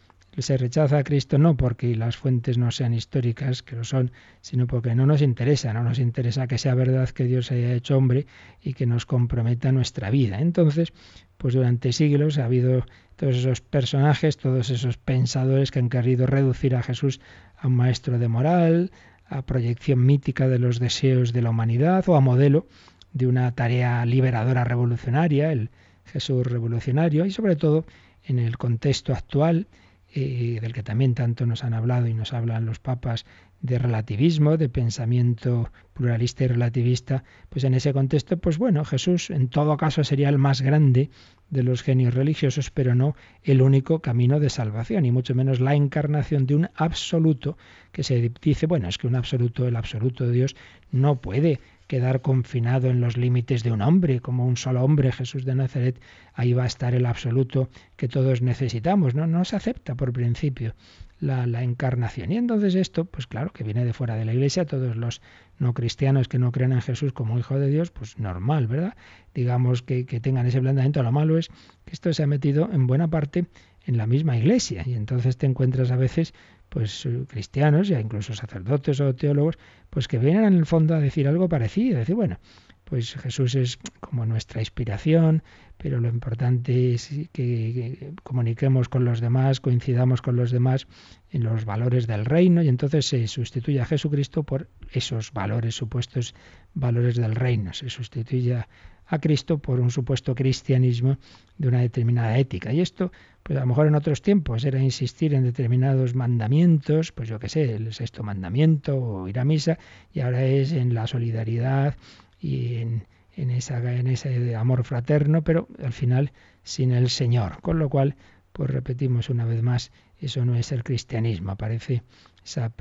se 0.43 0.57
rechaza 0.57 0.99
a 0.99 1.05
Cristo 1.05 1.39
no 1.39 1.57
porque 1.57 1.97
las 1.97 2.16
fuentes 2.16 2.59
no 2.59 2.70
sean 2.70 2.93
históricas, 2.93 3.62
que 3.62 3.76
lo 3.76 3.84
son, 3.84 4.12
sino 4.41 4.66
porque 4.66 4.95
no 4.95 5.07
nos 5.07 5.22
interesa, 5.22 5.72
no 5.72 5.82
nos 5.82 5.99
interesa 5.99 6.47
que 6.47 6.59
sea 6.59 6.74
verdad 6.74 7.09
que 7.09 7.24
Dios 7.24 7.51
haya 7.53 7.72
hecho 7.72 7.97
hombre 7.97 8.26
y 8.62 8.74
que 8.74 8.87
nos 8.87 9.07
comprometa 9.07 9.72
nuestra 9.72 10.11
vida. 10.11 10.41
Entonces, 10.41 10.93
pues 11.39 11.55
durante 11.55 11.93
siglos 11.93 12.39
ha 12.39 12.45
habido 12.45 12.84
todos 13.16 13.37
esos 13.37 13.61
personajes, 13.62 14.37
todos 14.37 14.70
esos 14.70 14.99
pensadores 14.99 15.70
que 15.70 15.78
han 15.78 15.89
querido 15.89 16.26
reducir 16.26 16.74
a 16.76 16.82
Jesús 16.82 17.20
a 17.57 17.68
un 17.68 17.76
maestro 17.76 18.18
de 18.18 18.28
moral, 18.28 18.91
a 19.28 19.43
proyección 19.43 20.05
mítica 20.05 20.49
de 20.49 20.59
los 20.59 20.78
deseos 20.78 21.32
de 21.32 21.43
la 21.43 21.51
humanidad 21.51 22.07
o 22.09 22.16
a 22.16 22.20
modelo 22.20 22.66
de 23.12 23.26
una 23.26 23.51
tarea 23.53 24.05
liberadora 24.05 24.64
revolucionaria, 24.64 25.51
el 25.51 25.70
Jesús 26.05 26.47
revolucionario, 26.47 27.24
y 27.24 27.30
sobre 27.30 27.57
todo 27.57 27.87
en 28.24 28.39
el 28.39 28.59
contexto 28.59 29.12
actual, 29.14 29.66
eh, 30.15 30.59
del 30.61 30.73
que 30.73 30.83
también 30.83 31.15
tanto 31.15 31.47
nos 31.47 31.65
han 31.65 31.75
hablado 31.75 32.07
y 32.07 32.15
nos 32.15 32.33
hablan 32.33 32.65
los 32.65 32.79
papas 32.79 33.27
de 33.61 33.79
relativismo, 33.79 34.57
de 34.57 34.69
pensamiento 34.69 35.71
pluralista 35.93 36.45
y 36.45 36.49
relativista, 36.49 37.25
pues 37.49 37.65
en 37.65 37.75
ese 37.75 37.93
contexto, 37.93 38.39
pues 38.39 38.59
bueno, 38.59 38.85
Jesús 38.85 39.31
en 39.31 39.49
todo 39.49 39.77
caso 39.77 40.05
sería 40.05 40.29
el 40.29 40.39
más 40.39 40.63
grande 40.63 41.11
de 41.51 41.63
los 41.63 41.83
genios 41.83 42.15
religiosos, 42.15 42.71
pero 42.71 42.95
no 42.95 43.15
el 43.43 43.63
único 43.63 44.01
camino 44.01 44.41
de 44.41 44.51
salvación, 44.51 45.05
y 45.05 45.13
mucho 45.13 45.35
menos 45.35 45.61
la 45.61 45.75
encarnación 45.75 46.47
de 46.47 46.55
un 46.55 46.69
absoluto 46.75 47.57
que 47.93 48.03
se 48.03 48.31
dice, 48.41 48.67
bueno, 48.67 48.89
es 48.89 48.99
que 48.99 49.07
un 49.07 49.17
absoluto, 49.17 49.67
el 49.67 49.77
absoluto 49.77 50.27
de 50.27 50.33
Dios, 50.33 50.57
no 50.91 51.21
puede 51.21 51.61
quedar 51.87 52.20
confinado 52.20 52.89
en 52.89 53.01
los 53.01 53.16
límites 53.16 53.62
de 53.62 53.72
un 53.72 53.82
hombre, 53.82 54.20
como 54.20 54.47
un 54.47 54.57
solo 54.57 54.82
hombre, 54.82 55.12
Jesús 55.12 55.45
de 55.45 55.55
Nazaret, 55.55 56.01
ahí 56.34 56.53
va 56.53 56.64
a 56.64 56.66
estar 56.66 56.95
el 56.95 57.07
absoluto 57.07 57.68
que 57.97 58.09
todos 58.09 58.43
necesitamos. 58.43 59.14
No, 59.14 59.26
no 59.26 59.45
se 59.45 59.57
acepta 59.57 59.95
por 59.95 60.12
principio 60.12 60.74
la, 61.20 61.47
la, 61.47 61.62
encarnación. 61.62 62.32
Y 62.32 62.37
entonces 62.37 62.74
esto, 62.74 63.05
pues 63.05 63.26
claro, 63.26 63.53
que 63.53 63.64
viene 63.64 63.84
de 63.84 63.93
fuera 63.93 64.16
de 64.16 64.24
la 64.24 64.34
iglesia, 64.34 64.66
todos 64.66 64.97
los 64.97 65.22
no 65.59 65.72
cristianos 65.72 66.28
que 66.28 66.39
no 66.39 66.53
creen 66.53 66.72
en 66.72 66.82
Jesús 66.82 67.12
como 67.12 67.39
Hijo 67.39 67.59
de 67.59 67.68
Dios, 67.68 67.91
pues 67.91 68.18
normal, 68.18 68.66
¿verdad? 68.66 68.95
Digamos 69.34 69.82
que, 69.82 70.05
que 70.07 70.20
tengan 70.20 70.47
ese 70.47 70.61
planteamiento. 70.61 71.03
Lo 71.03 71.12
malo 71.12 71.39
es 71.39 71.49
que 71.84 71.93
esto 71.93 72.12
se 72.12 72.22
ha 72.22 72.26
metido 72.26 72.68
en 72.72 72.87
buena 72.87 73.09
parte 73.09 73.47
en 73.87 73.97
la 73.97 74.07
misma 74.07 74.37
iglesia 74.37 74.82
y 74.84 74.95
entonces 74.95 75.37
te 75.37 75.47
encuentras 75.47 75.91
a 75.91 75.97
veces 75.97 76.34
pues 76.69 77.07
eh, 77.07 77.25
cristianos, 77.29 77.89
ya 77.89 78.01
incluso 78.01 78.35
sacerdotes 78.35 79.01
o 79.01 79.14
teólogos, 79.14 79.59
pues 79.91 80.09
que 80.09 80.19
vienen 80.19 80.45
en 80.45 80.55
el 80.55 80.67
fondo 80.67 80.95
a 80.95 81.01
decir 81.01 81.29
algo 81.29 81.49
parecido, 81.49 81.99
decir, 81.99 82.14
bueno, 82.14 82.39
pues 82.87 83.14
Jesús 83.17 83.57
es 83.57 83.79
como 84.01 84.27
nuestra 84.27 84.61
inspiración, 84.61 85.43
pero 85.77 85.99
lo 86.01 86.09
importante 86.09 86.95
es 86.95 87.11
que, 87.33 88.12
comuniquemos 88.23 88.89
con 88.89 89.05
los 89.05 89.21
demás, 89.21 89.61
coincidamos 89.61 90.23
con 90.23 90.37
los 90.37 90.53
demás 90.53 90.87
en 91.31 91.43
los 91.43 91.64
valores 91.64 92.07
del 92.07 92.25
reino 92.25 92.62
y 92.62 92.69
entonces 92.69 93.07
se 93.07 93.27
sustituye 93.27 93.81
a 93.81 93.87
Jesucristo 93.87 94.45
por 94.45 94.69
esos 94.93 95.33
valores, 95.33 95.75
supuestos 95.75 96.35
valores 96.75 97.17
del 97.17 97.35
reino, 97.35 97.75
se 97.75 97.91
sustituye 97.91 98.64
a 99.07 99.19
Cristo 99.19 99.59
por 99.59 99.81
un 99.81 99.91
supuesto 99.91 100.35
cristianismo 100.35 101.19
de 101.59 101.69
una 101.69 101.81
determinada 101.81 102.39
ética. 102.39 102.73
Y 102.73 102.81
esto, 102.81 103.13
pues 103.43 103.57
a 103.57 103.61
lo 103.61 103.67
mejor 103.67 103.87
en 103.87 103.95
otros 103.95 104.23
tiempos 104.23 104.65
era 104.65 104.81
insistir 104.81 105.35
en 105.35 105.45
determinados 105.45 106.15
mandamientos, 106.15 107.13
pues 107.13 107.29
yo 107.29 107.39
qué 107.39 107.49
sé, 107.49 107.75
el 107.75 107.93
sexto 107.93 108.23
mandamiento 108.23 108.97
o 108.97 109.29
ir 109.29 109.39
a 109.39 109.45
misa, 109.45 109.79
y 110.13 110.21
ahora 110.21 110.45
es 110.45 110.73
en 110.73 110.95
la 110.95 111.07
solidaridad 111.07 111.97
y 112.41 112.77
en, 112.77 113.07
en, 113.37 113.51
esa, 113.51 113.79
en 113.93 114.07
ese 114.09 114.57
amor 114.57 114.85
fraterno, 114.85 115.43
pero 115.43 115.69
al 115.83 115.93
final 115.93 116.33
sin 116.63 116.93
el 116.93 117.09
Señor. 117.11 117.61
Con 117.63 117.79
lo 117.79 117.89
cual, 117.89 118.17
pues 118.53 118.71
repetimos 118.71 119.31
una 119.31 119.45
vez 119.45 119.63
más, 119.63 119.93
eso 120.19 120.45
no 120.45 120.57
es 120.57 120.73
el 120.73 120.83
cristianismo. 120.83 121.53
Aparece 121.53 122.03
esa, 122.45 122.73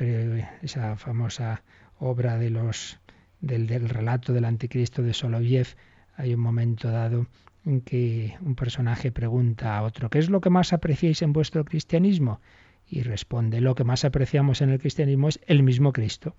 esa 0.61 0.95
famosa 0.95 1.63
obra 1.99 2.37
de 2.37 2.49
los, 2.49 2.99
del, 3.41 3.67
relato 3.89 4.33
del 4.33 4.45
anticristo 4.45 5.01
de 5.01 5.13
Soloviev, 5.13 5.67
hay 6.15 6.33
un 6.33 6.39
momento 6.39 6.89
dado 6.89 7.27
en 7.65 7.81
que 7.81 8.37
un 8.41 8.55
personaje 8.55 9.11
pregunta 9.11 9.77
a 9.77 9.83
otro, 9.83 10.09
¿qué 10.09 10.19
es 10.19 10.29
lo 10.29 10.41
que 10.41 10.49
más 10.49 10.73
apreciáis 10.73 11.21
en 11.21 11.33
vuestro 11.33 11.65
cristianismo? 11.65 12.41
Y 12.87 13.01
responde, 13.01 13.61
lo 13.61 13.73
que 13.75 13.83
más 13.83 14.05
apreciamos 14.05 14.61
en 14.61 14.69
el 14.69 14.79
cristianismo 14.79 15.29
es 15.29 15.39
el 15.47 15.63
mismo 15.63 15.91
Cristo, 15.91 16.35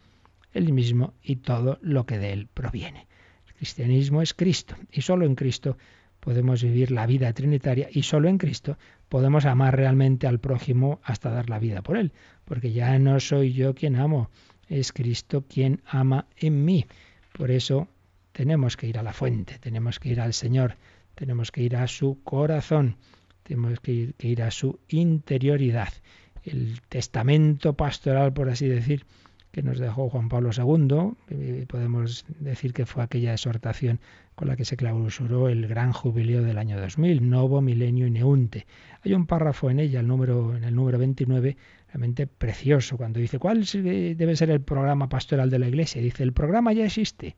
el 0.53 0.73
mismo 0.73 1.15
y 1.23 1.37
todo 1.37 1.79
lo 1.83 2.07
que 2.07 2.19
de 2.19 2.33
él 2.33 2.49
proviene. 2.53 3.07
El 3.49 3.55
cristianismo 3.55 4.23
es 4.23 4.35
Cristo 4.35 4.77
y 4.93 5.03
solo 5.03 5.27
en 5.27 5.35
Cristo 5.35 5.77
podemos 6.21 6.63
vivir 6.63 6.91
la 6.91 7.07
vida 7.07 7.33
trinitaria 7.33 7.89
y 7.91 8.03
solo 8.03 8.29
en 8.29 8.39
Cristo 8.39 8.79
podemos 9.09 9.45
amar 9.45 9.77
realmente 9.77 10.27
al 10.27 10.41
prójimo 10.41 11.01
hasta 11.03 11.31
dar 11.31 11.51
la 11.51 11.59
vida 11.59 11.83
por 11.83 11.97
él, 11.97 12.13
porque 12.45 12.73
ya 12.73 12.99
no 12.99 13.19
soy 13.21 13.53
yo 13.53 13.75
quien 13.75 13.97
amo, 13.97 14.31
es 14.69 14.93
Cristo 14.93 15.45
quien 15.49 15.83
ama 15.87 16.27
en 16.37 16.65
mí. 16.65 16.87
Por 17.33 17.51
eso 17.51 17.89
tenemos 18.37 18.77
que 18.77 18.87
ir 18.87 18.99
a 18.99 19.03
la 19.03 19.15
fuente, 19.15 19.59
tenemos 19.61 19.99
que 19.99 20.11
ir 20.11 20.21
al 20.21 20.35
Señor, 20.35 20.77
tenemos 21.15 21.51
que 21.51 21.63
ir 21.63 21.75
a 21.75 21.89
su 21.89 22.23
corazón, 22.23 22.97
tenemos 23.43 23.81
que 23.81 24.13
ir, 24.19 24.43
a 24.43 24.51
su 24.51 24.79
interioridad. 24.89 25.89
El 26.45 26.83
testamento 26.91 27.73
pastoral, 27.73 28.35
por 28.35 28.51
así 28.51 28.69
decir, 28.69 29.07
que 29.53 29.63
nos 29.63 29.79
dejó 29.79 30.11
Juan 30.11 30.29
Pablo 30.29 30.51
II, 30.55 31.15
eh, 31.31 31.65
podemos 31.67 32.27
decir 32.39 32.75
que 32.75 32.85
fue 32.85 33.03
aquella 33.03 33.33
exhortación 33.33 34.01
con 34.35 34.49
la 34.49 34.57
que 34.57 34.67
se 34.67 34.77
clausuró 34.77 35.49
el 35.49 35.67
gran 35.67 35.95
jubileo 35.95 36.43
del 36.43 36.59
año 36.59 36.79
2000, 36.79 37.31
Novo 37.31 37.63
Milenio 37.63 38.11
Neunte. 38.11 38.67
Hay 39.01 39.15
un 39.15 39.25
párrafo 39.25 39.71
en 39.71 39.81
ella, 39.81 40.01
el 40.01 40.09
número, 40.09 40.55
en 40.55 40.65
el 40.65 40.75
número 40.75 40.99
29, 40.99 41.57
realmente 41.89 42.27
precioso, 42.27 42.99
cuando 42.99 43.19
dice, 43.19 43.39
¿cuál 43.39 43.65
debe 43.65 44.37
ser 44.37 44.51
el 44.51 44.61
programa 44.61 45.09
pastoral 45.09 45.49
de 45.49 45.59
la 45.59 45.69
Iglesia? 45.69 46.03
Dice, 46.03 46.23
el 46.23 46.35
programa 46.35 46.75
ya 46.75 46.85
existe 46.85 47.35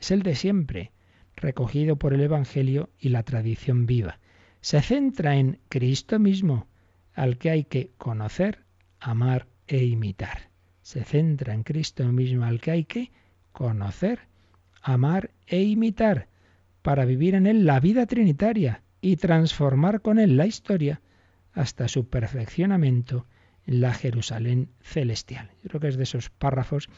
es 0.00 0.10
el 0.10 0.22
de 0.22 0.34
siempre, 0.34 0.92
recogido 1.36 1.96
por 1.96 2.14
el 2.14 2.20
Evangelio 2.20 2.90
y 2.98 3.10
la 3.10 3.22
tradición 3.22 3.86
viva. 3.86 4.18
Se 4.60 4.82
centra 4.82 5.36
en 5.36 5.60
Cristo 5.68 6.18
mismo, 6.18 6.66
al 7.14 7.38
que 7.38 7.50
hay 7.50 7.64
que 7.64 7.92
conocer, 7.96 8.64
amar 9.00 9.46
e 9.66 9.84
imitar. 9.84 10.50
Se 10.82 11.04
centra 11.04 11.54
en 11.54 11.62
Cristo 11.62 12.04
mismo, 12.12 12.44
al 12.44 12.60
que 12.60 12.70
hay 12.70 12.84
que 12.84 13.10
conocer, 13.52 14.20
amar 14.82 15.30
e 15.46 15.62
imitar, 15.62 16.28
para 16.82 17.04
vivir 17.04 17.34
en 17.34 17.46
él 17.46 17.66
la 17.66 17.80
vida 17.80 18.06
trinitaria 18.06 18.82
y 19.00 19.16
transformar 19.16 20.00
con 20.00 20.18
él 20.18 20.36
la 20.36 20.46
historia 20.46 21.00
hasta 21.52 21.88
su 21.88 22.08
perfeccionamiento 22.08 23.26
en 23.66 23.80
la 23.80 23.92
Jerusalén 23.92 24.70
celestial. 24.80 25.50
Yo 25.62 25.68
creo 25.68 25.80
que 25.80 25.88
es 25.88 25.96
de 25.96 26.04
esos 26.04 26.30
párrafos 26.30 26.88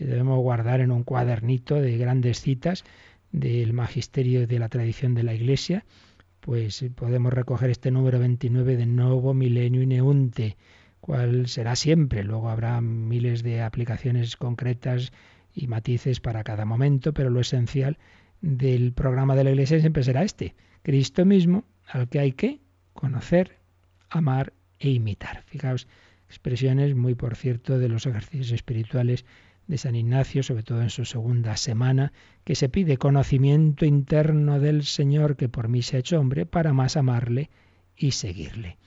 que 0.00 0.06
debemos 0.06 0.38
guardar 0.38 0.80
en 0.80 0.92
un 0.92 1.04
cuadernito 1.04 1.74
de 1.74 1.98
grandes 1.98 2.40
citas 2.40 2.84
del 3.32 3.74
magisterio 3.74 4.46
de 4.46 4.58
la 4.58 4.70
tradición 4.70 5.12
de 5.12 5.24
la 5.24 5.34
Iglesia, 5.34 5.84
pues 6.40 6.82
podemos 6.94 7.34
recoger 7.34 7.68
este 7.68 7.90
número 7.90 8.18
29 8.18 8.78
de 8.78 8.86
Novo 8.86 9.34
Milenio 9.34 9.86
Neunte, 9.86 10.56
cual 11.02 11.48
será 11.48 11.76
siempre. 11.76 12.24
Luego 12.24 12.48
habrá 12.48 12.80
miles 12.80 13.42
de 13.42 13.60
aplicaciones 13.60 14.38
concretas 14.38 15.12
y 15.52 15.66
matices 15.66 16.18
para 16.18 16.44
cada 16.44 16.64
momento, 16.64 17.12
pero 17.12 17.28
lo 17.28 17.40
esencial 17.40 17.98
del 18.40 18.94
programa 18.94 19.36
de 19.36 19.44
la 19.44 19.50
Iglesia 19.50 19.80
siempre 19.80 20.02
será 20.02 20.22
este, 20.22 20.54
Cristo 20.82 21.26
mismo, 21.26 21.64
al 21.86 22.08
que 22.08 22.20
hay 22.20 22.32
que 22.32 22.62
conocer, 22.94 23.58
amar 24.08 24.54
e 24.78 24.88
imitar. 24.88 25.42
Fijaos, 25.44 25.86
expresiones 26.26 26.94
muy 26.94 27.14
por 27.14 27.36
cierto 27.36 27.78
de 27.78 27.90
los 27.90 28.06
ejercicios 28.06 28.50
espirituales 28.52 29.26
de 29.70 29.78
San 29.78 29.94
Ignacio, 29.94 30.42
sobre 30.42 30.64
todo 30.64 30.82
en 30.82 30.90
su 30.90 31.04
segunda 31.04 31.56
semana, 31.56 32.12
que 32.42 32.56
se 32.56 32.68
pide 32.68 32.96
conocimiento 32.96 33.84
interno 33.86 34.58
del 34.58 34.82
Señor 34.82 35.36
que 35.36 35.48
por 35.48 35.68
mí 35.68 35.82
se 35.82 35.96
ha 35.96 36.00
hecho 36.00 36.18
hombre 36.18 36.44
para 36.44 36.72
más 36.72 36.96
amarle 36.96 37.50
y 37.96 38.10
seguirle. 38.10 38.78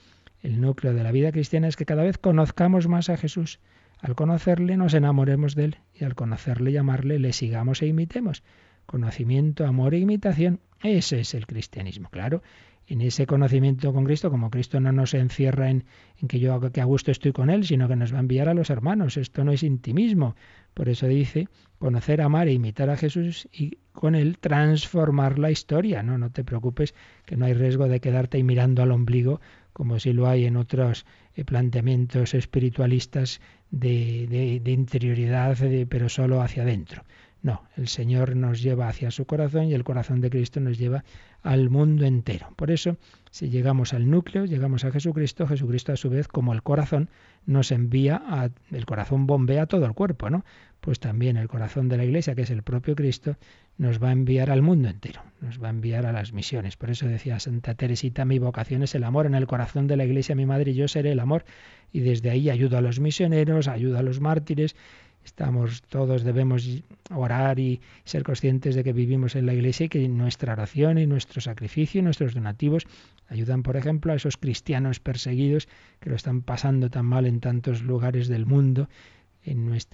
El 0.41 0.59
núcleo 0.59 0.93
de 0.93 1.01
la 1.01 1.13
vida 1.13 1.31
cristiana 1.31 1.69
es 1.69 1.77
que 1.77 1.85
cada 1.85 2.03
vez 2.03 2.17
conozcamos 2.17 2.89
más 2.89 3.09
a 3.09 3.15
Jesús. 3.15 3.61
Al 4.01 4.15
conocerle 4.15 4.75
nos 4.75 4.93
enamoremos 4.93 5.55
de 5.55 5.63
él 5.63 5.77
y 5.93 6.03
al 6.03 6.15
conocerle 6.15 6.71
y 6.71 6.77
amarle 6.77 7.17
le 7.17 7.31
sigamos 7.31 7.81
e 7.81 7.87
imitemos. 7.87 8.43
Conocimiento, 8.85 9.65
amor 9.65 9.93
e 9.93 9.99
imitación, 9.99 10.59
ese 10.81 11.21
es 11.21 11.33
el 11.33 11.47
cristianismo. 11.47 12.09
Claro, 12.09 12.43
en 12.87 13.01
ese 13.01 13.25
conocimiento 13.25 13.93
con 13.93 14.03
Cristo, 14.05 14.29
como 14.29 14.49
Cristo 14.49 14.79
no 14.79 14.91
nos 14.91 15.13
encierra 15.13 15.69
en, 15.69 15.85
en, 16.21 16.27
que 16.27 16.39
yo 16.39 16.59
que 16.71 16.81
a 16.81 16.85
gusto 16.85 17.11
estoy 17.11 17.31
con 17.31 17.49
Él, 17.49 17.65
sino 17.65 17.87
que 17.87 17.95
nos 17.95 18.13
va 18.13 18.17
a 18.17 18.21
enviar 18.21 18.49
a 18.49 18.53
los 18.53 18.69
hermanos. 18.69 19.17
Esto 19.17 19.43
no 19.43 19.51
es 19.51 19.63
intimismo. 19.63 20.35
Por 20.73 20.89
eso 20.89 21.07
dice, 21.07 21.47
conocer, 21.79 22.21
amar 22.21 22.47
e 22.47 22.53
imitar 22.53 22.89
a 22.89 22.97
Jesús 22.97 23.47
y 23.51 23.77
con 23.91 24.15
Él 24.15 24.37
transformar 24.39 25.39
la 25.39 25.51
historia. 25.51 26.03
No, 26.03 26.17
no 26.17 26.31
te 26.31 26.43
preocupes 26.43 26.93
que 27.25 27.37
no 27.37 27.45
hay 27.45 27.53
riesgo 27.53 27.87
de 27.87 27.99
quedarte 27.99 28.37
ahí 28.37 28.43
mirando 28.43 28.81
al 28.81 28.91
ombligo 28.91 29.39
como 29.73 29.99
si 29.99 30.13
lo 30.13 30.27
hay 30.27 30.45
en 30.45 30.55
otros 30.55 31.05
eh, 31.35 31.43
planteamientos 31.43 32.35
espiritualistas 32.35 33.41
de, 33.71 34.59
de, 34.63 34.71
interioridad, 34.71 35.57
pero 35.89 36.07
solo 36.07 36.41
hacia 36.41 36.61
adentro. 36.61 37.03
No, 37.41 37.63
el 37.75 37.87
Señor 37.87 38.35
nos 38.35 38.61
lleva 38.61 38.87
hacia 38.87 39.11
su 39.11 39.25
corazón 39.25 39.65
y 39.65 39.73
el 39.73 39.83
corazón 39.83 40.21
de 40.21 40.29
Cristo 40.29 40.59
nos 40.59 40.77
lleva 40.77 41.03
al 41.43 41.69
mundo 41.69 42.05
entero. 42.05 42.47
Por 42.55 42.71
eso, 42.71 42.97
si 43.29 43.49
llegamos 43.49 43.93
al 43.93 44.09
núcleo, 44.09 44.45
llegamos 44.45 44.85
a 44.85 44.91
Jesucristo, 44.91 45.45
Jesucristo 45.45 45.91
a 45.91 45.97
su 45.97 46.09
vez, 46.09 46.27
como 46.27 46.53
el 46.53 46.63
corazón, 46.63 47.09
nos 47.45 47.71
envía 47.71 48.21
a, 48.25 48.49
el 48.71 48.85
corazón 48.85 49.27
bombea 49.27 49.65
todo 49.65 49.85
el 49.85 49.93
cuerpo, 49.93 50.29
¿no? 50.29 50.45
Pues 50.79 50.99
también 50.99 51.37
el 51.37 51.47
corazón 51.47 51.89
de 51.89 51.97
la 51.97 52.05
Iglesia, 52.05 52.35
que 52.35 52.41
es 52.41 52.49
el 52.49 52.63
propio 52.63 52.95
Cristo, 52.95 53.37
nos 53.77 54.01
va 54.01 54.09
a 54.09 54.11
enviar 54.11 54.51
al 54.51 54.61
mundo 54.61 54.89
entero, 54.89 55.21
nos 55.41 55.61
va 55.61 55.67
a 55.67 55.71
enviar 55.71 56.05
a 56.05 56.11
las 56.11 56.33
misiones. 56.33 56.77
Por 56.77 56.89
eso 56.89 57.07
decía 57.07 57.39
Santa 57.39 57.75
Teresita, 57.75 58.25
mi 58.25 58.39
vocación 58.39 58.83
es 58.83 58.95
el 58.95 59.03
amor 59.03 59.25
en 59.25 59.35
el 59.35 59.47
corazón 59.47 59.87
de 59.87 59.97
la 59.97 60.05
Iglesia, 60.05 60.35
mi 60.35 60.45
madre 60.45 60.71
y 60.71 60.75
yo 60.75 60.87
seré 60.87 61.11
el 61.11 61.19
amor. 61.19 61.45
Y 61.91 61.99
desde 61.99 62.29
ahí 62.29 62.49
ayudo 62.49 62.77
a 62.77 62.81
los 62.81 62.99
misioneros, 62.99 63.67
ayudo 63.67 63.97
a 63.97 64.03
los 64.03 64.19
mártires, 64.19 64.75
Estamos 65.23 65.81
todos 65.83 66.23
debemos 66.23 66.67
orar 67.09 67.59
y 67.59 67.81
ser 68.03 68.23
conscientes 68.23 68.75
de 68.75 68.83
que 68.83 68.93
vivimos 68.93 69.35
en 69.35 69.45
la 69.45 69.53
iglesia 69.53 69.85
y 69.85 69.89
que 69.89 70.07
nuestra 70.07 70.53
oración 70.53 70.97
y 70.97 71.07
nuestro 71.07 71.41
sacrificio 71.41 71.99
y 71.99 72.03
nuestros 72.03 72.33
donativos 72.33 72.85
ayudan, 73.29 73.63
por 73.63 73.77
ejemplo, 73.77 74.11
a 74.11 74.15
esos 74.15 74.37
cristianos 74.37 74.99
perseguidos 74.99 75.67
que 75.99 76.09
lo 76.09 76.15
están 76.15 76.41
pasando 76.41 76.89
tan 76.89 77.05
mal 77.05 77.25
en 77.25 77.39
tantos 77.39 77.81
lugares 77.81 78.27
del 78.27 78.45
mundo 78.45 78.89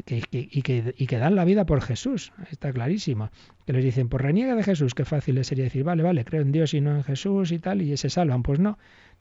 que, 0.06 0.24
y, 0.32 0.62
que, 1.08 1.18
dan 1.18 1.36
la 1.36 1.44
vida 1.44 1.66
por 1.66 1.82
Jesús, 1.82 2.32
está 2.52 2.72
clarísimo. 2.72 3.32
Que 3.66 3.74
les 3.74 3.84
dicen, 3.84 4.08
pues 4.08 4.22
reniega 4.22 4.56
de 4.56 4.64
Jesús, 4.64 4.94
qué 4.94 5.06
fácil 5.06 5.44
sería 5.44 5.64
decir, 5.64 5.84
vale, 5.84 6.04
vale, 6.04 6.24
creo 6.24 6.42
en 6.42 6.52
Dios 6.52 6.74
y 6.74 6.82
no 6.82 6.96
en 6.96 7.04
Jesús 7.04 7.52
y 7.52 7.60
tal, 7.60 7.82
y 7.82 7.98
se 7.98 8.10
salvan. 8.10 8.44
Pues 8.44 8.60
no, 8.60 8.78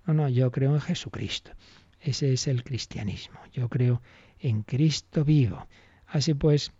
no, 0.06 0.14
no, 0.14 0.28
yo 0.28 0.50
creo 0.50 0.74
en 0.74 0.80
Jesucristo. 0.80 1.52
Ese 2.00 2.32
es 2.32 2.46
el 2.46 2.62
cristianismo. 2.62 3.40
Yo 3.52 3.68
creo 3.68 4.02
en 4.38 4.62
Cristo 4.62 5.24
vivo. 5.24 5.66
Así 6.08 6.34
pues, 6.34 6.72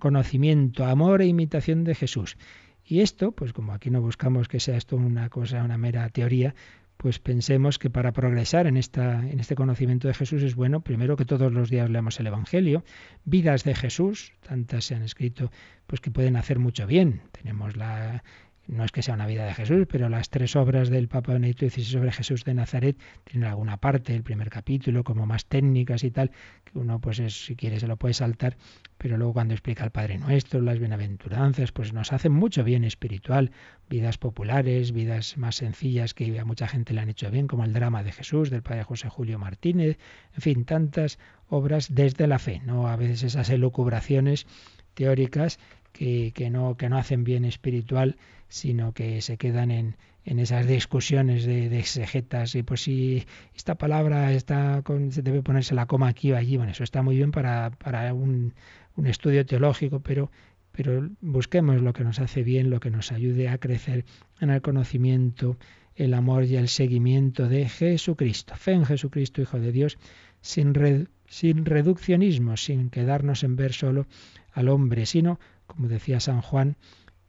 conocimiento, 0.00 0.84
amor 0.84 1.22
e 1.22 1.26
imitación 1.26 1.84
de 1.84 1.94
Jesús. 1.94 2.36
Y 2.84 3.00
esto, 3.00 3.32
pues 3.32 3.52
como 3.52 3.72
aquí 3.72 3.90
no 3.90 4.00
buscamos 4.00 4.48
que 4.48 4.60
sea 4.60 4.76
esto 4.76 4.96
una 4.96 5.28
cosa, 5.28 5.62
una 5.62 5.76
mera 5.76 6.08
teoría, 6.08 6.54
pues 6.96 7.18
pensemos 7.18 7.78
que 7.78 7.90
para 7.90 8.12
progresar 8.12 8.66
en, 8.66 8.76
esta, 8.76 9.20
en 9.28 9.38
este 9.38 9.54
conocimiento 9.54 10.08
de 10.08 10.14
Jesús 10.14 10.42
es 10.42 10.54
bueno, 10.54 10.80
primero 10.80 11.16
que 11.16 11.24
todos 11.24 11.52
los 11.52 11.68
días 11.68 11.90
leamos 11.90 12.18
el 12.20 12.28
Evangelio, 12.28 12.84
vidas 13.24 13.64
de 13.64 13.74
Jesús, 13.74 14.32
tantas 14.40 14.86
se 14.86 14.94
han 14.94 15.02
escrito, 15.02 15.50
pues 15.86 16.00
que 16.00 16.10
pueden 16.10 16.36
hacer 16.36 16.58
mucho 16.58 16.86
bien. 16.86 17.20
Tenemos 17.32 17.76
la, 17.76 18.22
no 18.68 18.84
es 18.84 18.92
que 18.92 19.02
sea 19.02 19.14
una 19.14 19.26
vida 19.26 19.44
de 19.44 19.54
Jesús, 19.54 19.86
pero 19.88 20.08
las 20.08 20.30
tres 20.30 20.56
obras 20.56 20.88
del 20.88 21.08
Papa 21.08 21.32
Benedicto 21.32 21.68
XVI 21.68 21.84
sobre 21.84 22.12
Jesús 22.12 22.44
de 22.44 22.54
Nazaret 22.54 22.96
tienen 23.24 23.48
alguna 23.48 23.76
parte, 23.76 24.14
el 24.14 24.22
primer 24.22 24.50
capítulo, 24.50 25.04
como 25.04 25.26
más 25.26 25.46
técnicas 25.46 26.04
y 26.04 26.10
tal, 26.10 26.30
que 26.64 26.78
uno, 26.78 27.00
pues 27.00 27.16
si 27.16 27.56
quiere, 27.56 27.78
se 27.78 27.86
lo 27.86 27.96
puede 27.96 28.14
saltar, 28.14 28.56
pero 28.98 29.16
luego 29.16 29.34
cuando 29.34 29.54
explica 29.54 29.84
el 29.84 29.90
Padre 29.90 30.18
Nuestro, 30.18 30.60
las 30.60 30.78
bienaventuranzas, 30.78 31.72
pues 31.72 31.92
nos 31.92 32.12
hacen 32.12 32.32
mucho 32.32 32.64
bien 32.64 32.84
espiritual, 32.84 33.52
vidas 33.88 34.18
populares, 34.18 34.92
vidas 34.92 35.36
más 35.36 35.56
sencillas 35.56 36.14
que 36.14 36.38
a 36.38 36.44
mucha 36.44 36.66
gente 36.66 36.92
le 36.92 37.00
han 37.00 37.08
hecho 37.08 37.30
bien, 37.30 37.46
como 37.46 37.64
el 37.64 37.72
drama 37.72 38.02
de 38.02 38.12
Jesús 38.12 38.50
del 38.50 38.62
Padre 38.62 38.82
José 38.82 39.08
Julio 39.08 39.38
Martínez, 39.38 39.98
en 40.34 40.40
fin, 40.40 40.64
tantas 40.64 41.18
obras 41.48 41.94
desde 41.94 42.26
la 42.26 42.38
fe, 42.38 42.60
no 42.64 42.88
a 42.88 42.96
veces 42.96 43.22
esas 43.22 43.50
elucubraciones 43.50 44.46
teóricas 44.94 45.58
que, 45.92 46.32
que, 46.34 46.50
no, 46.50 46.76
que 46.76 46.88
no 46.88 46.98
hacen 46.98 47.24
bien 47.24 47.44
espiritual, 47.44 48.16
sino 48.48 48.92
que 48.92 49.20
se 49.20 49.36
quedan 49.36 49.70
en, 49.70 49.96
en 50.24 50.38
esas 50.38 50.66
discusiones 50.66 51.44
de, 51.44 51.68
de, 51.68 51.78
exegetas 51.78 52.54
y 52.54 52.62
pues 52.62 52.82
si 52.82 53.26
esta 53.54 53.76
palabra 53.76 54.32
está 54.32 54.82
con, 54.82 55.12
se 55.12 55.22
debe 55.22 55.42
ponerse 55.42 55.74
la 55.74 55.86
coma 55.86 56.08
aquí 56.08 56.32
o 56.32 56.36
allí, 56.36 56.56
bueno, 56.56 56.72
eso 56.72 56.84
está 56.84 57.02
muy 57.02 57.16
bien 57.16 57.32
para, 57.32 57.70
para 57.70 58.12
un, 58.14 58.54
un 58.96 59.06
estudio 59.06 59.44
teológico, 59.44 60.00
pero 60.00 60.30
pero 60.76 61.08
busquemos 61.22 61.80
lo 61.80 61.94
que 61.94 62.04
nos 62.04 62.20
hace 62.20 62.42
bien, 62.42 62.68
lo 62.68 62.80
que 62.80 62.90
nos 62.90 63.10
ayude 63.10 63.48
a 63.48 63.56
crecer 63.56 64.04
en 64.40 64.50
el 64.50 64.60
conocimiento, 64.60 65.56
el 65.94 66.12
amor 66.12 66.44
y 66.44 66.56
el 66.56 66.68
seguimiento 66.68 67.48
de 67.48 67.66
Jesucristo. 67.66 68.54
Fe 68.56 68.72
en 68.72 68.84
Jesucristo, 68.84 69.40
Hijo 69.40 69.58
de 69.58 69.72
Dios, 69.72 69.96
sin, 70.42 70.74
re, 70.74 71.06
sin 71.26 71.64
reduccionismo, 71.64 72.58
sin 72.58 72.90
quedarnos 72.90 73.42
en 73.42 73.56
ver 73.56 73.72
solo 73.72 74.06
al 74.52 74.68
hombre, 74.68 75.06
sino, 75.06 75.40
como 75.66 75.88
decía 75.88 76.20
San 76.20 76.42
Juan, 76.42 76.76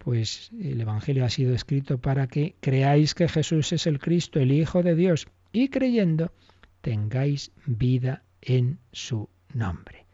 pues 0.07 0.51
el 0.57 0.79
Evangelio 0.79 1.25
ha 1.25 1.29
sido 1.29 1.53
escrito 1.53 1.97
para 1.97 2.27
que 2.27 2.55
creáis 2.61 3.13
que 3.13 3.27
Jesús 3.27 3.73
es 3.73 3.87
el 3.87 3.99
Cristo, 3.99 4.39
el 4.39 4.53
Hijo 4.53 4.81
de 4.81 4.95
Dios, 4.95 5.27
y 5.51 5.67
creyendo 5.67 6.31
tengáis 6.79 7.51
vida 7.65 8.23
en 8.41 8.79
su 8.93 9.27
nombre. 9.53 10.05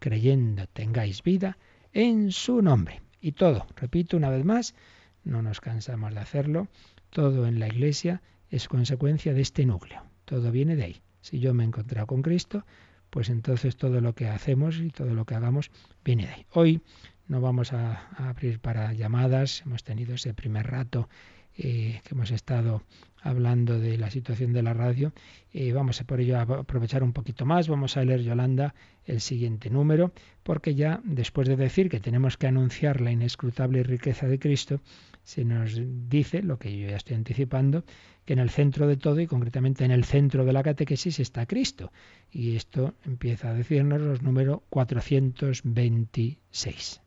Creyendo 0.00 0.66
tengáis 0.72 1.22
vida 1.22 1.58
en 1.92 2.32
su 2.32 2.60
nombre. 2.60 3.02
Y 3.20 3.30
todo, 3.30 3.68
repito 3.76 4.16
una 4.16 4.30
vez 4.30 4.44
más, 4.44 4.74
no 5.22 5.42
nos 5.42 5.60
cansamos 5.60 6.12
de 6.12 6.18
hacerlo, 6.18 6.66
todo 7.10 7.46
en 7.46 7.60
la 7.60 7.68
Iglesia 7.68 8.22
es 8.50 8.66
consecuencia 8.66 9.32
de 9.32 9.42
este 9.42 9.64
núcleo. 9.64 10.02
Todo 10.24 10.50
viene 10.50 10.74
de 10.74 10.82
ahí. 10.82 11.02
Si 11.20 11.38
yo 11.38 11.54
me 11.54 11.62
he 11.62 11.68
encontrado 11.68 12.08
con 12.08 12.20
Cristo, 12.20 12.66
pues 13.10 13.30
entonces 13.30 13.76
todo 13.76 14.00
lo 14.00 14.12
que 14.12 14.26
hacemos 14.26 14.80
y 14.80 14.90
todo 14.90 15.14
lo 15.14 15.24
que 15.24 15.36
hagamos 15.36 15.70
viene 16.04 16.26
de 16.26 16.32
ahí. 16.32 16.46
Hoy 16.50 16.82
no 17.28 17.40
vamos 17.40 17.72
a, 17.72 18.08
abrir 18.16 18.60
para 18.60 18.92
llamadas. 18.92 19.62
Hemos 19.66 19.82
tenido 19.84 20.14
ese 20.14 20.34
primer 20.34 20.66
rato 20.66 21.08
eh, 21.56 22.00
que 22.04 22.14
hemos 22.14 22.30
estado 22.30 22.82
hablando 23.22 23.80
de 23.80 23.96
la 23.98 24.10
situación 24.10 24.52
de 24.52 24.62
la 24.62 24.74
radio. 24.74 25.12
Eh, 25.52 25.72
vamos 25.72 26.00
a 26.00 26.04
por 26.04 26.20
ello 26.20 26.38
a 26.38 26.42
aprovechar 26.42 27.02
un 27.02 27.12
poquito 27.12 27.44
más. 27.44 27.66
Vamos 27.68 27.96
a 27.96 28.04
leer, 28.04 28.22
Yolanda, 28.22 28.74
el 29.04 29.20
siguiente 29.20 29.70
número, 29.70 30.12
porque 30.42 30.74
ya 30.74 31.00
después 31.04 31.48
de 31.48 31.56
decir 31.56 31.88
que 31.88 31.98
tenemos 31.98 32.36
que 32.36 32.46
anunciar 32.46 33.00
la 33.00 33.10
inescrutable 33.10 33.82
riqueza 33.82 34.28
de 34.28 34.38
Cristo, 34.38 34.80
se 35.24 35.44
nos 35.44 35.80
dice, 36.08 36.42
lo 36.42 36.58
que 36.58 36.78
yo 36.78 36.88
ya 36.88 36.96
estoy 36.96 37.16
anticipando, 37.16 37.84
que 38.24 38.34
en 38.34 38.38
el 38.38 38.50
centro 38.50 38.86
de 38.86 38.96
todo 38.96 39.20
y 39.20 39.26
concretamente 39.26 39.84
en 39.84 39.90
el 39.90 40.04
centro 40.04 40.44
de 40.44 40.52
la 40.52 40.62
catequesis 40.62 41.18
está 41.18 41.46
Cristo. 41.46 41.90
Y 42.30 42.54
esto 42.54 42.94
empieza 43.04 43.50
a 43.50 43.54
decirnos 43.54 44.00
los 44.00 44.22
número 44.22 44.62
426. 44.68 47.00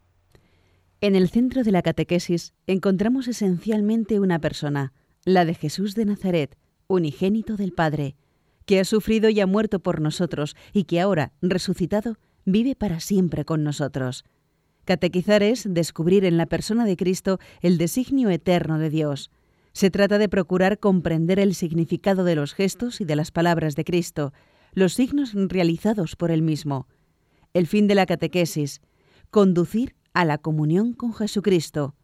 En 1.01 1.15
el 1.15 1.29
centro 1.29 1.63
de 1.63 1.71
la 1.71 1.81
catequesis 1.81 2.53
encontramos 2.67 3.29
esencialmente 3.29 4.19
una 4.19 4.39
persona, 4.39 4.91
la 5.23 5.45
de 5.45 5.53
Jesús 5.53 5.95
de 5.95 6.03
Nazaret, 6.03 6.57
unigénito 6.87 7.55
del 7.55 7.71
Padre, 7.71 8.17
que 8.65 8.81
ha 8.81 8.83
sufrido 8.85 9.29
y 9.29 9.39
ha 9.39 9.47
muerto 9.47 9.79
por 9.79 10.01
nosotros 10.01 10.57
y 10.73 10.83
que 10.83 10.99
ahora, 10.99 11.31
resucitado, 11.41 12.17
vive 12.43 12.75
para 12.75 12.99
siempre 12.99 13.45
con 13.45 13.63
nosotros. 13.63 14.25
Catequizar 14.83 15.41
es 15.41 15.73
descubrir 15.73 16.25
en 16.25 16.35
la 16.35 16.47
persona 16.47 16.83
de 16.83 16.97
Cristo 16.97 17.39
el 17.61 17.77
designio 17.77 18.29
eterno 18.29 18.77
de 18.77 18.89
Dios. 18.89 19.31
Se 19.71 19.89
trata 19.91 20.17
de 20.17 20.27
procurar 20.27 20.79
comprender 20.79 21.39
el 21.39 21.55
significado 21.55 22.25
de 22.25 22.35
los 22.35 22.53
gestos 22.53 22.99
y 22.99 23.05
de 23.05 23.15
las 23.15 23.31
palabras 23.31 23.77
de 23.77 23.85
Cristo, 23.85 24.33
los 24.73 24.95
signos 24.95 25.31
realizados 25.33 26.17
por 26.17 26.29
él 26.29 26.41
mismo. 26.41 26.87
El 27.53 27.67
fin 27.67 27.87
de 27.87 27.95
la 27.95 28.05
catequesis, 28.05 28.81
conducir 29.31 29.95
a 30.13 30.25
la 30.25 30.37
comunión 30.37 30.93
con 30.93 31.13
Jesucristo. 31.13 31.95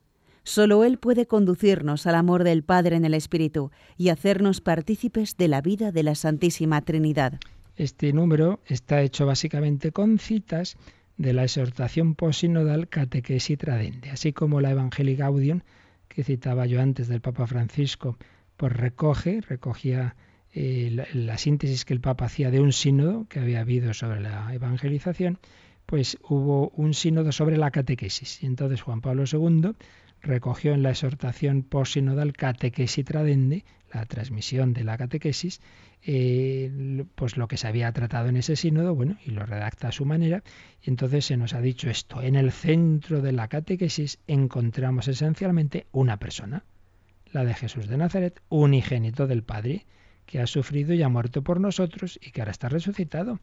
Solo 0.43 0.83
Él 0.83 0.99
puede 0.99 1.25
conducirnos 1.25 2.05
al 2.05 2.15
amor 2.15 2.43
del 2.43 2.63
Padre 2.63 2.95
en 2.95 3.05
el 3.05 3.15
Espíritu 3.15 3.71
y 3.97 4.09
hacernos 4.09 4.61
partícipes 4.61 5.37
de 5.37 5.47
la 5.47 5.61
vida 5.61 5.91
de 5.91 6.03
la 6.03 6.13
Santísima 6.13 6.81
Trinidad. 6.81 7.39
Este 7.75 8.13
número 8.13 8.59
está 8.67 9.01
hecho 9.01 9.25
básicamente 9.25 9.91
con 9.91 10.19
citas 10.19 10.77
de 11.17 11.33
la 11.33 11.43
exhortación 11.43 12.15
posinodal 12.15 12.87
Catequesis 12.89 13.57
Tradente, 13.57 14.11
así 14.11 14.33
como 14.33 14.61
la 14.61 14.71
Evangelii 14.71 15.15
Gaudium, 15.15 15.61
que 16.07 16.23
citaba 16.23 16.65
yo 16.65 16.81
antes 16.81 17.07
del 17.07 17.21
Papa 17.21 17.47
Francisco, 17.47 18.17
pues 18.55 18.71
recoge, 18.71 19.41
recogía 19.41 20.15
eh, 20.53 20.89
la, 20.93 21.07
la 21.13 21.37
síntesis 21.37 21.85
que 21.85 21.93
el 21.93 22.01
Papa 22.01 22.25
hacía 22.25 22.51
de 22.51 22.61
un 22.61 22.71
sínodo 22.71 23.25
que 23.27 23.39
había 23.39 23.61
habido 23.61 23.93
sobre 23.93 24.21
la 24.21 24.53
evangelización, 24.53 25.39
pues 25.85 26.17
hubo 26.23 26.69
un 26.69 26.93
sínodo 26.93 27.31
sobre 27.31 27.57
la 27.57 27.71
catequesis. 27.71 28.43
Y 28.43 28.45
entonces 28.45 28.81
Juan 28.81 29.01
Pablo 29.01 29.23
II 29.31 29.71
recogió 30.21 30.73
en 30.73 30.83
la 30.83 30.91
exhortación 30.91 31.63
posinodal 31.63 32.33
Catequesi 32.33 33.03
Tradende, 33.03 33.63
la 33.93 34.05
transmisión 34.05 34.73
de 34.73 34.83
la 34.83 34.97
catequesis, 34.97 35.61
eh, 36.03 37.05
pues 37.15 37.37
lo 37.37 37.47
que 37.47 37.57
se 37.57 37.67
había 37.67 37.91
tratado 37.91 38.27
en 38.27 38.37
ese 38.37 38.55
sínodo, 38.55 38.93
bueno, 38.93 39.17
y 39.25 39.31
lo 39.31 39.45
redacta 39.45 39.87
a 39.87 39.91
su 39.91 40.05
manera, 40.05 40.43
y 40.81 40.89
entonces 40.89 41.25
se 41.25 41.37
nos 41.37 41.53
ha 41.53 41.61
dicho 41.61 41.89
esto, 41.89 42.21
en 42.21 42.35
el 42.35 42.51
centro 42.51 43.21
de 43.21 43.31
la 43.31 43.47
catequesis 43.47 44.19
encontramos 44.27 45.07
esencialmente 45.07 45.87
una 45.91 46.17
persona, 46.17 46.63
la 47.31 47.43
de 47.43 47.53
Jesús 47.53 47.87
de 47.87 47.97
Nazaret, 47.97 48.41
unigénito 48.49 49.27
del 49.27 49.43
Padre, 49.43 49.85
que 50.25 50.39
ha 50.39 50.47
sufrido 50.47 50.93
y 50.93 51.01
ha 51.03 51.09
muerto 51.09 51.43
por 51.43 51.59
nosotros 51.59 52.19
y 52.21 52.31
que 52.31 52.41
ahora 52.41 52.51
está 52.51 52.69
resucitado 52.69 53.39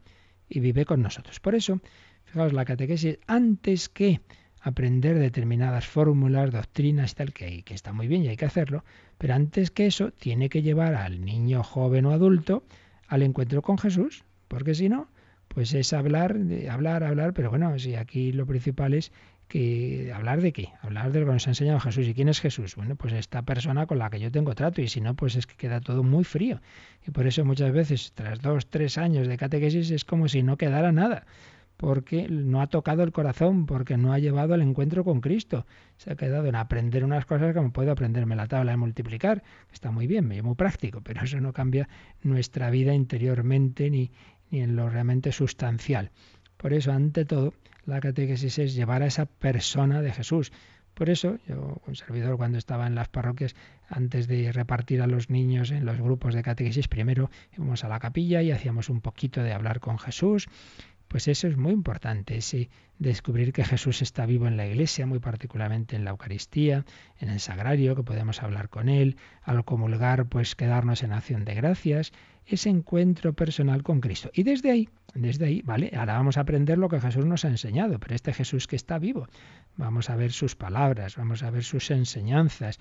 y 0.49 0.59
vive 0.59 0.85
con 0.85 1.01
nosotros. 1.01 1.39
Por 1.39 1.55
eso, 1.55 1.81
fijaos, 2.25 2.53
la 2.53 2.65
catequesis, 2.65 3.19
antes 3.27 3.89
que 3.89 4.21
aprender 4.61 5.19
determinadas 5.19 5.85
fórmulas, 5.87 6.51
doctrinas 6.51 7.15
tal, 7.15 7.33
que, 7.33 7.63
que 7.63 7.73
está 7.73 7.91
muy 7.91 8.07
bien 8.07 8.23
y 8.23 8.29
hay 8.29 8.37
que 8.37 8.45
hacerlo, 8.45 8.83
pero 9.17 9.33
antes 9.33 9.71
que 9.71 9.85
eso 9.85 10.11
tiene 10.11 10.49
que 10.49 10.61
llevar 10.61 10.95
al 10.95 11.23
niño 11.23 11.63
joven 11.63 12.05
o 12.05 12.11
adulto 12.11 12.63
al 13.07 13.23
encuentro 13.23 13.61
con 13.61 13.77
Jesús, 13.77 14.23
porque 14.47 14.73
si 14.73 14.89
no, 14.89 15.09
pues 15.49 15.73
es 15.73 15.93
hablar, 15.93 16.37
hablar, 16.69 17.03
hablar, 17.03 17.33
pero 17.33 17.49
bueno, 17.49 17.77
si 17.77 17.95
aquí 17.95 18.31
lo 18.31 18.45
principal 18.45 18.93
es 18.93 19.11
que 19.47 20.11
hablar 20.15 20.41
de 20.41 20.51
qué, 20.51 20.69
hablar 20.81 21.11
de 21.11 21.19
lo 21.19 21.27
que 21.27 21.33
nos 21.33 21.47
ha 21.47 21.51
enseñado 21.51 21.79
Jesús. 21.79 22.07
¿Y 22.07 22.13
quién 22.13 22.29
es 22.29 22.39
Jesús? 22.39 22.75
Bueno, 22.75 22.95
pues 22.95 23.13
esta 23.13 23.43
persona 23.43 23.85
con 23.85 23.99
la 23.99 24.09
que 24.09 24.19
yo 24.19 24.31
tengo 24.31 24.55
trato, 24.55 24.81
y 24.81 24.87
si 24.87 24.99
no, 24.99 25.15
pues 25.15 25.35
es 25.35 25.45
que 25.45 25.55
queda 25.55 25.79
todo 25.79 26.01
muy 26.01 26.23
frío. 26.23 26.59
Y 27.07 27.11
por 27.11 27.27
eso 27.27 27.45
muchas 27.45 27.71
veces, 27.71 28.13
tras 28.15 28.41
dos, 28.41 28.67
tres 28.67 28.97
años 28.97 29.27
de 29.27 29.37
catequesis, 29.37 29.91
es 29.91 30.05
como 30.05 30.27
si 30.27 30.41
no 30.41 30.57
quedara 30.57 30.91
nada 30.91 31.25
porque 31.77 32.27
no 32.29 32.61
ha 32.61 32.67
tocado 32.67 33.03
el 33.03 33.11
corazón, 33.11 33.65
porque 33.65 33.97
no 33.97 34.13
ha 34.13 34.19
llevado 34.19 34.53
al 34.53 34.61
encuentro 34.61 35.03
con 35.03 35.21
Cristo. 35.21 35.65
Se 35.97 36.11
ha 36.11 36.15
quedado 36.15 36.45
en 36.47 36.55
aprender 36.55 37.03
unas 37.03 37.25
cosas 37.25 37.53
como 37.53 37.71
puedo 37.71 37.91
aprenderme 37.91 38.35
la 38.35 38.47
tabla 38.47 38.71
de 38.71 38.77
multiplicar, 38.77 39.43
está 39.71 39.91
muy 39.91 40.07
bien, 40.07 40.27
muy 40.27 40.55
práctico, 40.55 41.01
pero 41.01 41.23
eso 41.23 41.39
no 41.39 41.53
cambia 41.53 41.89
nuestra 42.21 42.69
vida 42.69 42.93
interiormente 42.93 43.89
ni, 43.89 44.11
ni 44.51 44.61
en 44.61 44.75
lo 44.75 44.89
realmente 44.89 45.31
sustancial. 45.31 46.11
Por 46.57 46.73
eso, 46.73 46.91
ante 46.91 47.25
todo, 47.25 47.53
la 47.85 47.99
catequesis 47.99 48.59
es 48.59 48.75
llevar 48.75 49.01
a 49.01 49.07
esa 49.07 49.25
persona 49.25 50.01
de 50.01 50.13
Jesús. 50.13 50.51
Por 50.93 51.09
eso, 51.09 51.39
yo, 51.47 51.81
un 51.87 51.95
servidor, 51.95 52.37
cuando 52.37 52.59
estaba 52.59 52.85
en 52.85 52.93
las 52.93 53.09
parroquias, 53.09 53.55
antes 53.89 54.27
de 54.27 54.51
repartir 54.51 55.01
a 55.01 55.07
los 55.07 55.29
niños 55.29 55.71
en 55.71 55.85
los 55.85 55.99
grupos 55.99 56.35
de 56.35 56.43
catequesis, 56.43 56.87
primero 56.87 57.31
íbamos 57.57 57.83
a 57.83 57.89
la 57.89 57.99
capilla 57.99 58.43
y 58.43 58.51
hacíamos 58.51 58.89
un 58.89 59.01
poquito 59.01 59.41
de 59.41 59.53
hablar 59.53 59.79
con 59.79 59.97
Jesús 59.97 60.47
pues 61.13 61.27
eso 61.27 61.47
es 61.47 61.57
muy 61.57 61.73
importante, 61.73 62.37
ese 62.37 62.71
descubrir 62.97 63.53
que 63.53 63.63
Jesús 63.63 64.01
está 64.01 64.25
vivo 64.25 64.47
en 64.47 64.57
la 64.57 64.65
iglesia, 64.65 65.05
muy 65.05 65.19
particularmente 65.19 65.95
en 65.95 66.05
la 66.05 66.09
Eucaristía, 66.09 66.85
en 67.19 67.29
el 67.29 67.39
sagrario, 67.39 67.95
que 67.95 68.01
podemos 68.01 68.41
hablar 68.41 68.67
con 68.67 68.89
Él, 68.89 69.17
al 69.43 69.63
comulgar, 69.63 70.25
pues 70.25 70.55
quedarnos 70.55 71.03
en 71.03 71.13
acción 71.13 71.45
de 71.45 71.53
gracias, 71.53 72.13
ese 72.47 72.71
encuentro 72.71 73.33
personal 73.33 73.83
con 73.83 74.01
Cristo. 74.01 74.31
Y 74.33 74.41
desde 74.41 74.71
ahí, 74.71 74.89
desde 75.13 75.45
ahí, 75.45 75.61
¿vale? 75.61 75.91
Ahora 75.95 76.13
vamos 76.13 76.37
a 76.37 76.41
aprender 76.41 76.79
lo 76.79 76.89
que 76.89 76.99
Jesús 76.99 77.27
nos 77.27 77.45
ha 77.45 77.49
enseñado, 77.49 77.99
pero 77.99 78.15
este 78.15 78.33
Jesús 78.33 78.65
que 78.65 78.75
está 78.75 78.97
vivo, 78.97 79.27
vamos 79.77 80.09
a 80.09 80.15
ver 80.15 80.31
sus 80.31 80.55
palabras, 80.55 81.15
vamos 81.15 81.43
a 81.43 81.51
ver 81.51 81.63
sus 81.63 81.91
enseñanzas. 81.91 82.79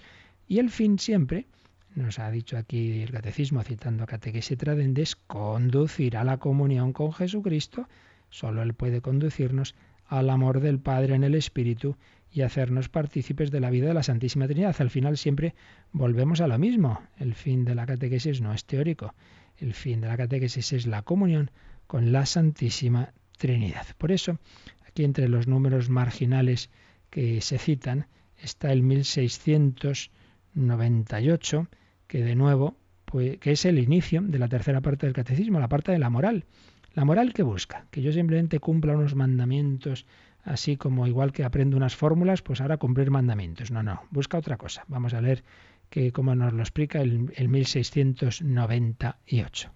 Y 0.48 0.58
el 0.58 0.70
fin 0.70 0.98
siempre, 0.98 1.48
nos 1.94 2.18
ha 2.18 2.30
dicho 2.30 2.56
aquí 2.56 3.02
el 3.02 3.10
catecismo 3.10 3.62
citando 3.62 4.04
a 4.04 4.06
Catequesis 4.06 4.56
Tradende, 4.56 5.02
es 5.02 5.16
conducir 5.16 6.16
a 6.16 6.24
la 6.24 6.38
comunión 6.38 6.94
con 6.94 7.12
Jesucristo 7.12 7.86
Solo 8.32 8.62
Él 8.62 8.72
puede 8.72 9.02
conducirnos 9.02 9.74
al 10.06 10.30
amor 10.30 10.60
del 10.60 10.80
Padre 10.80 11.14
en 11.14 11.22
el 11.22 11.34
Espíritu 11.34 11.98
y 12.30 12.40
hacernos 12.40 12.88
partícipes 12.88 13.50
de 13.50 13.60
la 13.60 13.68
vida 13.68 13.88
de 13.88 13.94
la 13.94 14.02
Santísima 14.02 14.46
Trinidad. 14.46 14.74
Al 14.78 14.88
final 14.88 15.18
siempre 15.18 15.54
volvemos 15.92 16.40
a 16.40 16.48
lo 16.48 16.58
mismo. 16.58 16.98
El 17.18 17.34
fin 17.34 17.66
de 17.66 17.74
la 17.74 17.84
catequesis 17.84 18.40
no 18.40 18.54
es 18.54 18.64
teórico. 18.64 19.14
El 19.58 19.74
fin 19.74 20.00
de 20.00 20.08
la 20.08 20.16
catequesis 20.16 20.72
es 20.72 20.86
la 20.86 21.02
comunión 21.02 21.50
con 21.86 22.10
la 22.10 22.24
Santísima 22.24 23.12
Trinidad. 23.36 23.84
Por 23.98 24.12
eso, 24.12 24.38
aquí 24.88 25.04
entre 25.04 25.28
los 25.28 25.46
números 25.46 25.90
marginales 25.90 26.70
que 27.10 27.42
se 27.42 27.58
citan 27.58 28.06
está 28.38 28.72
el 28.72 28.82
1698, 28.82 31.68
que 32.06 32.24
de 32.24 32.34
nuevo, 32.34 32.78
pues, 33.04 33.36
que 33.38 33.52
es 33.52 33.66
el 33.66 33.78
inicio 33.78 34.22
de 34.22 34.38
la 34.38 34.48
tercera 34.48 34.80
parte 34.80 35.04
del 35.04 35.12
catecismo, 35.12 35.60
la 35.60 35.68
parte 35.68 35.92
de 35.92 35.98
la 35.98 36.08
moral. 36.08 36.46
La 36.94 37.04
moral 37.04 37.32
que 37.32 37.42
busca, 37.42 37.86
que 37.90 38.02
yo 38.02 38.12
simplemente 38.12 38.58
cumpla 38.58 38.96
unos 38.96 39.14
mandamientos, 39.14 40.06
así 40.42 40.76
como 40.76 41.06
igual 41.06 41.32
que 41.32 41.44
aprendo 41.44 41.76
unas 41.76 41.94
fórmulas, 41.96 42.42
pues 42.42 42.60
ahora 42.60 42.76
cumplir 42.76 43.10
mandamientos. 43.10 43.70
No, 43.70 43.82
no, 43.82 44.02
busca 44.10 44.36
otra 44.38 44.58
cosa. 44.58 44.84
Vamos 44.88 45.14
a 45.14 45.20
leer 45.20 45.44
que 45.88 46.10
como 46.12 46.34
nos 46.34 46.52
lo 46.52 46.60
explica 46.60 47.00
el, 47.00 47.32
el 47.36 47.48
1698. 47.48 49.72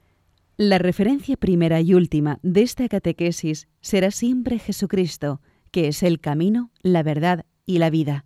La 0.59 0.79
referencia 0.79 1.37
primera 1.37 1.83
y 1.83 1.95
última 1.95 2.39
de 2.43 2.63
esta 2.63 2.89
catequesis 2.89 3.69
será 3.81 4.11
siempre 4.11 4.59
Jesucristo, 4.59 5.41
que 5.71 5.89
es 5.89 6.03
el 6.03 6.19
camino, 6.21 6.71
la 6.83 7.03
verdad 7.03 7.45
y 7.67 7.79
la 7.79 7.91
vida. 7.91 8.25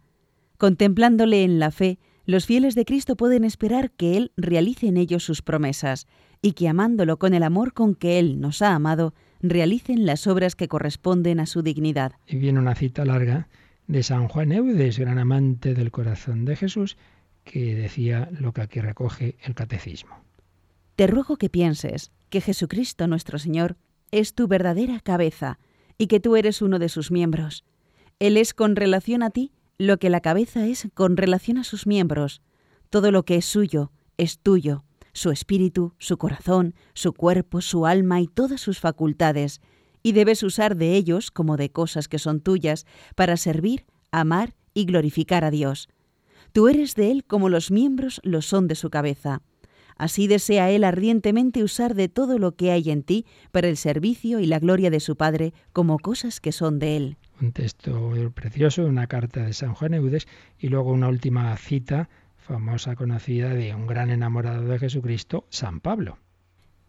Contemplándole 0.56 1.42
en 1.42 1.58
la 1.58 1.72
fe, 1.72 1.98
los 2.26 2.46
fieles 2.46 2.76
de 2.76 2.84
Cristo 2.84 3.16
pueden 3.16 3.42
esperar 3.42 3.90
que 3.90 4.16
Él 4.16 4.30
realice 4.36 4.86
en 4.86 4.96
ellos 4.96 5.24
sus 5.24 5.42
promesas, 5.42 6.06
y 6.42 6.52
que 6.52 6.68
amándolo 6.68 7.18
con 7.18 7.34
el 7.34 7.42
amor 7.42 7.72
con 7.72 7.94
que 7.94 8.18
Él 8.18 8.40
nos 8.40 8.62
ha 8.62 8.74
amado, 8.74 9.14
realicen 9.42 10.06
las 10.06 10.26
obras 10.26 10.56
que 10.56 10.68
corresponden 10.68 11.40
a 11.40 11.46
su 11.46 11.62
dignidad. 11.62 12.12
Y 12.26 12.36
viene 12.36 12.58
una 12.58 12.74
cita 12.74 13.04
larga 13.04 13.48
de 13.86 14.02
San 14.02 14.28
Juan 14.28 14.52
Eudes, 14.52 14.98
gran 14.98 15.18
amante 15.18 15.74
del 15.74 15.90
corazón 15.90 16.44
de 16.44 16.56
Jesús, 16.56 16.96
que 17.44 17.74
decía 17.74 18.30
lo 18.38 18.52
que 18.52 18.62
aquí 18.62 18.80
recoge 18.80 19.36
el 19.42 19.54
catecismo. 19.54 20.16
Te 20.96 21.06
ruego 21.06 21.36
que 21.36 21.48
pienses 21.48 22.12
que 22.28 22.40
Jesucristo 22.40 23.06
nuestro 23.06 23.38
Señor 23.38 23.76
es 24.10 24.34
tu 24.34 24.48
verdadera 24.48 25.00
cabeza 25.00 25.58
y 25.98 26.06
que 26.06 26.20
tú 26.20 26.36
eres 26.36 26.62
uno 26.62 26.78
de 26.78 26.88
sus 26.88 27.10
miembros. 27.10 27.64
Él 28.18 28.36
es 28.36 28.54
con 28.54 28.76
relación 28.76 29.22
a 29.22 29.30
ti 29.30 29.52
lo 29.78 29.98
que 29.98 30.10
la 30.10 30.20
cabeza 30.20 30.66
es 30.66 30.88
con 30.94 31.16
relación 31.16 31.58
a 31.58 31.64
sus 31.64 31.86
miembros. 31.86 32.42
Todo 32.90 33.10
lo 33.10 33.24
que 33.24 33.36
es 33.36 33.46
suyo 33.46 33.92
es 34.18 34.38
tuyo 34.38 34.84
su 35.12 35.30
espíritu, 35.30 35.94
su 35.98 36.18
corazón, 36.18 36.74
su 36.94 37.12
cuerpo, 37.12 37.60
su 37.60 37.86
alma 37.86 38.20
y 38.20 38.26
todas 38.26 38.60
sus 38.60 38.78
facultades, 38.78 39.60
y 40.02 40.12
debes 40.12 40.42
usar 40.42 40.76
de 40.76 40.96
ellos 40.96 41.30
como 41.30 41.56
de 41.56 41.70
cosas 41.70 42.08
que 42.08 42.18
son 42.18 42.40
tuyas 42.40 42.86
para 43.14 43.36
servir, 43.36 43.84
amar 44.10 44.54
y 44.74 44.84
glorificar 44.84 45.44
a 45.44 45.50
Dios. 45.50 45.88
Tú 46.52 46.68
eres 46.68 46.94
de 46.94 47.10
Él 47.10 47.24
como 47.24 47.48
los 47.48 47.70
miembros 47.70 48.20
lo 48.24 48.42
son 48.42 48.66
de 48.66 48.74
su 48.74 48.90
cabeza. 48.90 49.42
Así 49.96 50.26
desea 50.26 50.70
Él 50.70 50.84
ardientemente 50.84 51.62
usar 51.62 51.94
de 51.94 52.08
todo 52.08 52.38
lo 52.38 52.56
que 52.56 52.70
hay 52.70 52.90
en 52.90 53.02
ti 53.02 53.26
para 53.52 53.68
el 53.68 53.76
servicio 53.76 54.40
y 54.40 54.46
la 54.46 54.58
gloria 54.58 54.88
de 54.90 54.98
su 54.98 55.14
Padre 55.14 55.52
como 55.74 55.98
cosas 55.98 56.40
que 56.40 56.52
son 56.52 56.78
de 56.78 56.96
Él. 56.96 57.16
Un 57.40 57.52
texto 57.52 58.10
precioso, 58.34 58.86
una 58.86 59.06
carta 59.06 59.44
de 59.44 59.52
San 59.52 59.74
Juan 59.74 59.92
Eudes 59.92 60.26
y 60.58 60.68
luego 60.68 60.92
una 60.92 61.08
última 61.08 61.54
cita 61.58 62.08
famosa 62.50 62.96
conocida 62.96 63.54
de 63.54 63.76
un 63.76 63.86
gran 63.86 64.10
enamorado 64.10 64.66
de 64.66 64.76
Jesucristo, 64.76 65.46
San 65.50 65.78
Pablo. 65.78 66.18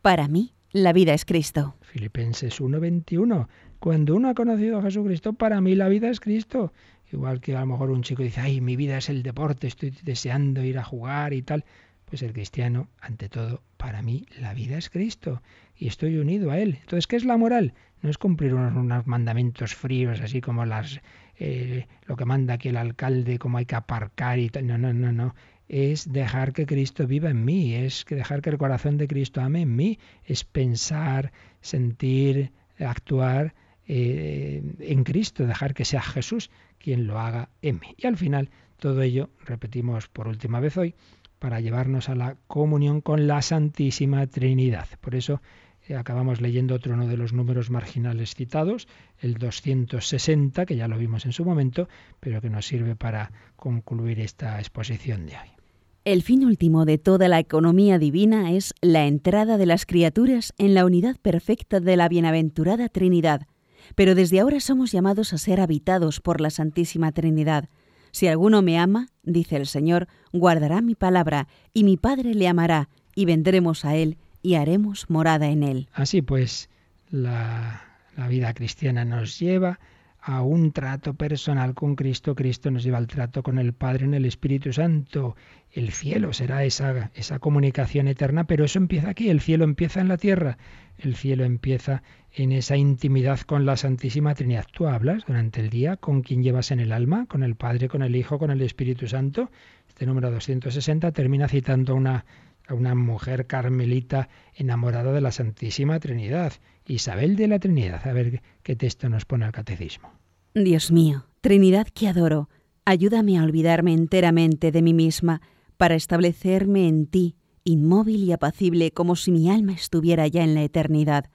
Para 0.01 0.27
mí, 0.27 0.55
la 0.71 0.91
vida 0.91 1.13
es 1.13 1.23
Cristo. 1.23 1.75
Filipenses 1.81 2.59
1:21. 2.59 3.47
Cuando 3.79 4.15
uno 4.15 4.29
ha 4.29 4.33
conocido 4.33 4.79
a 4.79 4.81
Jesucristo, 4.81 5.33
para 5.33 5.61
mí 5.61 5.75
la 5.75 5.87
vida 5.87 6.09
es 6.09 6.19
Cristo. 6.19 6.73
Igual 7.13 7.41
que 7.41 7.55
a 7.55 7.59
lo 7.59 7.67
mejor 7.67 7.91
un 7.91 8.01
chico 8.01 8.23
dice, 8.23 8.41
ay, 8.41 8.59
mi 8.59 8.75
vida 8.75 8.97
es 8.97 9.09
el 9.09 9.21
deporte, 9.21 9.67
estoy 9.67 9.91
deseando 10.01 10.63
ir 10.63 10.79
a 10.79 10.83
jugar 10.83 11.31
y 11.33 11.43
tal. 11.43 11.63
Pues 12.05 12.23
el 12.23 12.33
cristiano, 12.33 12.87
ante 12.99 13.29
todo, 13.29 13.61
para 13.77 14.01
mí 14.01 14.25
la 14.39 14.55
vida 14.55 14.79
es 14.79 14.89
Cristo 14.89 15.43
y 15.77 15.87
estoy 15.87 16.17
unido 16.17 16.49
a 16.49 16.57
Él. 16.57 16.79
Entonces, 16.81 17.05
¿qué 17.05 17.17
es 17.17 17.23
la 17.23 17.37
moral? 17.37 17.75
No 18.01 18.09
es 18.09 18.17
cumplir 18.17 18.55
unos, 18.55 18.75
unos 18.75 19.05
mandamientos 19.05 19.75
fríos, 19.75 20.21
así 20.21 20.41
como 20.41 20.65
las, 20.65 21.01
eh, 21.37 21.85
lo 22.07 22.15
que 22.15 22.25
manda 22.25 22.55
aquí 22.55 22.69
el 22.69 22.77
alcalde, 22.77 23.37
cómo 23.37 23.59
hay 23.59 23.65
que 23.65 23.75
aparcar 23.75 24.39
y 24.39 24.49
tal. 24.49 24.65
No, 24.65 24.79
no, 24.79 24.91
no, 24.91 25.11
no 25.11 25.35
es 25.71 26.11
dejar 26.11 26.51
que 26.51 26.65
Cristo 26.65 27.07
viva 27.07 27.29
en 27.29 27.45
mí, 27.45 27.75
es 27.75 28.03
dejar 28.09 28.41
que 28.41 28.49
el 28.49 28.57
corazón 28.57 28.97
de 28.97 29.07
Cristo 29.07 29.39
ame 29.39 29.61
en 29.61 29.73
mí, 29.73 29.99
es 30.25 30.43
pensar, 30.43 31.31
sentir, 31.61 32.51
actuar 32.77 33.53
eh, 33.87 34.61
en 34.79 35.03
Cristo, 35.05 35.47
dejar 35.47 35.73
que 35.73 35.85
sea 35.85 36.01
Jesús 36.01 36.51
quien 36.77 37.07
lo 37.07 37.21
haga 37.21 37.47
en 37.61 37.79
mí. 37.79 37.95
Y 37.95 38.05
al 38.05 38.17
final, 38.17 38.49
todo 38.79 39.01
ello, 39.01 39.29
repetimos 39.45 40.09
por 40.09 40.27
última 40.27 40.59
vez 40.59 40.75
hoy, 40.75 40.93
para 41.39 41.61
llevarnos 41.61 42.09
a 42.09 42.15
la 42.15 42.35
comunión 42.47 42.99
con 42.99 43.25
la 43.25 43.41
Santísima 43.41 44.27
Trinidad. 44.27 44.89
Por 44.99 45.15
eso 45.15 45.41
eh, 45.87 45.95
acabamos 45.95 46.41
leyendo 46.41 46.75
otro 46.75 46.95
uno 46.95 47.07
de 47.07 47.15
los 47.15 47.31
números 47.31 47.69
marginales 47.69 48.35
citados, 48.35 48.89
el 49.19 49.35
260, 49.35 50.65
que 50.65 50.75
ya 50.75 50.89
lo 50.89 50.97
vimos 50.97 51.25
en 51.25 51.31
su 51.31 51.45
momento, 51.45 51.87
pero 52.19 52.41
que 52.41 52.49
nos 52.49 52.65
sirve 52.65 52.97
para 52.97 53.31
concluir 53.55 54.19
esta 54.19 54.59
exposición 54.59 55.25
de 55.25 55.37
hoy. 55.37 55.60
El 56.03 56.23
fin 56.23 56.43
último 56.45 56.85
de 56.85 56.97
toda 56.97 57.27
la 57.27 57.37
economía 57.37 57.99
divina 57.99 58.53
es 58.53 58.73
la 58.81 59.05
entrada 59.05 59.59
de 59.59 59.67
las 59.67 59.85
criaturas 59.85 60.51
en 60.57 60.73
la 60.73 60.83
unidad 60.83 61.17
perfecta 61.17 61.79
de 61.79 61.95
la 61.95 62.09
bienaventurada 62.09 62.89
Trinidad, 62.89 63.45
pero 63.93 64.15
desde 64.15 64.39
ahora 64.39 64.59
somos 64.61 64.91
llamados 64.91 65.31
a 65.31 65.37
ser 65.37 65.61
habitados 65.61 66.19
por 66.19 66.41
la 66.41 66.49
Santísima 66.49 67.11
Trinidad. 67.11 67.69
Si 68.09 68.27
alguno 68.27 68.63
me 68.63 68.79
ama, 68.79 69.09
dice 69.21 69.57
el 69.57 69.67
Señor, 69.67 70.07
guardará 70.33 70.81
mi 70.81 70.95
palabra, 70.95 71.47
y 71.71 71.83
mi 71.83 71.97
Padre 71.97 72.33
le 72.33 72.47
amará, 72.47 72.89
y 73.13 73.25
vendremos 73.25 73.85
a 73.85 73.95
Él 73.95 74.17
y 74.41 74.55
haremos 74.55 75.07
morada 75.07 75.49
en 75.49 75.61
Él. 75.61 75.87
Así 75.93 76.23
pues, 76.23 76.71
la, 77.11 77.83
vida 78.27 78.55
cristiana 78.55 79.05
nos 79.05 79.37
lleva 79.37 79.79
a 80.21 80.43
un 80.43 80.71
trato 80.71 81.15
personal 81.15 81.73
con 81.73 81.95
Cristo. 81.95 82.35
Cristo 82.35 82.69
nos 82.69 82.83
lleva 82.83 82.99
al 82.99 83.07
trato 83.07 83.41
con 83.41 83.57
el 83.57 83.73
Padre 83.73 84.05
en 84.05 84.13
el 84.13 84.25
Espíritu 84.25 84.71
Santo. 84.71 85.35
El 85.71 85.91
cielo 85.91 86.31
será 86.33 86.63
esa, 86.63 87.11
esa 87.15 87.39
comunicación 87.39 88.07
eterna, 88.07 88.45
pero 88.45 88.65
eso 88.65 88.77
empieza 88.77 89.09
aquí. 89.09 89.29
El 89.29 89.41
cielo 89.41 89.63
empieza 89.63 89.99
en 89.99 90.07
la 90.07 90.17
tierra. 90.17 90.57
El 90.97 91.15
cielo 91.15 91.43
empieza 91.43 92.03
en 92.33 92.51
esa 92.51 92.77
intimidad 92.77 93.39
con 93.41 93.65
la 93.65 93.75
Santísima 93.75 94.35
Trinidad. 94.35 94.65
Tú 94.71 94.87
hablas 94.87 95.25
durante 95.25 95.59
el 95.59 95.69
día 95.69 95.97
con 95.97 96.21
quien 96.21 96.43
llevas 96.43 96.71
en 96.71 96.79
el 96.79 96.91
alma, 96.91 97.25
con 97.25 97.41
el 97.41 97.55
Padre, 97.55 97.89
con 97.89 98.03
el 98.03 98.15
Hijo, 98.15 98.37
con 98.37 98.51
el 98.51 98.61
Espíritu 98.61 99.07
Santo. 99.07 99.49
Este 99.87 100.05
número 100.05 100.29
260 100.29 101.11
termina 101.11 101.47
citando 101.47 101.95
una, 101.95 102.25
a 102.71 102.73
una 102.73 102.95
mujer 102.95 103.47
carmelita 103.47 104.29
enamorada 104.55 105.11
de 105.11 105.21
la 105.21 105.31
Santísima 105.31 105.99
Trinidad. 105.99 106.53
Isabel 106.87 107.35
de 107.35 107.47
la 107.47 107.59
Trinidad. 107.59 108.07
A 108.07 108.13
ver 108.13 108.41
qué 108.63 108.75
texto 108.75 109.09
nos 109.09 109.25
pone 109.25 109.45
el 109.45 109.51
catecismo. 109.51 110.09
Dios 110.55 110.91
mío, 110.91 111.25
Trinidad 111.41 111.87
que 111.87 112.07
adoro, 112.07 112.49
ayúdame 112.85 113.37
a 113.37 113.43
olvidarme 113.43 113.93
enteramente 113.93 114.71
de 114.71 114.81
mí 114.81 114.93
misma 114.93 115.41
para 115.77 115.95
establecerme 115.95 116.87
en 116.87 117.07
ti, 117.07 117.35
inmóvil 117.63 118.23
y 118.23 118.31
apacible 118.31 118.91
como 118.91 119.15
si 119.15 119.31
mi 119.31 119.49
alma 119.49 119.73
estuviera 119.73 120.27
ya 120.27 120.43
en 120.43 120.55
la 120.55 120.63
eternidad. 120.63 121.25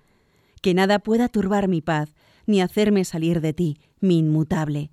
Que 0.62 0.74
nada 0.74 0.98
pueda 0.98 1.28
turbar 1.28 1.68
mi 1.68 1.82
paz, 1.82 2.14
ni 2.46 2.60
hacerme 2.60 3.04
salir 3.04 3.40
de 3.40 3.52
ti, 3.52 3.78
mi 4.00 4.18
inmutable, 4.18 4.90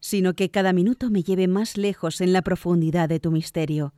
sino 0.00 0.34
que 0.34 0.50
cada 0.50 0.72
minuto 0.72 1.10
me 1.10 1.22
lleve 1.22 1.48
más 1.48 1.76
lejos 1.76 2.20
en 2.20 2.32
la 2.32 2.42
profundidad 2.42 3.08
de 3.08 3.20
tu 3.20 3.30
misterio. 3.30 3.94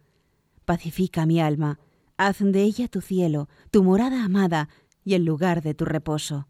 Pacifica 0.65 1.27
mi 1.27 1.41
alma, 1.41 1.79
haz 2.17 2.39
de 2.41 2.63
ella 2.63 2.89
tu 2.89 3.01
cielo, 3.01 3.49
tu 3.71 3.83
morada 3.83 4.25
amada, 4.25 4.69
y 5.05 5.15
el 5.15 5.25
lugar 5.25 5.63
de 5.63 5.75
tu 5.75 5.85
reposo. 5.85 6.49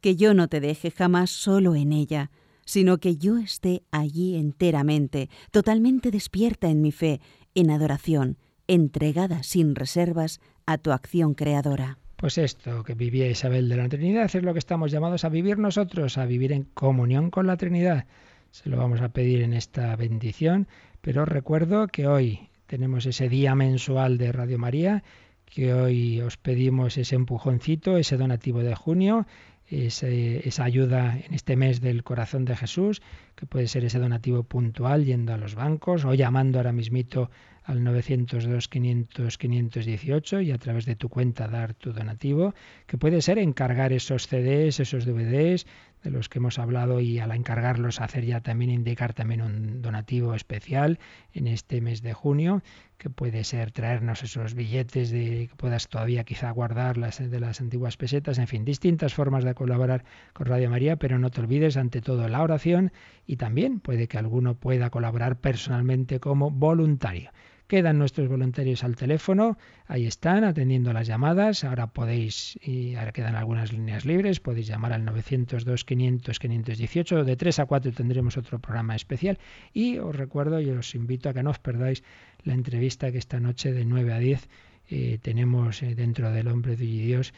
Que 0.00 0.16
yo 0.16 0.34
no 0.34 0.48
te 0.48 0.60
deje 0.60 0.90
jamás 0.90 1.30
solo 1.30 1.74
en 1.74 1.92
ella, 1.92 2.30
sino 2.64 2.98
que 2.98 3.16
yo 3.16 3.38
esté 3.38 3.82
allí 3.90 4.36
enteramente, 4.36 5.30
totalmente 5.50 6.10
despierta 6.10 6.68
en 6.68 6.80
mi 6.82 6.92
fe, 6.92 7.20
en 7.54 7.70
adoración, 7.70 8.38
entregada 8.66 9.42
sin 9.42 9.74
reservas 9.74 10.40
a 10.66 10.78
tu 10.78 10.92
acción 10.92 11.34
creadora. 11.34 11.98
Pues 12.16 12.36
esto 12.36 12.84
que 12.84 12.94
vivía 12.94 13.30
Isabel 13.30 13.68
de 13.68 13.76
la 13.76 13.88
Trinidad 13.88 14.24
es 14.24 14.42
lo 14.42 14.52
que 14.52 14.58
estamos 14.58 14.90
llamados 14.90 15.24
a 15.24 15.28
vivir 15.28 15.58
nosotros, 15.58 16.18
a 16.18 16.26
vivir 16.26 16.52
en 16.52 16.64
comunión 16.64 17.30
con 17.30 17.46
la 17.46 17.56
Trinidad. 17.56 18.06
Se 18.50 18.68
lo 18.68 18.76
vamos 18.76 19.00
a 19.00 19.10
pedir 19.10 19.42
en 19.42 19.52
esta 19.52 19.94
bendición, 19.96 20.68
pero 21.00 21.24
recuerdo 21.24 21.86
que 21.88 22.06
hoy 22.06 22.50
tenemos 22.68 23.06
ese 23.06 23.28
día 23.28 23.54
mensual 23.54 24.18
de 24.18 24.30
Radio 24.30 24.58
María 24.58 25.02
que 25.46 25.72
hoy 25.72 26.20
os 26.20 26.36
pedimos 26.36 26.98
ese 26.98 27.16
empujoncito, 27.16 27.96
ese 27.96 28.18
donativo 28.18 28.60
de 28.60 28.74
junio, 28.74 29.26
esa 29.70 30.64
ayuda 30.64 31.18
en 31.18 31.32
este 31.32 31.56
mes 31.56 31.80
del 31.80 32.04
corazón 32.04 32.44
de 32.44 32.54
Jesús, 32.54 33.00
que 33.34 33.46
puede 33.46 33.68
ser 33.68 33.84
ese 33.84 33.98
donativo 33.98 34.42
puntual 34.42 35.06
yendo 35.06 35.32
a 35.32 35.38
los 35.38 35.54
bancos 35.54 36.04
o 36.04 36.12
llamando 36.12 36.58
ahora 36.58 36.72
mismito 36.72 37.30
al 37.64 37.82
902 37.82 38.68
500 38.68 39.38
518 39.38 40.40
y 40.42 40.52
a 40.52 40.58
través 40.58 40.84
de 40.84 40.96
tu 40.96 41.08
cuenta 41.08 41.48
dar 41.48 41.72
tu 41.72 41.92
donativo, 41.92 42.54
que 42.86 42.98
puede 42.98 43.22
ser 43.22 43.38
encargar 43.38 43.92
esos 43.94 44.26
CDs, 44.26 44.80
esos 44.80 45.06
DVDs 45.06 45.66
de 46.02 46.10
los 46.10 46.28
que 46.28 46.38
hemos 46.38 46.58
hablado 46.58 47.00
y 47.00 47.18
al 47.18 47.32
encargarlos 47.32 48.00
hacer 48.00 48.24
ya 48.24 48.40
también 48.40 48.70
indicar 48.70 49.14
también 49.14 49.42
un 49.42 49.82
donativo 49.82 50.34
especial 50.34 50.98
en 51.32 51.46
este 51.46 51.80
mes 51.80 52.02
de 52.02 52.12
junio 52.12 52.62
que 52.98 53.10
puede 53.10 53.44
ser 53.44 53.70
traernos 53.70 54.22
esos 54.22 54.54
billetes 54.54 55.10
de 55.10 55.48
que 55.48 55.54
puedas 55.56 55.88
todavía 55.88 56.24
quizá 56.24 56.50
guardar 56.50 56.98
las 56.98 57.18
de 57.18 57.40
las 57.40 57.60
antiguas 57.60 57.96
pesetas, 57.96 58.38
en 58.38 58.48
fin, 58.48 58.64
distintas 58.64 59.14
formas 59.14 59.44
de 59.44 59.54
colaborar 59.54 60.04
con 60.32 60.46
Radio 60.46 60.68
María, 60.68 60.96
pero 60.96 61.18
no 61.18 61.30
te 61.30 61.40
olvides 61.40 61.76
ante 61.76 62.00
todo 62.00 62.28
la 62.28 62.42
oración 62.42 62.92
y 63.26 63.36
también 63.36 63.80
puede 63.80 64.08
que 64.08 64.18
alguno 64.18 64.54
pueda 64.54 64.90
colaborar 64.90 65.36
personalmente 65.36 66.18
como 66.18 66.50
voluntario. 66.50 67.30
Quedan 67.68 67.98
nuestros 67.98 68.28
voluntarios 68.28 68.82
al 68.82 68.96
teléfono, 68.96 69.58
ahí 69.86 70.06
están 70.06 70.42
atendiendo 70.42 70.92
las 70.94 71.06
llamadas. 71.06 71.64
Ahora 71.64 71.88
podéis, 71.88 72.58
y 72.62 72.94
ahora 72.94 73.12
quedan 73.12 73.36
algunas 73.36 73.74
líneas 73.74 74.06
libres, 74.06 74.40
podéis 74.40 74.66
llamar 74.66 74.94
al 74.94 75.04
902 75.04 75.84
500 75.84 76.38
518. 76.38 77.24
De 77.24 77.36
3 77.36 77.58
a 77.58 77.66
4 77.66 77.92
tendremos 77.92 78.38
otro 78.38 78.58
programa 78.58 78.96
especial. 78.96 79.38
Y 79.74 79.98
os 79.98 80.16
recuerdo 80.16 80.62
y 80.62 80.70
os 80.70 80.94
invito 80.94 81.28
a 81.28 81.34
que 81.34 81.42
no 81.42 81.50
os 81.50 81.58
perdáis 81.58 82.02
la 82.42 82.54
entrevista 82.54 83.12
que 83.12 83.18
esta 83.18 83.38
noche 83.38 83.74
de 83.74 83.84
9 83.84 84.14
a 84.14 84.18
10 84.18 84.48
eh, 84.90 85.18
tenemos 85.20 85.82
eh, 85.82 85.94
dentro 85.94 86.32
del 86.32 86.48
hombre 86.48 86.74
de 86.74 86.86
Dios 86.86 87.34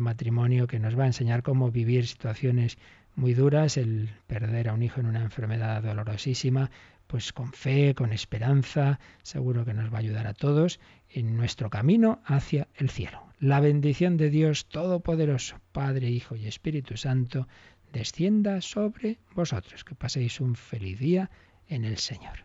matrimonio 0.00 0.68
que 0.68 0.78
nos 0.78 0.96
va 0.96 1.02
a 1.02 1.08
enseñar 1.08 1.42
cómo 1.42 1.72
vivir 1.72 2.06
situaciones 2.06 2.78
muy 3.16 3.34
duras, 3.34 3.76
el 3.76 4.10
perder 4.26 4.68
a 4.68 4.74
un 4.74 4.82
hijo 4.82 5.00
en 5.00 5.06
una 5.06 5.22
enfermedad 5.22 5.82
dolorosísima, 5.82 6.70
pues 7.06 7.32
con 7.32 7.52
fe, 7.52 7.94
con 7.94 8.12
esperanza, 8.12 8.98
seguro 9.22 9.64
que 9.64 9.74
nos 9.74 9.92
va 9.92 9.96
a 9.96 10.00
ayudar 10.00 10.26
a 10.26 10.34
todos 10.34 10.80
en 11.08 11.36
nuestro 11.36 11.70
camino 11.70 12.20
hacia 12.24 12.68
el 12.74 12.90
cielo. 12.90 13.22
La 13.38 13.60
bendición 13.60 14.16
de 14.16 14.30
Dios 14.30 14.66
Todopoderoso, 14.66 15.60
Padre, 15.72 16.10
Hijo 16.10 16.36
y 16.36 16.46
Espíritu 16.46 16.96
Santo, 16.96 17.46
descienda 17.92 18.60
sobre 18.60 19.18
vosotros. 19.34 19.84
Que 19.84 19.94
paséis 19.94 20.40
un 20.40 20.56
feliz 20.56 20.98
día 20.98 21.30
en 21.68 21.84
el 21.84 21.98
Señor. 21.98 22.44